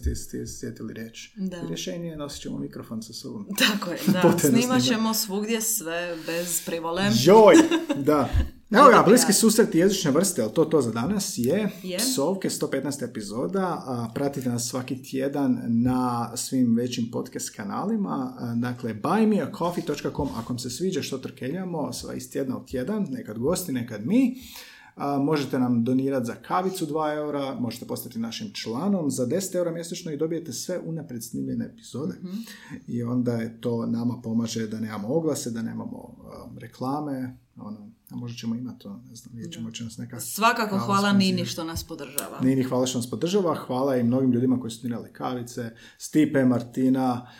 sjetili 0.49 0.95
reći. 0.95 1.33
Da. 1.37 1.57
I 1.57 1.69
rješenje 1.69 2.09
je 2.09 2.17
nosit 2.17 2.43
ćemo 2.43 2.59
mikrofon 2.59 3.03
sa 3.03 3.13
sobom. 3.13 3.47
Tako 3.59 3.91
je, 3.91 3.99
da. 4.13 4.39
Snimat 4.39 4.83
ćemo 4.83 5.15
svugdje 5.15 5.61
sve 5.61 6.17
bez 6.27 6.63
privole. 6.67 7.03
Joj, 7.25 7.55
da. 7.97 8.29
Evo 8.71 8.89
ga, 8.91 9.03
bliski 9.07 9.33
susret 9.33 9.75
jezične 9.75 10.11
vrste, 10.11 10.43
ali 10.43 10.53
to 10.53 10.65
to 10.65 10.81
za 10.81 10.91
danas 10.91 11.39
je, 11.39 11.71
Je. 11.83 11.99
psovke, 11.99 12.49
115. 12.49 13.05
epizoda, 13.05 13.83
pratite 14.15 14.49
nas 14.49 14.69
svaki 14.69 15.03
tjedan 15.03 15.61
na 15.67 16.31
svim 16.37 16.77
većim 16.77 17.11
podcast 17.13 17.57
kanalima, 17.57 18.33
dakle 18.57 18.95
buymeacoffee.com, 18.95 20.29
ako 20.37 20.53
vam 20.53 20.59
se 20.59 20.71
sviđa 20.71 21.03
što 21.03 21.19
trkeljamo, 21.19 21.93
sva 21.93 22.15
iz 22.15 22.31
tjedna 22.31 22.59
u 22.59 22.67
tjedan, 22.67 23.07
nekad 23.11 23.39
gosti, 23.39 23.73
nekad 23.73 24.07
mi, 24.07 24.37
a, 24.97 25.19
možete 25.19 25.59
nam 25.59 25.85
donirati 25.85 26.27
za 26.27 26.35
kavicu 26.35 26.87
2 26.87 27.17
eura, 27.17 27.55
možete 27.61 27.87
postati 27.87 28.19
našim 28.19 28.53
članom 28.55 29.11
za 29.11 29.27
10 29.27 29.57
eura 29.57 29.73
mjesečno 29.73 30.13
i 30.13 30.17
dobijete 30.17 30.53
sve 30.53 30.79
unaprijed 30.79 31.25
snimljene 31.25 31.65
epizode. 31.65 32.15
I 32.87 33.03
onda 33.03 33.33
je 33.33 33.61
to 33.61 33.87
nama 33.87 34.21
pomaže 34.23 34.67
da 34.67 34.81
nemamo 34.81 35.09
oglase, 35.09 35.51
da 35.51 35.63
nemamo 35.63 35.99
um, 35.99 36.59
reklame, 36.59 37.39
ono, 37.57 37.91
a 38.11 38.17
možda 38.17 38.37
ćemo 38.37 38.55
imati 38.55 38.79
to, 38.79 39.03
ne 39.09 39.15
znam, 39.15 39.35
vidjet 39.35 39.53
ćemo 39.53 39.71
će 39.71 39.85
nas 39.85 39.99
neka... 39.99 40.21
Svakako 40.21 40.79
Hvala, 40.79 41.01
hvala. 41.01 41.13
Nini 41.13 41.45
što 41.45 41.65
nas 41.65 41.85
podržava. 41.85 42.41
Nini, 42.43 42.63
hvala 42.63 42.87
što 42.87 42.99
nas 42.99 43.11
podržava, 43.11 43.55
hvala 43.55 43.97
i 43.97 44.03
mnogim 44.03 44.33
ljudima 44.33 44.61
koji 44.61 44.71
su 44.71 44.83
donirali 44.83 45.13
kavice, 45.13 45.71
Stipe, 45.99 46.45
Martina, 46.45 47.31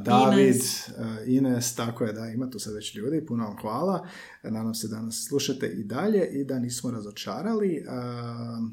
David, 0.00 0.54
Ines. 0.54 0.88
Ines, 1.26 1.74
tako 1.74 2.04
je 2.04 2.12
da, 2.12 2.26
ima 2.26 2.50
tu 2.50 2.58
sad 2.58 2.74
već 2.74 2.94
ljudi, 2.94 3.26
puno 3.26 3.44
vam 3.44 3.56
hvala, 3.60 4.06
nadam 4.42 4.74
se 4.74 4.88
da 4.88 5.02
nas 5.02 5.26
slušate 5.28 5.66
i 5.66 5.84
dalje 5.84 6.28
i 6.32 6.44
da 6.44 6.58
nismo 6.58 6.90
razočarali. 6.90 7.84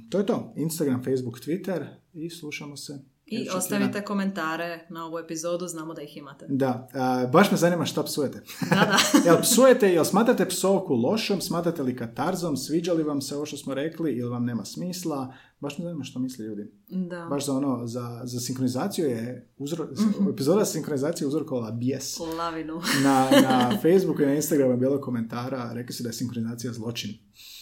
To 0.10 0.18
je 0.18 0.26
to, 0.26 0.54
Instagram, 0.56 1.04
Facebook, 1.04 1.40
Twitter 1.40 1.86
i 2.14 2.30
slušamo 2.30 2.78
se. 2.78 3.00
I 3.32 3.50
ostavite 3.50 4.02
komentare 4.02 4.86
na 4.90 5.06
ovu 5.06 5.20
epizodu, 5.20 5.68
znamo 5.68 5.94
da 5.94 6.02
ih 6.02 6.18
imate. 6.18 6.46
Da, 6.50 6.88
a, 6.94 7.28
baš 7.32 7.52
me 7.52 7.58
zanima 7.58 7.86
šta 7.86 8.04
psujete. 8.04 8.42
Da, 8.70 8.76
da. 8.76 8.98
jel 9.30 9.42
psujete, 9.42 9.94
jel 9.94 10.04
smatrate 10.04 10.46
psovku 10.46 10.94
lošom, 10.94 11.42
smatrate 11.42 11.84
li 11.84 11.96
katarzom, 11.96 12.58
sviđa 12.58 12.94
li 12.94 13.04
vam 13.04 13.22
se 13.22 13.36
ovo 13.36 13.46
što 13.46 13.58
smo 13.58 13.74
rekli 13.74 14.12
ili 14.12 14.30
vam 14.30 14.46
nema 14.46 14.66
smisla, 14.66 15.34
baš 15.60 15.78
me 15.78 15.84
zanima 15.84 16.04
što 16.04 16.20
misle 16.20 16.46
ljudi. 16.46 16.72
Da. 16.90 17.26
Baš 17.26 17.46
za 17.46 17.54
ono, 17.54 17.88
za, 17.88 18.22
za 18.24 18.40
sinkronizaciju 18.40 19.06
je, 19.08 19.48
uzro, 19.58 19.88
Mhm. 20.12 20.30
epizoda 20.30 20.66
sinkronizacije 20.66 21.26
je 21.26 21.30
uzrokovala 21.30 21.72
bijes. 21.72 22.20
Lavinu. 22.20 22.82
Na, 23.04 23.30
na 23.42 23.70
Facebooku 23.84 24.22
i 24.22 24.26
na 24.26 24.36
Instagramu 24.36 24.72
je 24.72 24.78
bilo 24.78 25.02
komentara, 25.02 25.74
rekli 25.74 25.94
su 25.94 26.04
da 26.04 26.10
je 26.10 26.14
sinkronizacija 26.14 26.74
zločin. 26.74 27.12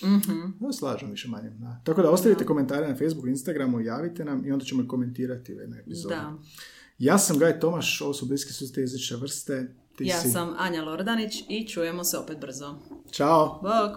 Mhm. 0.03 0.39
No, 0.59 0.73
slažem 0.73 1.09
više 1.09 1.27
manje. 1.27 1.49
Da. 1.49 1.81
Tako 1.83 2.01
da 2.01 2.11
ostavite 2.11 2.45
komentare 2.45 2.87
na 2.87 2.95
Facebooku, 2.95 3.27
Instagramu, 3.27 3.81
javite 3.81 4.25
nam 4.25 4.45
i 4.45 4.51
onda 4.51 4.65
ćemo 4.65 4.87
komentirati 4.87 5.55
u 5.55 5.59
jednoj 5.59 5.79
epizodi. 5.79 6.15
Da. 6.15 6.33
Ja 6.99 7.17
sam 7.17 7.37
Gaj 7.37 7.59
Tomaš, 7.59 8.01
ovo 8.01 8.13
su 8.13 8.25
bliski 8.25 8.53
suste 8.53 8.81
jezične 8.81 9.17
vrste. 9.17 9.73
Ti 9.97 10.05
Ja 10.05 10.19
si... 10.19 10.29
sam 10.29 10.53
Anja 10.57 10.83
Lordanić 10.83 11.43
i 11.49 11.67
čujemo 11.67 12.03
se 12.03 12.17
opet 12.17 12.39
brzo. 12.39 12.75
Ćao! 13.11 13.59
Bog! 13.61 13.91